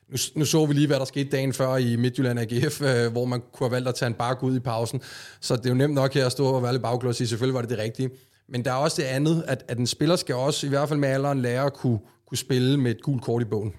Nu, 0.09 0.17
nu 0.35 0.45
så 0.45 0.65
vi 0.65 0.73
lige, 0.73 0.87
hvad 0.87 0.99
der 0.99 1.05
skete 1.05 1.29
dagen 1.29 1.53
før 1.53 1.75
i 1.75 1.95
Midtjylland 1.95 2.39
AGF, 2.39 2.81
øh, 2.81 3.11
hvor 3.11 3.25
man 3.25 3.41
kunne 3.53 3.67
have 3.67 3.71
valgt 3.71 3.87
at 3.87 3.95
tage 3.95 4.07
en 4.07 4.13
bark 4.13 4.43
ud 4.43 4.55
i 4.55 4.59
pausen. 4.59 5.01
Så 5.41 5.55
det 5.55 5.65
er 5.65 5.69
jo 5.69 5.75
nemt 5.75 5.93
nok 5.93 6.13
her 6.13 6.25
at 6.25 6.31
stå 6.31 6.45
og 6.45 6.63
være 6.63 6.71
lidt 6.71 6.83
bagklod 6.83 7.09
og 7.09 7.15
sige, 7.15 7.27
selvfølgelig 7.27 7.55
var 7.55 7.61
det 7.61 7.69
det 7.69 7.79
rigtige. 7.79 8.09
Men 8.49 8.65
der 8.65 8.71
er 8.71 8.75
også 8.75 9.01
det 9.01 9.07
andet, 9.07 9.43
at, 9.47 9.65
at 9.67 9.77
en 9.77 9.87
spiller 9.87 10.15
skal 10.15 10.35
også, 10.35 10.65
i 10.65 10.69
hvert 10.69 10.89
fald 10.89 10.99
med 10.99 11.09
alderen, 11.09 11.41
lære 11.41 11.65
at 11.65 11.73
kunne, 11.73 11.99
kunne 12.27 12.37
spille 12.37 12.77
med 12.77 12.91
et 12.91 13.01
gult 13.01 13.23
kort 13.23 13.41
i 13.41 13.45
bogen. 13.45 13.73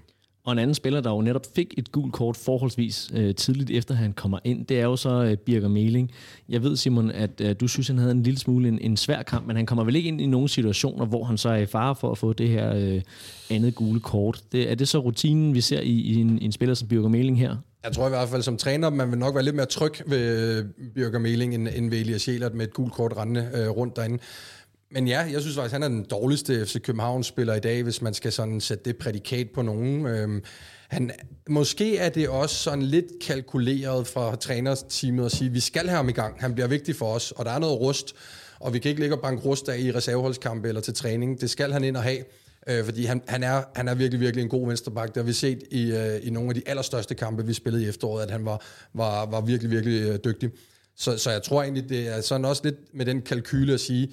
Og 0.46 0.52
en 0.52 0.58
anden 0.58 0.74
spiller, 0.74 1.00
der 1.00 1.10
jo 1.10 1.20
netop 1.20 1.46
fik 1.54 1.74
et 1.78 1.92
gult 1.92 2.12
kort 2.12 2.36
forholdsvis 2.36 3.10
øh, 3.14 3.34
tidligt 3.34 3.70
efter 3.70 3.94
han 3.94 4.12
kommer 4.12 4.38
ind, 4.44 4.66
det 4.66 4.80
er 4.80 4.84
jo 4.84 4.96
så 4.96 5.24
øh, 5.24 5.36
Birger 5.36 5.68
Meling. 5.68 6.10
Jeg 6.48 6.62
ved, 6.62 6.76
Simon, 6.76 7.10
at 7.10 7.40
øh, 7.40 7.56
du 7.60 7.68
synes, 7.68 7.88
han 7.88 7.98
havde 7.98 8.10
en 8.12 8.22
lille 8.22 8.38
smule 8.38 8.68
en, 8.68 8.78
en 8.80 8.96
svær 8.96 9.22
kamp, 9.22 9.46
men 9.46 9.56
han 9.56 9.66
kommer 9.66 9.84
vel 9.84 9.96
ikke 9.96 10.08
ind 10.08 10.20
i 10.20 10.26
nogle 10.26 10.48
situationer, 10.48 11.06
hvor 11.06 11.24
han 11.24 11.38
så 11.38 11.48
er 11.48 11.56
i 11.56 11.66
fare 11.66 11.94
for 11.94 12.10
at 12.10 12.18
få 12.18 12.32
det 12.32 12.48
her 12.48 12.74
øh, 12.74 13.02
andet 13.50 13.74
gule 13.74 14.00
kort. 14.00 14.40
Det, 14.52 14.70
er 14.70 14.74
det 14.74 14.88
så 14.88 14.98
rutinen, 14.98 15.54
vi 15.54 15.60
ser 15.60 15.80
i, 15.80 16.00
i 16.00 16.14
en, 16.14 16.38
en 16.42 16.52
spiller 16.52 16.74
som 16.74 16.88
Birger 16.88 17.08
Meling 17.08 17.38
her? 17.38 17.56
Jeg 17.84 17.92
tror 17.92 18.06
i 18.06 18.08
hvert 18.08 18.28
fald 18.28 18.42
som 18.42 18.56
træner, 18.56 18.90
man 18.90 19.10
vil 19.10 19.18
nok 19.18 19.34
være 19.34 19.44
lidt 19.44 19.56
mere 19.56 19.66
tryg 19.66 19.92
ved 20.06 20.58
øh, 20.58 20.64
Birger 20.94 21.18
Meling, 21.18 21.54
end, 21.54 21.68
end 21.74 21.90
ved 21.90 21.98
Elias 21.98 22.22
Sjælert 22.22 22.54
med 22.54 22.66
et 22.66 22.72
gult 22.72 22.92
kort 22.92 23.16
rendende 23.16 23.50
øh, 23.54 23.68
rundt 23.68 23.96
derinde. 23.96 24.18
Men 24.90 25.08
ja, 25.08 25.20
jeg 25.20 25.40
synes 25.40 25.56
faktisk, 25.56 25.72
han 25.72 25.82
er 25.82 25.88
den 25.88 26.04
dårligste 26.04 26.66
FC 26.66 26.82
København-spiller 26.82 27.54
i 27.54 27.60
dag, 27.60 27.82
hvis 27.82 28.02
man 28.02 28.14
skal 28.14 28.32
sådan 28.32 28.60
sætte 28.60 28.84
det 28.84 28.96
prædikat 28.96 29.50
på 29.54 29.62
nogen. 29.62 30.06
Øhm, 30.06 30.42
han, 30.88 31.10
måske 31.48 31.98
er 31.98 32.08
det 32.08 32.28
også 32.28 32.56
sådan 32.56 32.82
lidt 32.82 33.06
kalkuleret 33.26 34.06
fra 34.06 34.36
trænerteamet 34.36 35.24
at 35.24 35.32
sige, 35.32 35.48
at 35.48 35.54
vi 35.54 35.60
skal 35.60 35.88
have 35.88 35.96
ham 35.96 36.08
i 36.08 36.12
gang. 36.12 36.40
Han 36.40 36.54
bliver 36.54 36.66
vigtig 36.66 36.96
for 36.96 37.06
os, 37.06 37.32
og 37.32 37.44
der 37.44 37.50
er 37.50 37.58
noget 37.58 37.80
rust, 37.80 38.14
og 38.60 38.74
vi 38.74 38.78
kan 38.78 38.88
ikke 38.88 39.00
ligge 39.00 39.16
og 39.16 39.22
banke 39.22 39.42
rust 39.42 39.68
af 39.68 39.78
i 39.78 39.92
reserveholdskampe 39.92 40.68
eller 40.68 40.80
til 40.80 40.94
træning. 40.94 41.40
Det 41.40 41.50
skal 41.50 41.72
han 41.72 41.84
ind 41.84 41.96
og 41.96 42.02
have, 42.02 42.18
øh, 42.68 42.84
fordi 42.84 43.04
han, 43.04 43.22
han, 43.28 43.42
er, 43.42 43.62
han 43.74 43.88
er 43.88 43.94
virkelig, 43.94 44.20
virkelig 44.20 44.42
en 44.42 44.48
god 44.48 44.66
venstreback. 44.68 45.08
Det 45.08 45.16
har 45.16 45.26
vi 45.26 45.32
set 45.32 45.62
i, 45.70 45.92
øh, 45.92 46.26
i 46.26 46.30
nogle 46.30 46.48
af 46.48 46.54
de 46.54 46.62
allerstørste 46.66 47.14
kampe, 47.14 47.46
vi 47.46 47.52
spillede 47.52 47.84
i 47.84 47.88
efteråret, 47.88 48.22
at 48.22 48.30
han 48.30 48.44
var, 48.44 48.62
var, 48.94 49.26
var 49.26 49.40
virkelig, 49.40 49.70
virkelig 49.70 50.02
øh, 50.02 50.18
dygtig. 50.24 50.50
Så, 50.96 51.18
så 51.18 51.30
jeg 51.30 51.42
tror 51.42 51.62
egentlig, 51.62 51.88
det 51.88 52.08
er 52.08 52.20
sådan 52.20 52.44
også 52.44 52.62
lidt 52.64 52.76
med 52.92 53.06
den 53.06 53.22
kalkyle 53.22 53.72
at 53.72 53.80
sige, 53.80 54.12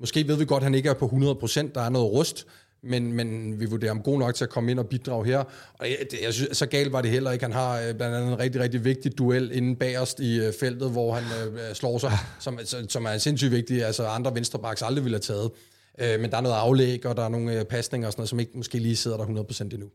Måske 0.00 0.28
ved 0.28 0.36
vi 0.36 0.44
godt, 0.44 0.60
at 0.60 0.64
han 0.64 0.74
ikke 0.74 0.88
er 0.88 0.94
på 0.94 1.06
100%, 1.06 1.72
der 1.74 1.80
er 1.80 1.88
noget 1.88 2.12
rust, 2.12 2.46
men, 2.82 3.12
men 3.12 3.60
vi 3.60 3.64
vurderer 3.64 3.90
ham 3.90 4.02
god 4.02 4.18
nok 4.18 4.34
til 4.34 4.44
at 4.44 4.50
komme 4.50 4.70
ind 4.70 4.78
og 4.78 4.86
bidrage 4.86 5.26
her. 5.26 5.38
Og 5.78 5.86
jeg, 5.90 5.96
jeg 6.22 6.34
synes, 6.34 6.56
så 6.56 6.66
galt 6.66 6.92
var 6.92 7.02
det 7.02 7.10
heller 7.10 7.30
ikke. 7.30 7.44
Han 7.44 7.52
har 7.52 7.80
øh, 7.80 7.94
blandt 7.94 8.16
andet 8.16 8.32
en 8.32 8.38
rigtig, 8.38 8.60
rigtig 8.60 8.84
vigtig 8.84 9.18
duel 9.18 9.50
inde 9.52 9.76
bagerst 9.76 10.20
i 10.20 10.40
øh, 10.40 10.52
feltet, 10.60 10.90
hvor 10.90 11.14
han 11.14 11.24
øh, 11.46 11.54
øh 11.54 11.74
slår 11.74 11.98
sig, 11.98 12.12
som, 12.40 12.58
som 12.88 13.04
er 13.04 13.18
sindssygt 13.18 13.52
vigtig. 13.52 13.84
Altså 13.84 14.06
andre 14.06 14.34
venstrebacks 14.34 14.82
aldrig 14.82 15.04
ville 15.04 15.16
have 15.16 15.20
taget. 15.20 15.50
Øh, 16.00 16.20
men 16.20 16.30
der 16.30 16.36
er 16.36 16.40
noget 16.40 16.56
aflæg, 16.56 17.06
og 17.06 17.16
der 17.16 17.24
er 17.24 17.28
nogle 17.28 17.58
øh, 17.58 17.64
pasninger 17.64 18.08
og 18.08 18.12
sådan 18.12 18.20
noget, 18.20 18.28
som 18.28 18.40
ikke 18.40 18.52
måske 18.54 18.78
lige 18.78 18.96
sidder 18.96 19.16
der 19.16 19.24
100% 19.24 19.62
endnu. 19.62 19.86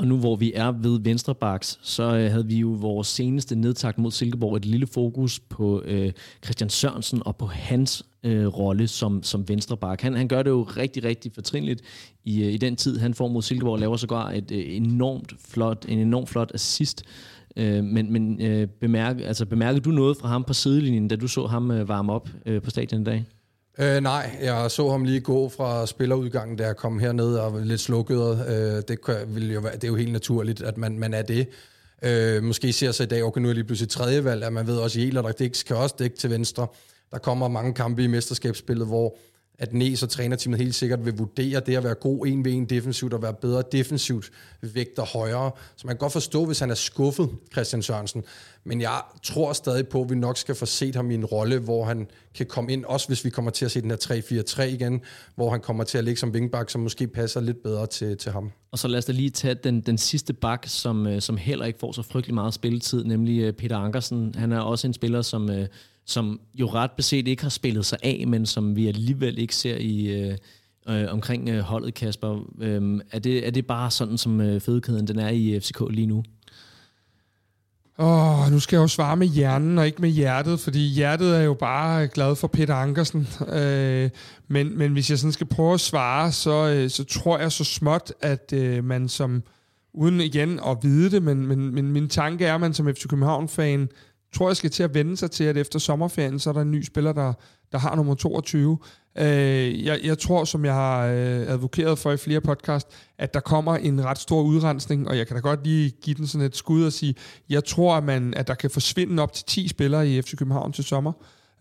Og 0.00 0.06
nu 0.06 0.16
hvor 0.16 0.36
vi 0.36 0.52
er 0.54 0.72
ved 0.72 1.00
Venstrebaks, 1.00 1.78
så 1.82 2.02
øh, 2.02 2.30
havde 2.30 2.46
vi 2.46 2.56
jo 2.56 2.68
vores 2.68 3.08
seneste 3.08 3.56
nedtakt 3.56 3.98
mod 3.98 4.10
Silkeborg 4.10 4.56
et 4.56 4.64
lille 4.64 4.86
fokus 4.86 5.40
på 5.40 5.82
øh, 5.84 6.12
Christian 6.44 6.70
Sørensen 6.70 7.22
og 7.24 7.36
på 7.36 7.46
hans 7.46 8.06
øh, 8.24 8.46
rolle 8.46 8.88
som, 8.88 9.22
som 9.22 9.48
Venstrebak. 9.48 10.00
Han, 10.00 10.14
han 10.14 10.28
gør 10.28 10.42
det 10.42 10.50
jo 10.50 10.62
rigtig, 10.62 11.04
rigtig 11.04 11.32
fortrinligt 11.32 11.82
i, 12.24 12.42
øh, 12.44 12.52
i 12.52 12.56
den 12.56 12.76
tid, 12.76 12.98
han 12.98 13.14
får 13.14 13.28
mod 13.28 13.42
Silkeborg, 13.42 13.78
laver 13.78 13.80
laver 13.80 13.96
sågar 13.96 14.30
et 14.30 14.50
øh, 14.50 14.76
enormt 14.76 15.32
flot, 15.48 15.84
en 15.88 15.98
enormt 15.98 16.28
flot 16.28 16.50
assist. 16.54 17.02
Øh, 17.56 17.84
men 17.84 18.12
men 18.12 18.42
øh, 18.42 18.68
bemærke, 18.68 19.26
altså, 19.26 19.46
bemærkede 19.46 19.80
du 19.80 19.90
noget 19.90 20.16
fra 20.16 20.28
ham 20.28 20.44
på 20.44 20.52
sidelinjen, 20.52 21.08
da 21.08 21.16
du 21.16 21.28
så 21.28 21.46
ham 21.46 21.70
øh, 21.70 21.88
varme 21.88 22.12
op 22.12 22.28
øh, 22.46 22.62
på 22.62 22.70
stadion 22.70 23.00
i 23.00 23.04
dag? 23.04 23.24
Øh, 23.78 24.00
nej, 24.00 24.38
jeg 24.42 24.70
så 24.70 24.90
ham 24.90 25.04
lige 25.04 25.20
gå 25.20 25.48
fra 25.48 25.86
spillerudgangen, 25.86 26.56
da 26.56 26.66
jeg 26.66 26.76
kom 26.76 26.98
herned 26.98 27.34
og 27.34 27.52
var 27.54 27.60
lidt 27.60 27.80
slukket. 27.80 28.46
Øh, 28.48 28.82
det, 28.88 29.04
kan, 29.04 29.16
vil 29.28 29.52
jo 29.52 29.60
være, 29.60 29.74
det 29.74 29.84
er 29.84 29.88
jo 29.88 29.96
helt 29.96 30.12
naturligt, 30.12 30.62
at 30.62 30.78
man, 30.78 30.98
man 30.98 31.14
er 31.14 31.22
det. 31.22 31.48
Øh, 32.02 32.42
måske 32.42 32.72
ser 32.72 32.92
sig 32.92 33.04
i 33.04 33.08
dag, 33.08 33.24
okay, 33.24 33.40
nu 33.40 33.48
er 33.48 33.52
lige 33.52 33.64
pludselig 33.64 33.90
tredje 33.90 34.24
valg, 34.24 34.44
at 34.44 34.52
man 34.52 34.66
ved 34.66 34.76
også, 34.76 34.98
at 34.98 35.04
Jæler, 35.04 35.22
der 35.22 35.62
kan 35.66 35.76
også 35.76 35.94
dække 35.98 36.16
til 36.16 36.30
venstre. 36.30 36.66
Der 37.10 37.18
kommer 37.18 37.48
mange 37.48 37.74
kampe 37.74 38.04
i 38.04 38.06
mesterskabsspillet, 38.06 38.86
hvor 38.86 39.16
at 39.60 39.72
Næs 39.72 40.02
og 40.02 40.08
trænerteamet 40.08 40.60
helt 40.60 40.74
sikkert 40.74 41.04
vil 41.04 41.16
vurdere 41.16 41.60
det 41.66 41.76
at 41.76 41.84
være 41.84 41.94
god 41.94 42.26
en 42.26 42.44
ved 42.44 42.52
en 42.52 42.64
defensivt 42.64 43.12
og 43.12 43.22
være 43.22 43.34
bedre 43.34 43.62
defensivt 43.72 44.30
vægter 44.62 45.04
højere. 45.04 45.50
Så 45.76 45.86
man 45.86 45.96
kan 45.96 45.98
godt 45.98 46.12
forstå, 46.12 46.44
hvis 46.44 46.58
han 46.58 46.70
er 46.70 46.74
skuffet, 46.74 47.30
Christian 47.52 47.82
Sørensen. 47.82 48.24
Men 48.64 48.80
jeg 48.80 49.00
tror 49.22 49.52
stadig 49.52 49.88
på, 49.88 50.02
at 50.02 50.10
vi 50.10 50.14
nok 50.14 50.38
skal 50.38 50.54
få 50.54 50.66
set 50.66 50.96
ham 50.96 51.10
i 51.10 51.14
en 51.14 51.24
rolle, 51.24 51.58
hvor 51.58 51.84
han 51.84 52.06
kan 52.34 52.46
komme 52.46 52.72
ind, 52.72 52.84
også 52.84 53.06
hvis 53.06 53.24
vi 53.24 53.30
kommer 53.30 53.50
til 53.50 53.64
at 53.64 53.70
se 53.70 53.80
den 53.80 53.90
her 53.90 53.96
3-4-3 53.96 54.62
igen, 54.62 55.00
hvor 55.34 55.50
han 55.50 55.60
kommer 55.60 55.84
til 55.84 55.98
at 55.98 56.04
ligge 56.04 56.20
som 56.20 56.34
vingbak, 56.34 56.70
som 56.70 56.80
måske 56.80 57.06
passer 57.06 57.40
lidt 57.40 57.62
bedre 57.62 57.86
til, 57.86 58.16
til 58.16 58.32
ham. 58.32 58.52
Og 58.72 58.78
så 58.78 58.88
lad 58.88 58.98
os 58.98 59.04
da 59.04 59.12
lige 59.12 59.30
tage 59.30 59.54
den, 59.54 59.80
den 59.80 59.98
sidste 59.98 60.32
bak, 60.32 60.64
som, 60.66 61.06
øh, 61.06 61.20
som 61.20 61.36
heller 61.36 61.64
ikke 61.64 61.78
får 61.78 61.92
så 61.92 62.02
frygtelig 62.02 62.34
meget 62.34 62.54
spilletid, 62.54 63.04
nemlig 63.04 63.40
øh, 63.40 63.52
Peter 63.52 63.76
Ankersen. 63.76 64.34
Han 64.38 64.52
er 64.52 64.60
også 64.60 64.86
en 64.86 64.94
spiller, 64.94 65.22
som, 65.22 65.50
øh, 65.50 65.66
som 66.06 66.40
jo 66.54 66.66
ret 66.66 66.90
beset 66.90 67.28
ikke 67.28 67.42
har 67.42 67.50
spillet 67.50 67.86
sig 67.86 67.98
af, 68.02 68.24
men 68.26 68.46
som 68.46 68.76
vi 68.76 68.88
alligevel 68.88 69.38
ikke 69.38 69.56
ser 69.56 69.76
i... 69.76 70.06
Øh, 70.06 70.36
øh, 70.88 71.06
omkring 71.12 71.48
øh, 71.48 71.60
holdet, 71.60 71.94
Kasper. 71.94 72.48
Øh, 72.60 73.00
er, 73.12 73.18
det, 73.18 73.46
er 73.46 73.50
det 73.50 73.66
bare 73.66 73.90
sådan, 73.90 74.18
som 74.18 74.40
øh, 74.40 74.60
fødekæden 74.60 75.06
den 75.06 75.18
er 75.18 75.28
i 75.28 75.60
FCK 75.60 75.80
lige 75.90 76.06
nu? 76.06 76.22
Åh, 77.98 78.40
oh, 78.40 78.52
nu 78.52 78.60
skal 78.60 78.76
jeg 78.76 78.82
jo 78.82 78.88
svare 78.88 79.16
med 79.16 79.26
hjernen 79.26 79.78
og 79.78 79.86
ikke 79.86 80.00
med 80.00 80.10
hjertet, 80.10 80.60
fordi 80.60 80.88
hjertet 80.88 81.36
er 81.36 81.42
jo 81.42 81.54
bare 81.54 82.08
glad 82.08 82.36
for 82.36 82.48
Peter 82.48 82.74
Ankersen. 82.74 83.28
Øh, 83.52 84.10
men, 84.48 84.78
men 84.78 84.92
hvis 84.92 85.10
jeg 85.10 85.18
sådan 85.18 85.32
skal 85.32 85.46
prøve 85.46 85.74
at 85.74 85.80
svare, 85.80 86.32
så, 86.32 86.68
øh, 86.68 86.90
så 86.90 87.04
tror 87.04 87.38
jeg 87.38 87.52
så 87.52 87.64
småt, 87.64 88.12
at 88.20 88.52
øh, 88.52 88.84
man 88.84 89.08
som, 89.08 89.42
uden 89.94 90.20
igen 90.20 90.60
at 90.66 90.78
vide 90.82 91.10
det, 91.10 91.22
men, 91.22 91.46
men, 91.46 91.74
men 91.74 91.92
min 91.92 92.08
tanke 92.08 92.46
er, 92.46 92.54
at 92.54 92.60
man 92.60 92.74
som 92.74 92.94
FC 92.94 93.06
København-fan 93.08 93.88
tror 94.34 94.48
jeg 94.48 94.56
skal 94.56 94.70
til 94.70 94.82
at 94.82 94.94
vende 94.94 95.16
sig 95.16 95.30
til, 95.30 95.44
at 95.44 95.56
efter 95.56 95.78
sommerferien, 95.78 96.38
så 96.38 96.50
er 96.50 96.54
der 96.54 96.60
en 96.60 96.70
ny 96.70 96.82
spiller, 96.84 97.12
der, 97.12 97.32
der 97.72 97.78
har 97.78 97.96
nummer 97.96 98.14
22. 98.14 98.78
Øh, 99.18 99.84
jeg, 99.84 100.00
jeg 100.04 100.18
tror, 100.18 100.44
som 100.44 100.64
jeg 100.64 100.74
har 100.74 101.06
øh, 101.06 101.50
advokeret 101.52 101.98
for 101.98 102.12
i 102.12 102.16
flere 102.16 102.40
podcast, 102.40 102.88
at 103.18 103.34
der 103.34 103.40
kommer 103.40 103.76
en 103.76 104.04
ret 104.04 104.18
stor 104.18 104.42
udrensning, 104.42 105.08
og 105.08 105.16
jeg 105.18 105.26
kan 105.26 105.36
da 105.36 105.40
godt 105.40 105.64
lige 105.64 105.90
give 105.90 106.14
den 106.14 106.26
sådan 106.26 106.46
et 106.46 106.56
skud 106.56 106.84
og 106.84 106.92
sige, 106.92 107.14
jeg 107.48 107.64
tror, 107.64 107.94
at, 107.94 108.04
man, 108.04 108.34
at 108.34 108.48
der 108.48 108.54
kan 108.54 108.70
forsvinde 108.70 109.22
op 109.22 109.32
til 109.32 109.44
10 109.44 109.68
spillere 109.68 110.08
i 110.08 110.22
FC 110.22 110.36
København 110.36 110.72
til 110.72 110.84
sommer. 110.84 111.12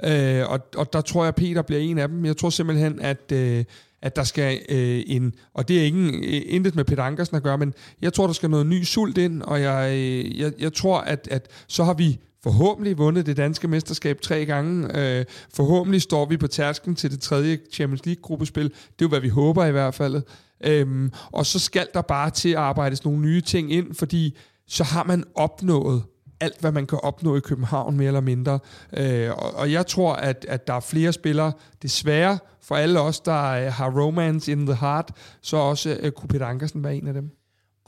Øh, 0.03 0.49
og, 0.49 0.59
og 0.76 0.93
der 0.93 1.01
tror 1.01 1.24
jeg, 1.24 1.36
Peter 1.36 1.61
bliver 1.61 1.82
en 1.82 1.97
af 1.97 2.07
dem. 2.07 2.26
Jeg 2.26 2.38
tror 2.38 2.49
simpelthen, 2.49 2.99
at... 3.01 3.32
Øh, 3.32 3.65
at 4.01 4.15
der 4.15 4.24
skal 4.24 4.59
øh, 4.70 5.03
en, 5.07 5.34
og 5.53 5.67
det 5.67 5.82
er 5.82 5.86
ingen, 5.86 6.24
øh, 6.24 6.41
intet 6.45 6.76
med 6.76 6.86
Peter 6.86 7.03
Ankersen 7.03 7.36
at 7.36 7.43
gøre, 7.43 7.57
men 7.57 7.74
jeg 8.01 8.13
tror, 8.13 8.26
der 8.26 8.34
skal 8.34 8.49
noget 8.49 8.65
ny 8.65 8.84
sult 8.84 9.17
ind, 9.17 9.41
og 9.41 9.61
jeg, 9.61 9.91
øh, 9.93 10.39
jeg, 10.39 10.53
jeg 10.59 10.74
tror, 10.74 10.99
at, 10.99 11.28
at 11.32 11.47
så 11.67 11.84
har 11.84 11.93
vi 11.93 12.20
forhåbentlig 12.43 12.97
vundet 12.97 13.25
det 13.25 13.37
danske 13.37 13.67
mesterskab 13.67 14.21
tre 14.21 14.45
gange. 14.45 14.99
Øh, 14.99 15.25
forhåbentlig 15.53 16.01
står 16.01 16.25
vi 16.25 16.37
på 16.37 16.47
tærsken 16.47 16.95
til 16.95 17.11
det 17.11 17.21
tredje 17.21 17.59
Champions 17.73 18.05
League-gruppespil. 18.05 18.63
Det 18.63 18.73
er 18.73 18.95
jo, 19.01 19.07
hvad 19.07 19.19
vi 19.19 19.29
håber 19.29 19.65
i 19.65 19.71
hvert 19.71 19.93
fald. 19.93 20.21
Øhm, 20.63 21.11
og 21.31 21.45
så 21.45 21.59
skal 21.59 21.87
der 21.93 22.01
bare 22.01 22.29
til 22.29 22.49
at 22.49 22.55
arbejdes 22.55 23.05
nogle 23.05 23.19
nye 23.19 23.41
ting 23.41 23.71
ind, 23.71 23.95
fordi 23.95 24.37
så 24.67 24.83
har 24.83 25.03
man 25.03 25.23
opnået 25.35 26.03
alt, 26.39 26.59
hvad 26.59 26.71
man 26.71 26.85
kan 26.85 26.99
opnå 27.03 27.35
i 27.35 27.39
København, 27.39 27.97
mere 27.97 28.07
eller 28.07 28.21
mindre. 28.21 28.59
Øh, 28.97 29.31
og, 29.31 29.55
og 29.55 29.71
jeg 29.71 29.87
tror, 29.87 30.13
at, 30.13 30.45
at 30.49 30.67
der 30.67 30.73
er 30.73 30.79
flere 30.79 31.13
spillere, 31.13 31.51
desværre 31.81 32.39
for 32.61 32.75
alle 32.75 32.99
os, 32.99 33.19
der 33.19 33.43
øh, 33.43 33.73
har 33.73 33.89
romance 34.01 34.51
in 34.51 34.65
the 34.65 34.75
heart, 34.75 35.11
så 35.41 35.57
også 35.57 35.97
øh, 35.99 36.11
kunne 36.11 36.27
Peter 36.27 36.45
Ankersen 36.45 36.83
være 36.83 36.95
en 36.95 37.07
af 37.07 37.13
dem. 37.13 37.38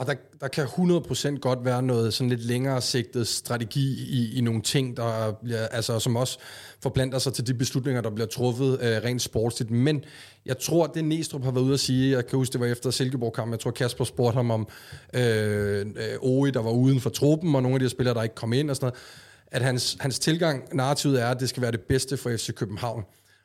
Og 0.01 0.07
der, 0.07 0.13
der 0.41 0.47
kan 0.47 0.65
100% 0.65 1.39
godt 1.39 1.65
være 1.65 1.83
noget 1.83 2.13
sådan 2.13 2.29
lidt 2.29 2.45
længere 2.45 2.81
sigtet 2.81 3.27
strategi 3.27 4.03
i, 4.09 4.37
i 4.37 4.41
nogle 4.41 4.61
ting, 4.61 4.97
der 4.97 5.31
bliver, 5.43 5.67
altså, 5.67 5.99
som 5.99 6.15
også 6.15 6.39
forplanter 6.79 7.19
sig 7.19 7.33
til 7.33 7.47
de 7.47 7.53
beslutninger, 7.53 8.01
der 8.01 8.09
bliver 8.09 8.27
truffet 8.27 8.79
øh, 8.81 9.03
rent 9.03 9.21
sportsligt. 9.21 9.71
Men 9.71 10.03
jeg 10.45 10.57
tror, 10.57 10.87
det 10.87 11.05
Næstrup 11.05 11.43
har 11.43 11.51
været 11.51 11.63
ude 11.63 11.73
at 11.73 11.79
sige, 11.79 12.11
jeg 12.15 12.27
kan 12.27 12.37
huske, 12.37 12.53
det 12.53 12.61
var 12.61 12.67
efter 12.67 12.91
Silkeborg-kampen, 12.91 13.51
jeg 13.51 13.59
tror 13.59 13.71
Kasper 13.71 14.03
spurgte 14.03 14.35
ham 14.35 14.51
om 14.51 14.67
øh, 15.13 15.79
øh, 15.79 15.85
Oe, 16.21 16.51
der 16.51 16.61
var 16.61 16.71
uden 16.71 16.99
for 16.99 17.09
truppen, 17.09 17.55
og 17.55 17.61
nogle 17.61 17.75
af 17.75 17.79
de 17.79 17.89
spillere, 17.89 18.15
der 18.15 18.23
ikke 18.23 18.35
kom 18.35 18.53
ind 18.53 18.69
og 18.69 18.75
sådan 18.75 18.85
noget, 18.85 18.99
at 19.47 19.61
hans, 19.61 19.97
hans 19.99 20.19
tilgang, 20.19 20.75
narrativet 20.75 21.21
er, 21.21 21.27
at 21.27 21.39
det 21.39 21.49
skal 21.49 21.61
være 21.61 21.71
det 21.71 21.81
bedste 21.81 22.17
for 22.17 22.29
FC 22.37 22.53
København. 22.53 23.03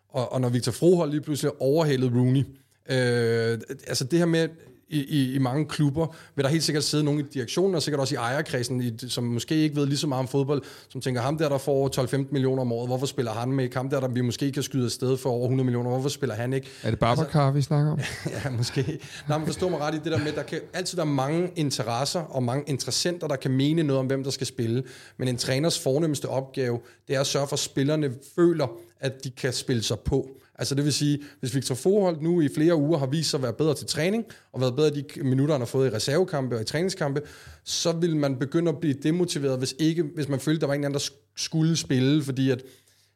Og, 0.09 0.33
og 0.33 0.41
når 0.41 0.49
Victor 0.49 0.73
Froholt 0.73 1.11
lige 1.11 1.23
pludselig 1.23 1.53
overhalede 1.61 2.13
Rooney, 2.15 2.45
øh, 2.91 3.59
altså 3.87 4.05
det 4.05 4.19
her 4.19 4.27
med, 4.27 4.49
i, 4.89 5.01
i, 5.01 5.35
i 5.35 5.39
mange 5.39 5.67
klubber 5.67 6.07
vil 6.35 6.45
der 6.45 6.51
helt 6.51 6.65
sikkert 6.65 6.85
sidde 6.85 7.05
nogen 7.05 7.21
i 7.21 7.23
direktionen, 7.23 7.75
og 7.75 7.83
sikkert 7.83 8.01
også 8.01 8.15
i 8.15 8.19
ejerkredsen, 8.19 8.83
i, 8.83 9.09
som 9.09 9.25
måske 9.25 9.55
ikke 9.55 9.77
ved 9.77 9.87
lige 9.87 9.99
så 9.99 10.07
meget 10.07 10.19
om 10.19 10.29
fodbold, 10.29 10.63
som 10.89 11.01
tænker, 11.01 11.21
ham 11.21 11.39
der, 11.39 11.49
der 11.49 11.59
får 11.59 12.01
12-15 12.01 12.27
millioner 12.31 12.63
om 12.63 12.73
året, 12.73 12.89
hvorfor 12.89 13.07
spiller 13.07 13.33
han 13.33 13.53
med? 13.53 13.75
Ham 13.75 13.91
der, 13.91 14.01
der 14.01 14.09
vi 14.09 14.21
måske 14.21 14.53
kan 14.53 14.63
skyde 14.63 14.85
afsted 14.85 15.17
for 15.17 15.31
over 15.31 15.43
100 15.43 15.65
millioner, 15.65 15.91
hvorfor 15.91 16.09
spiller 16.09 16.35
han 16.35 16.53
ikke? 16.53 16.69
Er 16.83 16.91
det 16.91 16.99
Babacar, 16.99 17.41
altså, 17.41 17.51
vi 17.51 17.63
snakker 17.63 17.93
om? 17.93 17.99
ja, 18.45 18.51
måske. 18.51 18.99
Nej, 19.29 19.39
men 19.39 19.47
forstår 19.47 19.69
mig 19.69 19.81
ret 19.81 19.95
i 19.95 19.99
det 20.05 20.13
der 20.13 20.19
med, 20.19 20.33
der 20.33 20.43
kan 20.43 20.61
altid 20.75 20.97
være 20.97 21.07
mange 21.07 21.51
interesser 21.57 22.21
og 22.21 22.43
mange 22.43 22.65
interessenter, 22.67 23.27
der 23.27 23.37
kan 23.37 23.51
mene 23.51 23.83
noget 23.83 24.01
om, 24.01 24.07
hvem 24.07 24.25
der 24.25 24.31
skal 24.31 24.47
spille. 24.47 24.83
Men 25.17 25.29
en 25.29 25.37
træners 25.37 25.79
fornemmeste 25.79 26.29
opgave, 26.29 26.79
det 27.09 27.17
er 27.17 27.21
at 27.21 27.27
sørge 27.27 27.49
for, 27.49 27.55
at 27.55 27.61
spillerne 27.61 28.13
føler, 28.37 28.67
at 29.01 29.25
de 29.25 29.31
kan 29.31 29.53
spille 29.53 29.83
sig 29.83 29.99
på. 29.99 30.29
Altså 30.59 30.75
det 30.75 30.85
vil 30.85 30.93
sige, 30.93 31.19
hvis 31.41 31.55
Victor 31.55 31.75
Forholdt 31.75 32.23
nu 32.23 32.41
i 32.41 32.49
flere 32.55 32.77
uger 32.77 32.99
har 32.99 33.07
vist 33.07 33.31
sig 33.31 33.39
at 33.39 33.43
være 33.43 33.53
bedre 33.53 33.75
til 33.75 33.87
træning, 33.87 34.25
og 34.53 34.61
været 34.61 34.77
bedre 34.77 34.91
de 34.91 35.05
minutter, 35.23 35.55
han 35.55 35.61
har 35.61 35.67
fået 35.67 35.93
i 35.93 35.95
reservekampe 35.95 36.57
og 36.57 36.63
i 36.63 36.65
træningskampe, 36.65 37.23
så 37.65 37.93
vil 37.93 38.17
man 38.17 38.39
begynde 38.39 38.69
at 38.69 38.79
blive 38.81 38.95
demotiveret, 38.95 39.59
hvis, 39.59 39.75
ikke, 39.79 40.03
hvis 40.03 40.29
man 40.29 40.41
følte, 40.41 40.57
at 40.57 40.61
der 40.61 40.67
var 40.67 40.75
en 40.75 40.85
anden, 40.85 41.01
der 41.01 41.11
skulle 41.37 41.77
spille, 41.77 42.23
fordi 42.23 42.51
at 42.51 42.63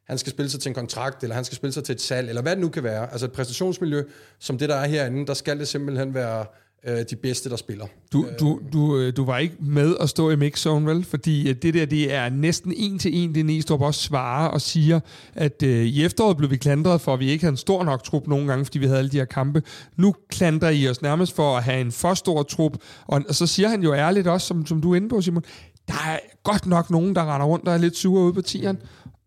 han 0.07 0.17
skal 0.17 0.31
spille 0.31 0.49
sig 0.49 0.59
til 0.59 0.69
en 0.69 0.75
kontrakt, 0.75 1.23
eller 1.23 1.35
han 1.35 1.45
skal 1.45 1.55
spille 1.55 1.73
sig 1.73 1.83
til 1.83 1.93
et 1.93 2.01
salg, 2.01 2.29
eller 2.29 2.41
hvad 2.41 2.51
det 2.51 2.61
nu 2.61 2.69
kan 2.69 2.83
være. 2.83 3.11
Altså 3.11 3.25
et 3.25 3.31
præstationsmiljø, 3.31 4.03
som 4.39 4.57
det 4.57 4.69
der 4.69 4.75
er 4.75 4.87
herinde, 4.87 5.27
der 5.27 5.33
skal 5.33 5.59
det 5.59 5.67
simpelthen 5.67 6.13
være 6.13 6.45
øh, 6.87 7.05
de 7.09 7.15
bedste, 7.15 7.49
der 7.49 7.55
spiller. 7.55 7.85
Du, 8.13 8.25
du, 8.39 8.59
du, 8.73 8.97
øh, 8.97 9.15
du 9.17 9.25
var 9.25 9.37
ikke 9.37 9.55
med 9.59 9.95
at 9.99 10.09
stå 10.09 10.29
i 10.29 10.35
mixzone, 10.35 10.85
vel? 10.85 11.03
Fordi 11.03 11.49
øh, 11.49 11.55
det 11.55 11.73
der, 11.73 11.85
det 11.85 12.13
er 12.13 12.29
næsten 12.29 12.73
en 12.77 12.99
til 12.99 13.15
en, 13.15 13.35
det 13.35 13.45
Næstrup 13.45 13.81
også 13.81 14.01
svarer 14.01 14.47
og 14.47 14.61
siger, 14.61 14.99
at 15.33 15.63
øh, 15.63 15.85
i 15.85 16.05
efteråret 16.05 16.37
blev 16.37 16.51
vi 16.51 16.57
klandret 16.57 17.01
for, 17.01 17.13
at 17.13 17.19
vi 17.19 17.29
ikke 17.29 17.43
havde 17.43 17.53
en 17.53 17.57
stor 17.57 17.83
nok 17.83 18.03
trup 18.03 18.27
nogle 18.27 18.47
gange, 18.47 18.65
fordi 18.65 18.79
vi 18.79 18.85
havde 18.85 18.97
alle 18.97 19.11
de 19.11 19.17
her 19.17 19.25
kampe. 19.25 19.63
Nu 19.97 20.15
klandrer 20.29 20.69
I 20.69 20.87
os 20.87 21.01
nærmest 21.01 21.35
for 21.35 21.57
at 21.57 21.63
have 21.63 21.81
en 21.81 21.91
for 21.91 22.13
stor 22.13 22.43
trup, 22.43 22.77
og, 23.07 23.21
og 23.29 23.35
så 23.35 23.47
siger 23.47 23.69
han 23.69 23.83
jo 23.83 23.93
ærligt 23.93 24.27
også, 24.27 24.47
som, 24.47 24.65
som 24.65 24.81
du 24.81 24.91
er 24.91 24.95
inde 24.95 25.09
på, 25.09 25.21
Simon, 25.21 25.43
der 25.87 25.93
er 26.07 26.19
godt 26.43 26.65
nok 26.65 26.89
nogen, 26.89 27.15
der 27.15 27.33
render 27.33 27.47
rundt, 27.47 27.65
der 27.65 27.71
er 27.71 27.77
lidt 27.77 27.97
sure 27.97 28.23
ude 28.23 28.33
på 28.33 28.41
tieren. 28.41 28.77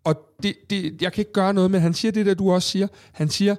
Og 0.05 0.17
det, 0.43 0.55
det, 0.71 1.03
jeg 1.03 1.13
kan 1.13 1.21
ikke 1.21 1.33
gøre 1.33 1.55
noget, 1.55 1.71
men 1.71 1.81
han 1.81 1.95
siger 1.95 2.13
det 2.13 2.27
der, 2.27 2.35
du 2.35 2.53
også 2.53 2.69
siger. 2.69 2.87
Han 3.13 3.29
siger, 3.29 3.57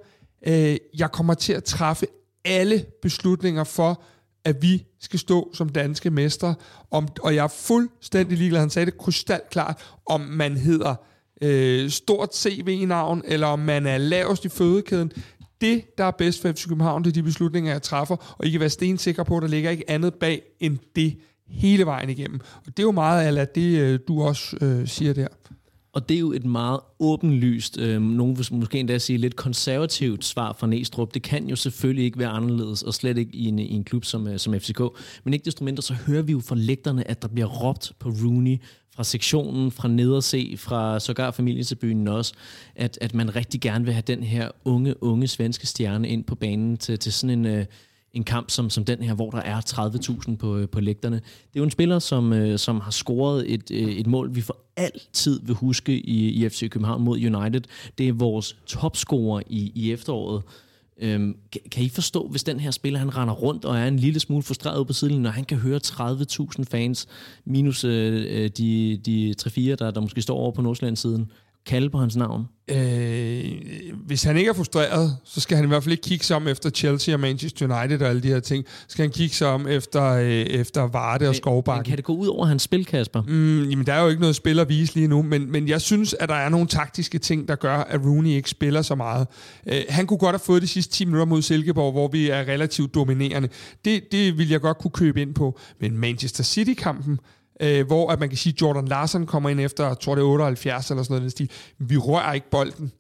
øh, 0.48 0.78
jeg 0.98 1.12
kommer 1.12 1.34
til 1.34 1.54
at 1.54 1.64
træffe 1.64 2.06
alle 2.46 2.86
beslutninger 3.02 3.64
for, 3.64 4.04
at 4.46 4.62
vi 4.62 4.86
skal 5.00 5.20
stå 5.20 5.52
som 5.54 5.70
danske 5.70 6.10
mestre. 6.10 6.56
Om, 6.92 7.08
og 7.22 7.36
jeg 7.36 7.44
er 7.44 7.48
fuldstændig 7.48 8.38
ligeglad, 8.38 8.60
han 8.60 8.70
sagde 8.70 8.86
det 8.86 8.98
krystalklart, 8.98 9.94
om 10.06 10.22
man 10.22 10.58
hedder 10.58 10.96
øh, 11.42 11.90
stort 11.90 12.36
CV-navn, 12.36 13.22
eller 13.26 13.48
om 13.48 13.60
man 13.60 13.88
er 13.88 13.98
lavest 13.98 14.46
i 14.46 14.50
fødekæden. 14.50 15.12
Det, 15.62 15.98
der 15.98 16.04
er 16.04 16.12
bedst 16.12 16.42
for 16.42 16.52
FC 16.52 16.68
København, 16.68 17.04
det 17.04 17.10
er 17.10 17.14
de 17.14 17.24
beslutninger, 17.24 17.72
jeg 17.72 17.82
træffer, 17.82 18.36
og 18.38 18.46
I 18.46 18.52
kan 18.52 18.60
være 18.60 18.70
stensikre 18.70 19.26
på, 19.26 19.38
at 19.38 19.42
der 19.42 19.48
ligger 19.48 19.70
ikke 19.70 19.90
andet 19.90 20.14
bag 20.14 20.42
end 20.60 20.78
det 20.96 21.18
hele 21.48 21.86
vejen 21.86 22.10
igennem. 22.10 22.40
Og 22.56 22.66
det 22.68 22.80
er 22.80 22.84
jo 22.84 22.92
meget 22.92 23.38
af 23.38 23.48
det, 23.48 23.80
øh, 23.80 24.00
du 24.08 24.24
også 24.24 24.58
øh, 24.62 24.88
siger 24.88 25.14
der. 25.14 25.28
Og 25.96 26.10
det 26.10 26.16
er 26.16 26.20
jo 26.20 26.32
et 26.32 26.46
meget 26.46 26.80
åbenlyst, 27.00 27.78
øh, 27.78 28.02
nogen 28.02 28.38
vil 28.38 28.48
måske 28.52 28.80
endda 28.80 28.98
sige 28.98 29.18
lidt 29.18 29.36
konservativt 29.36 30.26
svar 30.26 30.54
fra 30.54 30.68
Næstrup. 30.68 31.14
Det 31.14 31.22
kan 31.22 31.50
jo 31.50 31.56
selvfølgelig 31.56 32.06
ikke 32.06 32.20
være 32.20 32.30
anderledes, 32.30 32.84
og 32.84 32.94
slet 32.94 33.18
ikke 33.18 33.36
i 33.36 33.46
en, 33.46 33.60
i 33.60 33.74
en 33.74 33.84
klub 33.84 34.06
som, 34.06 34.28
øh, 34.28 34.40
som 34.40 34.60
FCK. 34.60 34.82
Men 35.24 35.34
ikke 35.34 35.46
desto 35.46 35.64
mindre, 35.64 35.84
så 35.84 35.94
hører 35.94 36.22
vi 36.22 36.32
jo 36.32 36.40
fra 36.40 36.56
lægterne, 36.56 37.08
at 37.08 37.22
der 37.22 37.28
bliver 37.28 37.48
råbt 37.48 37.92
på 38.00 38.10
Rooney 38.10 38.58
fra 38.96 39.04
sektionen, 39.04 39.72
fra 39.72 39.88
nederse, 39.88 40.58
fra 40.58 41.00
sågar 41.00 41.32
familietilbyen 41.32 42.08
også, 42.08 42.34
at, 42.76 42.98
at 43.02 43.14
man 43.14 43.36
rigtig 43.36 43.62
gerne 43.62 43.86
vil 43.86 43.94
have 43.94 44.04
den 44.08 44.24
her 44.24 44.50
unge, 44.66 45.04
unge 45.04 45.28
svenske 45.28 45.68
stjerne 45.68 46.10
ind 46.10 46.24
på 46.24 46.36
banen 46.36 46.78
til, 46.78 47.00
til 47.00 47.14
sådan 47.14 47.40
en... 47.40 47.46
Øh, 47.46 47.66
en 48.16 48.24
kamp 48.24 48.50
som, 48.50 48.70
som 48.70 48.86
den 48.86 49.02
her, 49.02 49.14
hvor 49.14 49.30
der 49.30 49.38
er 49.38 49.62
30.000 50.30 50.36
på, 50.36 50.58
øh, 50.58 50.70
på 50.70 50.80
lægterne. 50.80 51.16
Det 51.16 51.56
er 51.56 51.60
jo 51.60 51.64
en 51.64 51.72
spiller, 51.72 52.00
som, 52.00 52.34
øh, 52.34 52.60
som 52.60 52.80
har 52.80 52.92
scoret 52.92 53.54
et, 53.54 53.72
øh, 53.72 53.90
et 53.90 54.08
mål, 54.08 54.36
vi 54.36 54.42
for 54.42 54.58
altid 54.78 55.40
vil 55.44 55.56
huske 55.56 56.00
i, 56.00 56.30
i 56.30 56.50
FC 56.50 56.70
København 56.70 57.04
mod 57.04 57.18
United. 57.18 57.62
Det 57.98 58.08
er 58.08 58.14
vores 58.14 58.58
topscorer 58.66 59.42
i, 59.48 59.72
i 59.76 59.92
efteråret. 59.92 60.44
Øhm, 61.00 61.38
kan, 61.52 61.62
kan 61.72 61.84
I 61.84 61.90
forstå, 61.90 62.28
hvis 62.28 62.44
den 62.44 62.60
her 62.60 62.72
spiller, 62.72 63.00
han 63.00 63.18
render 63.18 63.34
rundt 63.34 63.66
og 63.66 63.78
er 63.78 63.88
en 63.88 64.00
lille 64.00 64.20
smule 64.20 64.44
frustreret 64.44 64.88
på 64.88 64.94
siden, 64.94 65.22
når 65.22 65.30
han 65.30 65.44
kan 65.44 65.58
høre 65.58 65.80
30.000 65.86 66.64
fans, 66.64 67.08
minus 67.46 67.84
øh, 67.84 68.26
øh 68.30 68.50
de, 68.58 68.98
de 69.06 69.36
3-4, 69.42 69.62
der, 69.62 69.92
der 69.92 70.02
måske 70.02 70.22
står 70.22 70.38
over 70.38 70.52
på 70.52 70.62
Nordsjælland-siden, 70.62 71.32
kalde 71.66 71.90
på 71.90 71.98
hans 71.98 72.16
navn? 72.16 72.46
Øh, 72.72 73.52
hvis 74.06 74.24
han 74.24 74.38
ikke 74.38 74.50
er 74.50 74.54
frustreret, 74.54 75.18
så 75.24 75.42
skal 75.42 75.56
han 75.56 75.66
i 75.66 75.68
hvert 75.68 75.84
fald 75.84 75.92
ikke 75.92 76.02
kigge 76.02 76.26
sig 76.26 76.36
om 76.36 76.48
efter 76.48 76.70
Chelsea 76.70 77.14
og 77.14 77.20
Manchester 77.20 77.80
United 77.80 78.02
og 78.02 78.10
alle 78.10 78.22
de 78.22 78.28
her 78.28 78.40
ting. 78.40 78.66
Så 78.68 78.86
skal 78.88 79.04
han 79.04 79.12
kigge 79.12 79.36
sig 79.36 79.48
om 79.48 79.68
efter, 79.68 80.04
øh, 80.04 80.30
efter 80.32 80.82
Varde 80.82 81.30
og 81.30 81.36
Skovbakken. 81.36 81.80
Men 81.80 81.86
kan 81.86 81.98
det 81.98 82.06
gå 82.06 82.16
ud 82.16 82.28
over 82.28 82.46
hans 82.46 82.64
spil, 82.64 82.86
Kasper? 82.86 83.22
Mm, 83.22 83.64
jamen, 83.70 83.86
der 83.86 83.94
er 83.94 84.02
jo 84.02 84.10
ikke 84.10 84.22
noget 84.22 84.36
spil 84.36 84.60
at 84.60 84.70
vise 84.70 84.96
lige 84.96 85.08
nu, 85.08 85.22
men, 85.22 85.52
men 85.52 85.68
jeg 85.68 85.82
synes, 85.82 86.16
at 86.20 86.30
der 86.30 86.36
er 86.36 86.50
nogle 86.50 86.68
taktiske 86.68 87.20
ting, 87.20 87.48
der 87.48 87.56
gør, 87.56 87.78
at 87.78 88.02
Rooney 88.06 88.30
ikke 88.30 88.50
spiller 88.50 88.82
så 88.82 88.96
meget. 88.96 89.28
Øh, 89.68 89.82
han 89.90 90.08
kunne 90.08 90.20
godt 90.20 90.34
have 90.34 90.40
fået 90.46 90.62
de 90.62 90.68
sidste 90.68 90.94
10 90.94 91.06
minutter 91.06 91.26
mod 91.26 91.42
Silkeborg, 91.42 91.92
hvor 91.92 92.08
vi 92.08 92.30
er 92.30 92.40
relativt 92.40 92.96
dominerende. 92.96 93.50
Det, 93.86 94.12
det 94.12 94.38
vil 94.38 94.50
jeg 94.50 94.62
godt 94.62 94.78
kunne 94.78 94.92
købe 94.92 95.22
ind 95.22 95.34
på. 95.34 95.60
Men 95.80 95.98
Manchester 95.98 96.44
City-kampen, 96.44 97.20
øh, 97.62 97.88
hvor 97.88 98.12
at 98.12 98.20
man 98.20 98.30
kan 98.30 98.38
sige, 98.38 98.54
at 98.54 98.62
Jordan 98.62 98.88
Larsen 98.88 99.26
kommer 99.26 99.50
ind 99.50 99.60
efter, 99.60 99.88
jeg 99.88 100.00
tror 100.00 100.16
det 100.16 100.22
er 100.22 100.26
78 100.26 100.90
eller 100.90 101.04
sådan 101.04 101.18
noget 101.18 101.32
stil. 101.32 101.52
Vi 101.78 101.98
rører 101.98 102.34
ikke 102.34 102.50
bolden. 102.50 102.92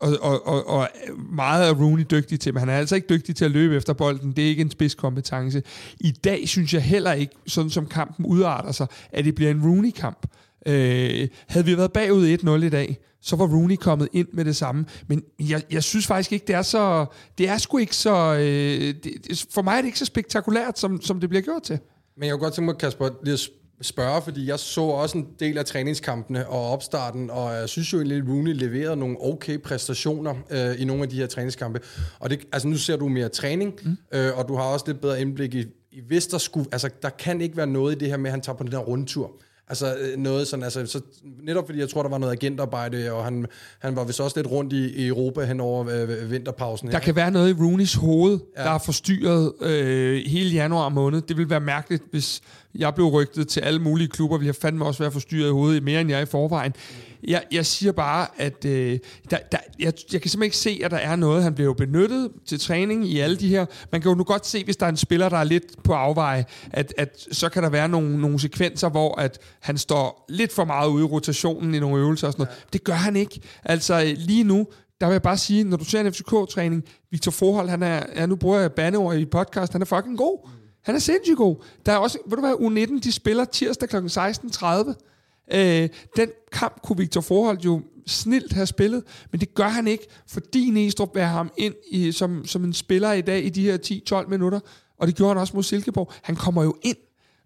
Og, 0.00 0.18
og, 0.20 0.46
og, 0.46 0.68
og 0.68 0.88
meget 1.32 1.68
er 1.68 1.74
Rooney 1.74 2.06
dygtig 2.10 2.40
til, 2.40 2.54
men 2.54 2.60
han 2.60 2.68
er 2.68 2.76
altså 2.76 2.94
ikke 2.94 3.08
dygtig 3.08 3.36
til 3.36 3.44
at 3.44 3.50
løbe 3.50 3.76
efter 3.76 3.92
bolden. 3.92 4.32
Det 4.32 4.44
er 4.44 4.48
ikke 4.48 4.60
en 4.60 4.70
spidskompetence. 4.70 5.62
I 6.00 6.10
dag 6.10 6.48
synes 6.48 6.74
jeg 6.74 6.82
heller 6.82 7.12
ikke, 7.12 7.34
sådan 7.46 7.70
som 7.70 7.86
kampen 7.86 8.26
udarter 8.26 8.72
sig, 8.72 8.86
at 9.12 9.24
det 9.24 9.34
bliver 9.34 9.50
en 9.50 9.62
Rooney-kamp. 9.62 10.26
Øh, 10.66 11.28
havde 11.46 11.66
vi 11.66 11.76
været 11.76 11.92
bagud 11.92 12.38
1-0 12.38 12.50
i 12.64 12.68
dag, 12.68 12.98
så 13.20 13.36
var 13.36 13.46
Rooney 13.46 13.76
kommet 13.76 14.08
ind 14.12 14.28
med 14.32 14.44
det 14.44 14.56
samme. 14.56 14.84
Men 15.06 15.22
jeg, 15.40 15.62
jeg 15.70 15.82
synes 15.82 16.06
faktisk 16.06 16.32
ikke, 16.32 16.46
det 16.46 16.54
er 16.54 16.62
så... 16.62 17.06
Det 17.38 17.48
er 17.48 17.58
sgu 17.58 17.78
ikke 17.78 17.96
så... 17.96 18.34
Øh, 18.34 18.94
det, 19.04 19.46
for 19.50 19.62
mig 19.62 19.72
er 19.72 19.80
det 19.80 19.86
ikke 19.86 19.98
så 19.98 20.04
spektakulært, 20.04 20.78
som, 20.78 21.00
som 21.00 21.20
det 21.20 21.28
bliver 21.28 21.42
gjort 21.42 21.62
til. 21.62 21.78
Men 22.16 22.26
jeg 22.26 22.32
kunne 22.32 22.42
godt 22.42 22.54
tænke 22.54 22.66
mig, 22.66 22.78
Kasper, 22.78 23.08
lige 23.24 23.32
at 23.32 23.40
spørge, 23.82 24.22
fordi 24.22 24.46
jeg 24.46 24.58
så 24.58 24.80
også 24.80 25.18
en 25.18 25.26
del 25.40 25.58
af 25.58 25.64
træningskampene 25.64 26.48
og 26.48 26.70
opstarten, 26.70 27.30
og 27.30 27.54
jeg 27.54 27.68
synes 27.68 27.92
jo 27.92 27.98
egentlig, 27.98 28.18
at 28.18 28.24
Rooney 28.28 28.54
leverede 28.54 28.96
nogle 28.96 29.16
okay 29.20 29.58
præstationer 29.58 30.34
øh, 30.50 30.80
i 30.80 30.84
nogle 30.84 31.02
af 31.02 31.08
de 31.08 31.16
her 31.16 31.26
træningskampe. 31.26 31.80
Og 32.18 32.30
det, 32.30 32.40
altså 32.52 32.68
nu 32.68 32.76
ser 32.76 32.96
du 32.96 33.08
mere 33.08 33.28
træning, 33.28 33.74
mm. 33.82 33.96
øh, 34.12 34.38
og 34.38 34.48
du 34.48 34.56
har 34.56 34.62
også 34.62 34.84
lidt 34.88 35.00
bedre 35.00 35.20
indblik 35.20 35.54
i, 35.54 35.64
i 35.92 36.00
hvis 36.06 36.26
der 36.26 36.38
skulle, 36.38 36.66
altså 36.72 36.90
der 37.02 37.10
kan 37.10 37.40
ikke 37.40 37.56
være 37.56 37.66
noget 37.66 37.94
i 37.94 37.98
det 37.98 38.08
her 38.08 38.16
med, 38.16 38.26
at 38.26 38.30
han 38.30 38.40
tager 38.40 38.56
på 38.56 38.64
den 38.64 38.72
der 38.72 38.78
rundtur. 38.78 39.32
Altså 39.72 39.96
øh, 40.00 40.18
noget 40.18 40.48
sådan, 40.48 40.62
altså, 40.62 40.86
så 40.86 41.00
netop 41.42 41.66
fordi 41.66 41.78
jeg 41.78 41.88
tror, 41.88 42.02
der 42.02 42.10
var 42.10 42.18
noget 42.18 42.32
agentarbejde, 42.32 43.12
og 43.12 43.24
han, 43.24 43.46
han 43.78 43.96
var 43.96 44.04
vist 44.04 44.20
også 44.20 44.38
lidt 44.38 44.46
rundt 44.46 44.72
i, 44.72 45.04
i 45.04 45.06
Europa 45.06 45.44
hen 45.44 45.60
over 45.60 45.86
øh, 45.90 46.30
vinterpausen. 46.30 46.88
Her. 46.88 46.92
Der 46.92 47.04
kan 47.04 47.16
være 47.16 47.30
noget 47.30 47.50
i 47.50 47.62
Rooneys 47.62 47.94
hoved, 47.94 48.38
ja. 48.56 48.62
der 48.62 48.70
er 48.70 48.78
forstyrret 48.78 49.52
øh, 49.60 50.22
hele 50.26 50.50
januar 50.50 50.88
måned. 50.88 51.20
Det 51.20 51.36
vil 51.36 51.50
være 51.50 51.60
mærkeligt, 51.60 52.02
hvis 52.10 52.40
jeg 52.74 52.94
blev 52.94 53.06
rygtet 53.06 53.48
til 53.48 53.60
alle 53.60 53.80
mulige 53.80 54.08
klubber. 54.08 54.38
Vi 54.38 54.46
har 54.46 54.52
fandme 54.52 54.84
også 54.84 54.98
været 54.98 55.12
forstyrret 55.12 55.48
i 55.48 55.52
hovedet 55.52 55.82
mere, 55.82 56.00
end 56.00 56.10
jeg 56.10 56.22
i 56.22 56.26
forvejen. 56.26 56.72
Jeg, 57.28 57.42
jeg 57.52 57.66
siger 57.66 57.92
bare, 57.92 58.26
at 58.36 58.64
øh, 58.64 58.98
der, 59.30 59.38
der, 59.52 59.58
jeg, 59.78 59.92
jeg 60.12 60.20
kan 60.20 60.30
simpelthen 60.30 60.42
ikke 60.42 60.56
se, 60.56 60.80
at 60.84 60.90
der 60.90 60.96
er 60.96 61.16
noget. 61.16 61.42
Han 61.42 61.54
bliver 61.54 61.66
jo 61.66 61.72
benyttet 61.72 62.30
til 62.46 62.60
træning 62.60 63.06
i 63.06 63.18
alle 63.18 63.36
de 63.36 63.48
her. 63.48 63.66
Man 63.92 64.00
kan 64.00 64.08
jo 64.10 64.14
nu 64.14 64.24
godt 64.24 64.46
se, 64.46 64.64
hvis 64.64 64.76
der 64.76 64.86
er 64.86 64.90
en 64.90 64.96
spiller, 64.96 65.28
der 65.28 65.38
er 65.38 65.44
lidt 65.44 65.82
på 65.84 65.92
afveje, 65.92 66.44
at, 66.70 66.94
at 66.98 67.26
så 67.32 67.48
kan 67.48 67.62
der 67.62 67.68
være 67.68 67.88
nogle, 67.88 68.20
nogle 68.20 68.40
sekvenser, 68.40 68.88
hvor 68.88 69.20
at 69.20 69.38
han 69.60 69.78
står 69.78 70.24
lidt 70.28 70.52
for 70.52 70.64
meget 70.64 70.88
ude 70.88 71.04
i 71.04 71.06
rotationen 71.06 71.74
i 71.74 71.78
nogle 71.78 72.00
øvelser 72.00 72.26
og 72.26 72.32
sådan 72.32 72.46
noget. 72.46 72.58
Ja. 72.58 72.68
Det 72.72 72.84
gør 72.84 72.92
han 72.92 73.16
ikke. 73.16 73.40
Altså 73.64 74.14
lige 74.16 74.44
nu, 74.44 74.66
der 75.00 75.06
vil 75.06 75.14
jeg 75.14 75.22
bare 75.22 75.38
sige, 75.38 75.64
når 75.64 75.76
du 75.76 75.84
ser 75.84 76.00
en 76.00 76.12
FCK-træning, 76.12 76.84
Victor 77.10 77.30
Forhold, 77.30 77.68
han 77.68 77.82
er, 77.82 78.02
ja, 78.16 78.26
nu 78.26 78.36
bruger 78.36 78.58
jeg 78.58 78.72
bandeord 78.72 79.16
i 79.16 79.24
podcast, 79.24 79.72
han 79.72 79.82
er 79.82 79.86
fucking 79.86 80.18
god. 80.18 80.38
Mm. 80.44 80.50
Han 80.82 80.94
er 80.94 80.98
sindssygt 80.98 81.36
god. 81.36 81.56
Der 81.86 81.92
er 81.92 81.96
også, 81.96 82.18
ved 82.26 82.36
du 82.36 82.40
hvad, 82.40 82.52
U19, 82.52 83.00
de 83.00 83.12
spiller 83.12 83.44
tirsdag 83.44 83.88
kl. 83.88 83.96
16.30. 83.96 85.11
Øh, 85.54 85.88
den 86.16 86.28
kamp 86.52 86.82
kunne 86.82 86.96
Victor 86.96 87.20
Forhold 87.20 87.58
jo 87.58 87.82
snilt 88.06 88.52
have 88.52 88.66
spillet, 88.66 89.02
men 89.30 89.40
det 89.40 89.54
gør 89.54 89.68
han 89.68 89.86
ikke, 89.86 90.06
fordi 90.28 90.70
Næstrup 90.70 91.14
vil 91.14 91.22
ham 91.22 91.50
ind 91.56 91.74
i, 91.90 92.12
som, 92.12 92.44
som 92.44 92.64
en 92.64 92.72
spiller 92.72 93.12
i 93.12 93.20
dag 93.20 93.44
i 93.44 93.48
de 93.48 93.62
her 93.62 94.22
10-12 94.22 94.28
minutter, 94.28 94.60
og 94.98 95.06
det 95.06 95.16
gjorde 95.16 95.34
han 95.34 95.40
også 95.40 95.52
mod 95.54 95.62
Silkeborg. 95.62 96.12
Han 96.22 96.36
kommer 96.36 96.62
jo 96.62 96.76
ind, 96.82 96.96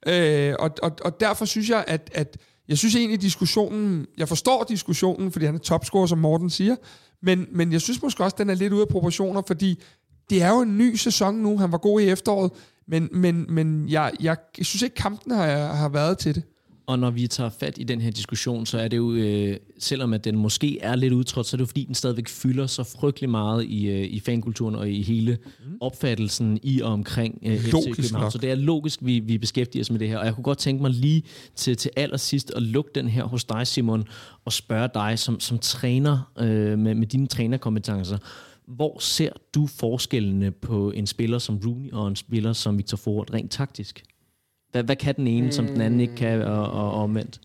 øh, 0.06 0.54
og, 0.58 0.70
og, 0.82 0.92
og 1.04 1.20
derfor 1.20 1.44
synes 1.44 1.70
jeg, 1.70 1.84
at, 1.86 2.10
at 2.14 2.36
jeg 2.68 2.78
synes 2.78 2.96
egentlig 2.96 3.22
diskussionen, 3.22 4.06
jeg 4.18 4.28
forstår 4.28 4.64
diskussionen, 4.64 5.32
fordi 5.32 5.46
han 5.46 5.54
er 5.54 5.58
topscorer, 5.58 6.06
som 6.06 6.18
Morten 6.18 6.50
siger, 6.50 6.76
men, 7.22 7.46
men 7.52 7.72
jeg 7.72 7.80
synes 7.80 8.02
måske 8.02 8.24
også, 8.24 8.34
at 8.34 8.38
den 8.38 8.50
er 8.50 8.54
lidt 8.54 8.72
ude 8.72 8.82
af 8.82 8.88
proportioner, 8.88 9.42
fordi 9.46 9.82
det 10.30 10.42
er 10.42 10.48
jo 10.48 10.60
en 10.60 10.78
ny 10.78 10.94
sæson 10.94 11.34
nu. 11.34 11.58
Han 11.58 11.72
var 11.72 11.78
god 11.78 12.00
i 12.00 12.08
efteråret. 12.08 12.52
Men, 12.88 13.08
men, 13.12 13.46
men 13.48 13.88
jeg, 13.88 14.12
jeg, 14.20 14.36
jeg 14.58 14.66
synes 14.66 14.82
ikke, 14.82 14.94
kampen 14.94 15.32
har, 15.32 15.72
har 15.72 15.88
været 15.88 16.18
til 16.18 16.34
det. 16.34 16.42
Og 16.86 16.98
når 16.98 17.10
vi 17.10 17.26
tager 17.26 17.50
fat 17.50 17.78
i 17.78 17.84
den 17.84 18.00
her 18.00 18.10
diskussion, 18.10 18.66
så 18.66 18.78
er 18.78 18.88
det 18.88 18.96
jo, 18.96 19.12
øh, 19.12 19.56
selvom 19.78 20.12
at 20.12 20.24
den 20.24 20.36
måske 20.36 20.80
er 20.80 20.96
lidt 20.96 21.12
udtrådt, 21.12 21.46
så 21.46 21.56
er 21.56 21.58
det 21.58 21.62
jo 21.62 21.66
fordi, 21.66 21.84
den 21.84 21.94
stadigvæk 21.94 22.28
fylder 22.28 22.66
så 22.66 22.84
frygtelig 22.84 23.30
meget 23.30 23.64
i, 23.64 23.86
øh, 23.86 24.04
i 24.04 24.20
fankulturen 24.20 24.74
og 24.74 24.90
i 24.90 25.02
hele 25.02 25.38
mm. 25.66 25.76
opfattelsen 25.80 26.58
i 26.62 26.80
og 26.80 26.92
omkring 26.92 27.38
øh, 27.46 27.58
FC 27.58 27.70
København. 27.96 28.30
Så 28.30 28.38
det 28.38 28.50
er 28.50 28.54
logisk, 28.54 28.98
vi, 29.02 29.18
vi 29.18 29.38
beskæftiger 29.38 29.84
os 29.84 29.90
med 29.90 29.98
det 29.98 30.08
her. 30.08 30.18
Og 30.18 30.26
jeg 30.26 30.34
kunne 30.34 30.44
godt 30.44 30.58
tænke 30.58 30.82
mig 30.82 30.90
lige 30.90 31.22
til, 31.54 31.76
til 31.76 31.90
allersidst 31.96 32.52
at 32.56 32.62
lukke 32.62 32.90
den 32.94 33.08
her 33.08 33.24
hos 33.24 33.44
dig, 33.44 33.66
Simon, 33.66 34.04
og 34.44 34.52
spørge 34.52 34.88
dig 34.94 35.18
som, 35.18 35.40
som 35.40 35.58
træner 35.58 36.32
øh, 36.38 36.78
med, 36.78 36.94
med 36.94 37.06
dine 37.06 37.26
trænerkompetencer. 37.26 38.18
Hvor 38.66 38.98
ser 38.98 39.30
du 39.54 39.66
forskellene 39.66 40.50
på 40.50 40.90
en 40.90 41.06
spiller 41.06 41.38
som 41.38 41.60
Rooney 41.66 41.92
og 41.92 42.08
en 42.08 42.16
spiller 42.16 42.52
som 42.52 42.78
Victor 42.78 42.96
Ford 42.96 43.32
rent 43.34 43.50
taktisk? 43.50 44.02
Hvad, 44.76 44.84
hvad 44.84 44.96
kan 44.96 45.16
den 45.16 45.26
ene, 45.26 45.46
mm. 45.46 45.52
som 45.52 45.66
den 45.66 45.80
anden 45.80 46.00
ikke 46.00 46.14
kan, 46.14 46.42
og, 46.42 46.70
og, 46.70 46.92
og 46.92 47.02
omvendt? 47.02 47.40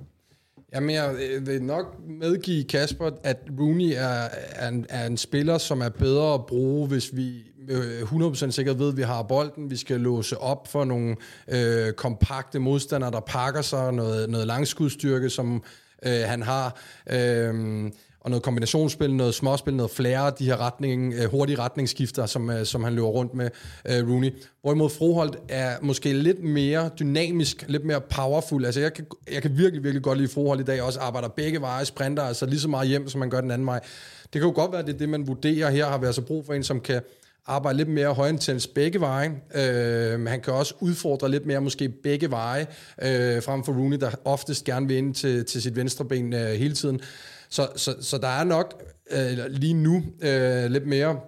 Jamen, 0.74 0.90
jeg 0.90 1.16
øh, 1.22 1.48
vil 1.48 1.64
nok 1.64 2.00
medgive 2.08 2.64
Kasper, 2.64 3.12
at 3.24 3.38
Rooney 3.60 3.94
er, 3.96 4.28
er, 4.56 4.68
en, 4.68 4.86
er 4.90 5.06
en 5.06 5.18
spiller, 5.18 5.58
som 5.58 5.82
er 5.82 5.90
bedre 5.90 6.34
at 6.34 6.46
bruge, 6.46 6.88
hvis 6.88 7.16
vi 7.16 7.44
øh, 7.70 8.02
100% 8.02 8.52
sikkert 8.52 8.80
ved, 8.80 8.90
at 8.90 8.98
vi 8.98 9.02
har 9.02 9.24
bolden. 9.24 9.70
Vi 9.70 9.76
skal 9.76 10.00
låse 10.00 10.38
op 10.38 10.68
for 10.68 10.86
nogle 10.86 11.16
øh, 11.48 11.94
kompakte 11.94 12.60
modstandere, 12.60 13.12
der 13.12 13.20
pakker 13.20 13.62
sig, 13.62 13.94
noget, 13.94 14.30
noget 14.30 14.48
langskudstyrke, 14.48 15.30
som 15.30 15.64
øh, 16.06 16.22
han 16.26 16.42
har. 16.42 16.80
Øh, 17.12 17.92
og 18.22 18.30
noget 18.30 18.44
kombinationsspil, 18.44 19.14
noget 19.14 19.36
småspil, 19.36 19.74
noget 19.74 19.92
flere 19.92 20.32
de 20.40 20.46
her 20.46 20.58
retning, 20.58 21.14
øh, 21.14 21.32
hurtige 21.32 21.60
retningsskifter, 21.60 22.26
som, 22.26 22.50
øh, 22.50 22.66
som 22.66 22.84
han 22.84 22.94
løber 22.94 23.08
rundt 23.08 23.34
med, 23.34 23.50
øh, 23.86 24.10
Rooney. 24.10 24.34
Hvorimod 24.62 24.90
Froholt 24.90 25.36
er 25.50 25.78
måske 25.82 26.14
lidt 26.14 26.44
mere 26.44 26.90
dynamisk, 27.00 27.66
lidt 27.68 27.86
mere 27.86 28.02
powerful. 28.02 28.66
Altså 28.66 28.80
jeg 28.80 28.94
kan, 28.94 29.06
jeg 29.32 29.42
kan 29.42 29.58
virkelig, 29.58 29.84
virkelig 29.84 30.04
godt 30.04 30.18
lide 30.18 30.30
Froholt 30.30 30.62
i 30.62 30.64
dag, 30.64 30.82
også 30.82 31.00
arbejder 31.00 31.28
begge 31.28 31.62
veje, 31.62 31.86
sprinter 31.86 32.24
altså 32.24 32.46
lige 32.46 32.60
så 32.60 32.68
meget 32.68 32.88
hjem, 32.88 33.10
som 33.10 33.20
man 33.20 33.30
gør 33.30 33.42
den 33.42 33.52
anden 33.52 33.68
vej. 33.68 33.80
Det 34.24 34.42
kan 34.42 34.50
jo 34.50 34.56
godt 34.56 34.72
være, 34.72 34.80
at 34.80 34.88
det 34.88 34.94
er 34.94 34.98
det, 34.98 35.10
man 35.10 35.28
vurderer 35.28 35.70
her, 35.70 35.86
har 35.86 35.98
vi 35.98 36.06
altså 36.06 36.22
brug 36.22 36.46
for 36.46 36.54
en, 36.54 36.64
som 36.64 36.80
kan 36.80 37.02
arbejde 37.46 37.78
lidt 37.78 37.90
mere 37.90 38.14
højintens 38.14 38.68
begge 38.68 39.00
veje. 39.00 39.32
Øh, 39.56 40.26
han 40.26 40.42
kan 40.42 40.54
også 40.54 40.74
udfordre 40.80 41.32
lidt 41.32 41.46
mere 41.46 41.62
måske 41.62 41.90
begge 41.90 42.32
veje, 42.32 42.68
øh, 43.02 43.44
frem 43.44 43.64
for 43.64 43.74
Rooney, 43.74 43.98
der 43.98 44.12
oftest 44.26 44.64
gerne 44.64 44.88
vil 44.88 44.98
ind 44.98 45.16
til, 45.16 45.46
til 45.46 45.62
sit 45.62 45.76
venstre 45.76 46.06
ben 46.06 46.34
øh, 46.34 46.50
hele 46.50 46.74
tiden. 46.74 47.02
Så, 47.52 47.68
så, 47.76 47.96
så 48.02 48.18
der 48.18 48.28
er 48.28 48.44
nok 48.44 48.84
øh, 49.12 49.38
lige 49.50 49.74
nu 49.74 50.04
øh, 50.22 50.72
lidt 50.72 50.88
mere 50.88 51.20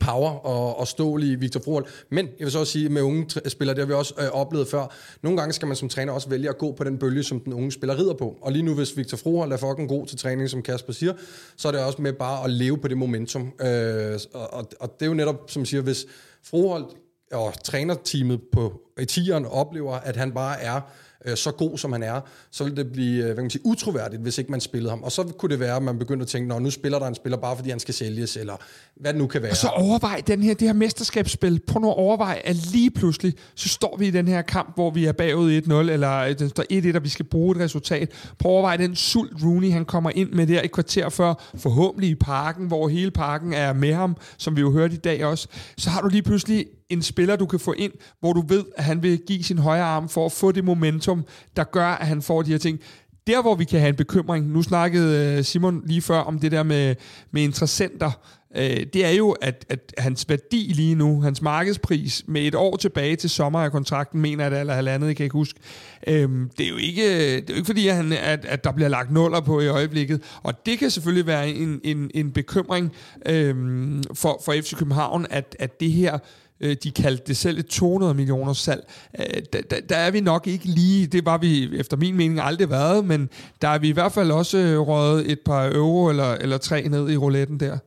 power 0.00 0.30
og, 0.30 0.78
og 0.78 0.88
stål 0.88 1.22
i 1.22 1.34
Victor 1.34 1.60
Froholt. 1.64 2.06
Men 2.10 2.26
jeg 2.26 2.44
vil 2.44 2.50
så 2.50 2.58
også 2.58 2.72
sige, 2.72 2.88
med 2.88 3.02
unge 3.02 3.26
spillere, 3.48 3.74
det 3.74 3.82
har 3.82 3.86
vi 3.86 3.92
også 3.92 4.14
øh, 4.18 4.28
oplevet 4.32 4.68
før, 4.68 4.94
nogle 5.22 5.38
gange 5.38 5.52
skal 5.52 5.68
man 5.68 5.76
som 5.76 5.88
træner 5.88 6.12
også 6.12 6.28
vælge 6.28 6.48
at 6.48 6.58
gå 6.58 6.72
på 6.72 6.84
den 6.84 6.98
bølge, 6.98 7.22
som 7.22 7.40
den 7.40 7.52
unge 7.52 7.72
spiller 7.72 7.98
rider 7.98 8.14
på. 8.14 8.36
Og 8.42 8.52
lige 8.52 8.62
nu, 8.62 8.74
hvis 8.74 8.96
Victor 8.96 9.16
Froholt 9.16 9.52
er 9.52 9.56
fucking 9.56 9.88
god 9.88 10.06
til 10.06 10.18
træning, 10.18 10.50
som 10.50 10.62
Kasper 10.62 10.92
siger, 10.92 11.12
så 11.56 11.68
er 11.68 11.72
det 11.72 11.80
også 11.80 12.02
med 12.02 12.12
bare 12.12 12.44
at 12.44 12.50
leve 12.50 12.78
på 12.78 12.88
det 12.88 12.98
momentum. 12.98 13.52
Øh, 13.60 14.20
og, 14.34 14.54
og, 14.54 14.68
og 14.80 14.94
det 15.00 15.06
er 15.06 15.06
jo 15.06 15.14
netop, 15.14 15.50
som 15.50 15.64
siger, 15.64 15.82
hvis 15.82 16.06
Froholt 16.44 16.86
og 17.32 17.54
trænerteamet 17.64 18.40
på 18.52 18.80
etieren 18.98 19.46
oplever, 19.46 19.94
at 19.94 20.16
han 20.16 20.32
bare 20.32 20.60
er 20.60 20.80
øh, 21.26 21.36
så 21.36 21.50
god 21.50 21.78
som 21.78 21.92
han 21.92 22.02
er, 22.02 22.20
så 22.50 22.64
ville 22.64 22.76
det 22.76 22.92
blive 22.92 23.18
øh, 23.18 23.24
hvad 23.24 23.34
kan 23.34 23.44
man 23.44 23.50
sige, 23.50 23.66
utroværdigt, 23.66 24.22
hvis 24.22 24.38
ikke 24.38 24.50
man 24.50 24.60
spillede 24.60 24.90
ham. 24.90 25.02
Og 25.02 25.12
så 25.12 25.22
kunne 25.22 25.50
det 25.50 25.60
være, 25.60 25.76
at 25.76 25.82
man 25.82 25.98
begyndte 25.98 26.22
at 26.22 26.28
tænke, 26.28 26.54
at 26.54 26.62
nu 26.62 26.70
spiller 26.70 26.98
der 26.98 27.06
en 27.06 27.14
spiller 27.14 27.38
bare 27.38 27.56
fordi 27.56 27.70
han 27.70 27.80
skal 27.80 27.94
sælges, 27.94 28.36
eller 28.36 28.56
hvad 28.96 29.12
det 29.12 29.20
nu 29.20 29.26
kan 29.26 29.42
være. 29.42 29.50
Og 29.50 29.56
så 29.56 29.68
overvej 29.68 30.22
den 30.26 30.42
her, 30.42 30.54
det 30.54 30.68
her 30.68 30.72
mesterskabsspil. 30.72 31.60
På 31.66 31.78
nu 31.78 31.90
overvej, 31.90 32.42
at 32.44 32.56
lige 32.56 32.90
pludselig, 32.90 33.34
så 33.54 33.68
står 33.68 33.96
vi 33.96 34.06
i 34.06 34.10
den 34.10 34.28
her 34.28 34.42
kamp, 34.42 34.74
hvor 34.74 34.90
vi 34.90 35.04
er 35.04 35.12
bagud 35.12 35.62
1-0, 35.62 35.72
eller 35.72 36.18
øh, 36.18 36.38
den 36.38 36.48
står 36.48 36.92
1-1, 36.92 36.96
og 36.96 37.04
vi 37.04 37.08
skal 37.08 37.24
bruge 37.24 37.56
et 37.56 37.62
resultat. 37.62 38.10
På 38.38 38.48
overveje 38.48 38.78
den 38.78 38.96
sult 38.96 39.32
Rooney, 39.44 39.72
han 39.72 39.84
kommer 39.84 40.10
ind 40.14 40.32
med 40.32 40.46
der 40.46 40.60
et 40.64 40.72
kvarter 40.72 41.08
før, 41.08 41.34
forhåbentlig 41.54 42.10
i 42.10 42.14
parken, 42.14 42.66
hvor 42.66 42.88
hele 42.88 43.10
parken 43.10 43.52
er 43.52 43.72
med 43.72 43.94
ham, 43.94 44.16
som 44.38 44.56
vi 44.56 44.60
jo 44.60 44.72
hørte 44.72 44.94
i 44.94 44.98
dag 44.98 45.24
også. 45.24 45.48
Så 45.76 45.90
har 45.90 46.00
du 46.00 46.08
lige 46.08 46.22
pludselig 46.22 46.66
en 46.90 47.02
spiller, 47.02 47.36
du 47.36 47.46
kan 47.46 47.60
få 47.60 47.72
ind, 47.72 47.92
hvor 48.20 48.32
du 48.32 48.44
ved, 48.48 48.64
at 48.76 48.84
han 48.84 49.02
vil 49.02 49.18
give 49.26 49.44
sin 49.44 49.58
højre 49.58 49.84
arm 49.84 50.08
for 50.08 50.26
at 50.26 50.32
få 50.32 50.52
det 50.52 50.64
momentum, 50.64 51.24
der 51.56 51.64
gør, 51.64 51.86
at 51.86 52.06
han 52.06 52.22
får 52.22 52.42
de 52.42 52.50
her 52.50 52.58
ting. 52.58 52.80
Der, 53.26 53.42
hvor 53.42 53.54
vi 53.54 53.64
kan 53.64 53.80
have 53.80 53.88
en 53.88 53.96
bekymring, 53.96 54.46
nu 54.46 54.62
snakkede 54.62 55.36
øh, 55.38 55.44
Simon 55.44 55.82
lige 55.86 56.02
før 56.02 56.18
om 56.18 56.38
det 56.38 56.52
der 56.52 56.62
med, 56.62 56.94
med 57.30 57.42
interessenter, 57.42 58.10
øh, 58.56 58.86
det 58.92 59.04
er 59.04 59.10
jo, 59.10 59.30
at, 59.30 59.64
at 59.68 59.94
hans 59.98 60.28
værdi 60.28 60.72
lige 60.74 60.94
nu, 60.94 61.20
hans 61.20 61.42
markedspris, 61.42 62.24
med 62.26 62.42
et 62.42 62.54
år 62.54 62.76
tilbage 62.76 63.16
til 63.16 63.30
sommer 63.30 63.60
af 63.60 63.72
kontrakten, 63.72 64.20
mener 64.20 64.44
jeg 64.44 64.50
det, 64.50 64.60
eller 64.60 64.74
halvandet, 64.74 65.06
jeg 65.06 65.16
kan 65.16 65.24
ikke 65.24 65.32
huske, 65.32 65.60
øhm, 66.06 66.50
det, 66.58 66.66
er 66.66 66.70
jo 66.70 66.76
ikke, 66.76 67.36
det 67.36 67.50
er 67.50 67.54
jo 67.54 67.54
ikke 67.54 67.66
fordi, 67.66 67.88
at, 67.88 67.96
han, 67.96 68.12
at, 68.12 68.44
at 68.44 68.64
der 68.64 68.72
bliver 68.72 68.88
lagt 68.88 69.12
nuller 69.12 69.40
på 69.40 69.60
i 69.60 69.68
øjeblikket, 69.68 70.22
og 70.42 70.66
det 70.66 70.78
kan 70.78 70.90
selvfølgelig 70.90 71.26
være 71.26 71.48
en, 71.48 71.80
en, 71.84 72.10
en 72.14 72.30
bekymring 72.30 72.92
øhm, 73.26 74.02
for, 74.14 74.42
for 74.44 74.52
FC 74.52 74.74
København, 74.74 75.26
at, 75.30 75.56
at 75.58 75.80
det 75.80 75.92
her 75.92 76.12
Øh, 76.12 76.20
Øh, 76.60 76.76
de 76.82 76.90
kaldte 76.90 77.24
det 77.26 77.36
selv 77.36 77.58
et 77.58 77.66
200 77.66 78.14
millioner 78.14 78.52
salg. 78.52 78.92
Øh, 79.18 79.42
der, 79.52 79.60
der, 79.70 79.80
der 79.88 79.96
er 79.96 80.10
vi 80.10 80.20
nok 80.20 80.46
ikke 80.46 80.64
lige, 80.64 81.06
det 81.06 81.24
var 81.24 81.38
vi 81.38 81.76
efter 81.76 81.96
min 81.96 82.16
mening 82.16 82.40
aldrig 82.40 82.70
været, 82.70 83.04
men 83.04 83.28
der 83.62 83.68
er 83.68 83.78
vi 83.78 83.88
i 83.88 83.92
hvert 83.92 84.12
fald 84.12 84.30
også 84.30 84.58
øh, 84.58 84.80
røget 84.80 85.30
et 85.30 85.40
par 85.40 85.70
euro 85.74 86.08
eller, 86.08 86.32
eller 86.32 86.58
tre 86.58 86.88
ned 86.88 87.10
i 87.10 87.16
rouletten 87.16 87.60
der. 87.60 87.78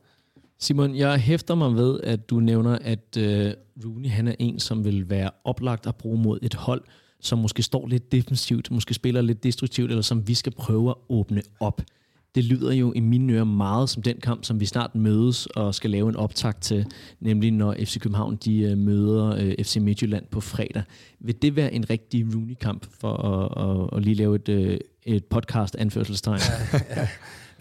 Simon, 0.58 0.96
jeg 0.96 1.18
hæfter 1.18 1.54
mig 1.54 1.74
ved, 1.74 2.00
at 2.00 2.30
du 2.30 2.40
nævner, 2.40 2.78
at 2.80 3.16
øh, 3.18 3.52
Rooney 3.84 4.08
han 4.08 4.28
er 4.28 4.34
en, 4.38 4.58
som 4.58 4.84
vil 4.84 5.10
være 5.10 5.30
oplagt 5.44 5.86
at 5.86 5.96
bruge 5.96 6.18
mod 6.18 6.38
et 6.42 6.54
hold, 6.54 6.82
som 7.20 7.38
måske 7.38 7.62
står 7.62 7.86
lidt 7.86 8.12
defensivt, 8.12 8.70
måske 8.70 8.94
spiller 8.94 9.22
lidt 9.22 9.44
destruktivt, 9.44 9.90
eller 9.90 10.02
som 10.02 10.28
vi 10.28 10.34
skal 10.34 10.52
prøve 10.52 10.90
at 10.90 10.96
åbne 11.08 11.42
op 11.60 11.82
det 12.34 12.44
lyder 12.44 12.72
jo 12.72 12.92
i 12.92 13.00
mine 13.00 13.32
ører 13.32 13.44
meget 13.44 13.90
som 13.90 14.02
den 14.02 14.16
kamp, 14.22 14.44
som 14.44 14.60
vi 14.60 14.66
snart 14.66 14.94
mødes 14.94 15.46
og 15.46 15.74
skal 15.74 15.90
lave 15.90 16.08
en 16.08 16.16
optakt 16.16 16.62
til, 16.62 16.86
nemlig 17.20 17.50
når 17.50 17.74
FC 17.84 18.00
København 18.00 18.36
de 18.36 18.60
øh, 18.60 18.78
møder 18.78 19.36
øh, 19.38 19.64
FC 19.64 19.76
Midtjylland 19.76 20.26
på 20.30 20.40
fredag. 20.40 20.82
Vil 21.20 21.42
det 21.42 21.56
være 21.56 21.72
en 21.72 21.90
rigtig 21.90 22.26
Rooney-kamp 22.34 22.86
for 23.00 23.12
at, 23.12 23.68
at, 23.70 23.96
at 23.98 24.04
lige 24.04 24.14
lave 24.14 24.36
et, 24.36 24.48
øh, 24.48 24.78
et 25.02 25.24
podcast-anførselstegn? 25.24 26.40
Ja, 26.72 26.80
ja. 26.96 27.08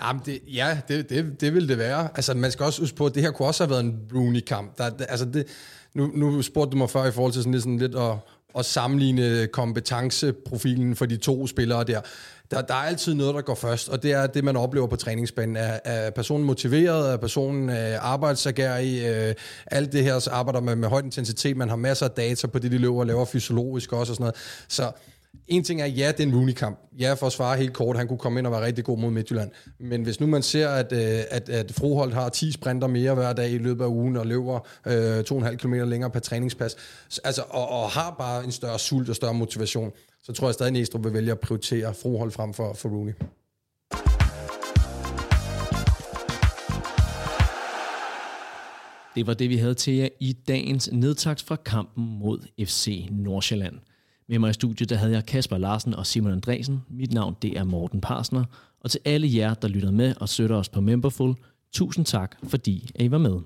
Jamen 0.04 0.22
det, 0.26 0.40
ja, 0.48 0.82
det, 0.88 1.10
det, 1.10 1.42
det 1.42 1.54
vil 1.54 1.70
det 1.70 1.78
være. 1.78 2.10
Altså, 2.16 2.34
man 2.34 2.52
skal 2.52 2.66
også 2.66 2.82
huske 2.82 2.98
på, 2.98 3.06
at 3.06 3.16
det 3.16 3.24
her 3.24 3.32
kunne 3.32 3.48
også 3.48 3.64
have 3.64 3.70
været 3.70 3.84
en 3.84 4.00
Rooney-kamp. 4.16 4.78
Der, 4.78 4.90
der, 4.90 5.06
altså 5.06 5.26
det, 5.26 5.46
nu, 5.94 6.12
nu 6.16 6.42
spurgte 6.42 6.72
du 6.72 6.78
mig 6.78 6.90
før 6.90 7.06
i 7.06 7.12
forhold 7.12 7.34
til 7.34 7.42
sådan 7.42 7.52
lidt, 7.52 7.64
sådan 7.64 7.78
lidt 7.78 7.96
at, 7.96 8.16
at 8.58 8.66
sammenligne 8.66 9.48
kompetenceprofilen 9.48 10.96
for 10.96 11.06
de 11.06 11.18
to 11.18 11.48
spillere 11.48 11.84
der 11.84 12.02
der, 12.52 12.62
der 12.62 12.74
er 12.74 12.78
altid 12.78 13.14
noget, 13.14 13.36
der 13.36 13.42
går 13.42 13.56
først, 13.56 13.90
og 13.90 14.04
det 14.04 14.12
er 14.12 14.28
det, 14.28 14.44
man 14.44 14.56
oplever 14.58 14.88
på 14.88 14.96
træningsbanen. 14.96 15.56
Er, 15.56 15.80
er 15.84 16.10
personen 16.10 16.46
motiveret? 16.46 17.14
Er 17.14 17.18
personen 17.18 17.70
øh, 17.70 17.96
arbejdsagerig? 18.00 19.06
Øh, 19.06 19.36
alt 19.68 19.92
det 19.92 20.04
her 20.04 20.20
så 20.20 20.30
arbejder 20.30 20.62
man 20.62 20.78
med 20.78 20.90
høj 20.90 21.02
intensitet. 21.02 21.58
Man 21.58 21.70
har 21.70 21.76
masser 21.76 22.06
af 22.06 22.12
data 22.12 22.48
på 22.48 22.60
det, 22.60 22.72
de 22.72 22.78
løber 22.78 23.00
og 23.00 23.06
laver 23.06 23.26
fysiologisk 23.26 23.94
også 23.94 24.12
og 24.12 24.16
sådan 24.16 24.24
noget. 24.24 24.36
Så 24.68 24.92
en 25.48 25.64
ting 25.64 25.82
er, 25.82 25.86
ja, 25.86 26.12
det 26.12 26.20
er 26.20 26.28
en 26.28 26.36
Rooney-kamp. 26.36 26.80
Ja, 27.00 27.14
for 27.14 27.28
at 27.28 27.32
svare 27.32 27.58
helt 27.58 27.74
kort, 27.74 27.98
han 27.98 28.08
kunne 28.08 28.20
komme 28.20 28.40
ind 28.40 28.48
og 28.48 28.54
være 28.54 28.66
rigtig 28.66 28.84
god 28.84 28.98
mod 28.98 29.12
Midtjylland. 29.12 29.52
Men 29.80 30.04
hvis 30.04 30.20
nu 30.20 30.28
man 30.28 30.44
ser, 30.44 30.70
at, 30.70 30.92
øh, 30.92 31.22
at, 31.30 31.50
at 31.50 31.72
Froholt 31.72 32.14
har 32.14 32.30
10 32.30 32.52
sprinter 32.52 32.88
mere 32.88 33.14
hver 33.14 33.34
dag 33.34 33.52
i 33.52 33.58
løbet 33.58 33.84
af 33.84 33.88
ugen, 33.88 34.18
og 34.18 34.28
løber 34.28 34.60
øh, 34.88 35.20
2,5 35.20 35.56
km 35.56 35.74
længere 35.74 36.12
per 36.12 36.20
træningspas, 36.20 36.76
altså, 37.24 37.44
og, 37.50 37.70
og 37.70 37.90
har 37.90 38.16
bare 38.20 38.44
en 38.44 38.52
større 38.52 38.80
sult 38.80 39.10
og 39.10 39.16
større 39.16 39.34
motivation, 39.34 39.92
så 40.24 40.34
tror 40.34 40.48
jeg 40.48 40.54
stadig, 40.54 40.70
at 40.70 40.74
Næstrup 40.74 41.04
vil 41.04 41.14
vælge 41.14 41.32
at 41.32 41.40
prioritere 41.40 41.94
Froholt 41.94 42.34
frem 42.34 42.54
for, 42.54 42.74
for 42.74 42.90
Rooney. 42.90 43.14
Det 49.16 49.28
var 49.28 49.34
det, 49.34 49.50
vi 49.50 49.58
havde 49.58 49.74
til 49.74 49.94
jer 49.94 50.08
i 50.20 50.34
dagens 50.48 50.92
nedtakt 50.92 51.42
fra 51.42 51.56
kampen 51.56 52.20
mod 52.20 52.66
FC 52.66 53.08
Nordsjælland. 53.12 53.76
Med 54.30 54.40
mig 54.40 54.50
i 54.50 54.54
studiet 54.54 54.90
der 54.90 54.96
havde 54.96 55.12
jeg 55.12 55.26
Kasper 55.26 55.58
Larsen 55.58 55.94
og 55.94 56.06
Simon 56.06 56.32
Andresen. 56.32 56.82
Mit 56.90 57.14
navn 57.14 57.36
det 57.42 57.58
er 57.58 57.64
Morten 57.64 58.02
Parsner. 58.02 58.44
Og 58.82 58.92
til 58.92 59.00
alle 59.06 59.36
jer, 59.36 59.54
der 59.54 59.68
lytter 59.68 59.92
med 59.92 60.16
og 60.20 60.30
støtter 60.30 60.56
os 60.56 60.70
på 60.70 60.82
Memberful, 60.82 61.36
tusind 61.74 62.06
tak, 62.06 62.36
fordi 62.44 62.90
I 63.00 63.12
var 63.12 63.18
med. 63.18 63.40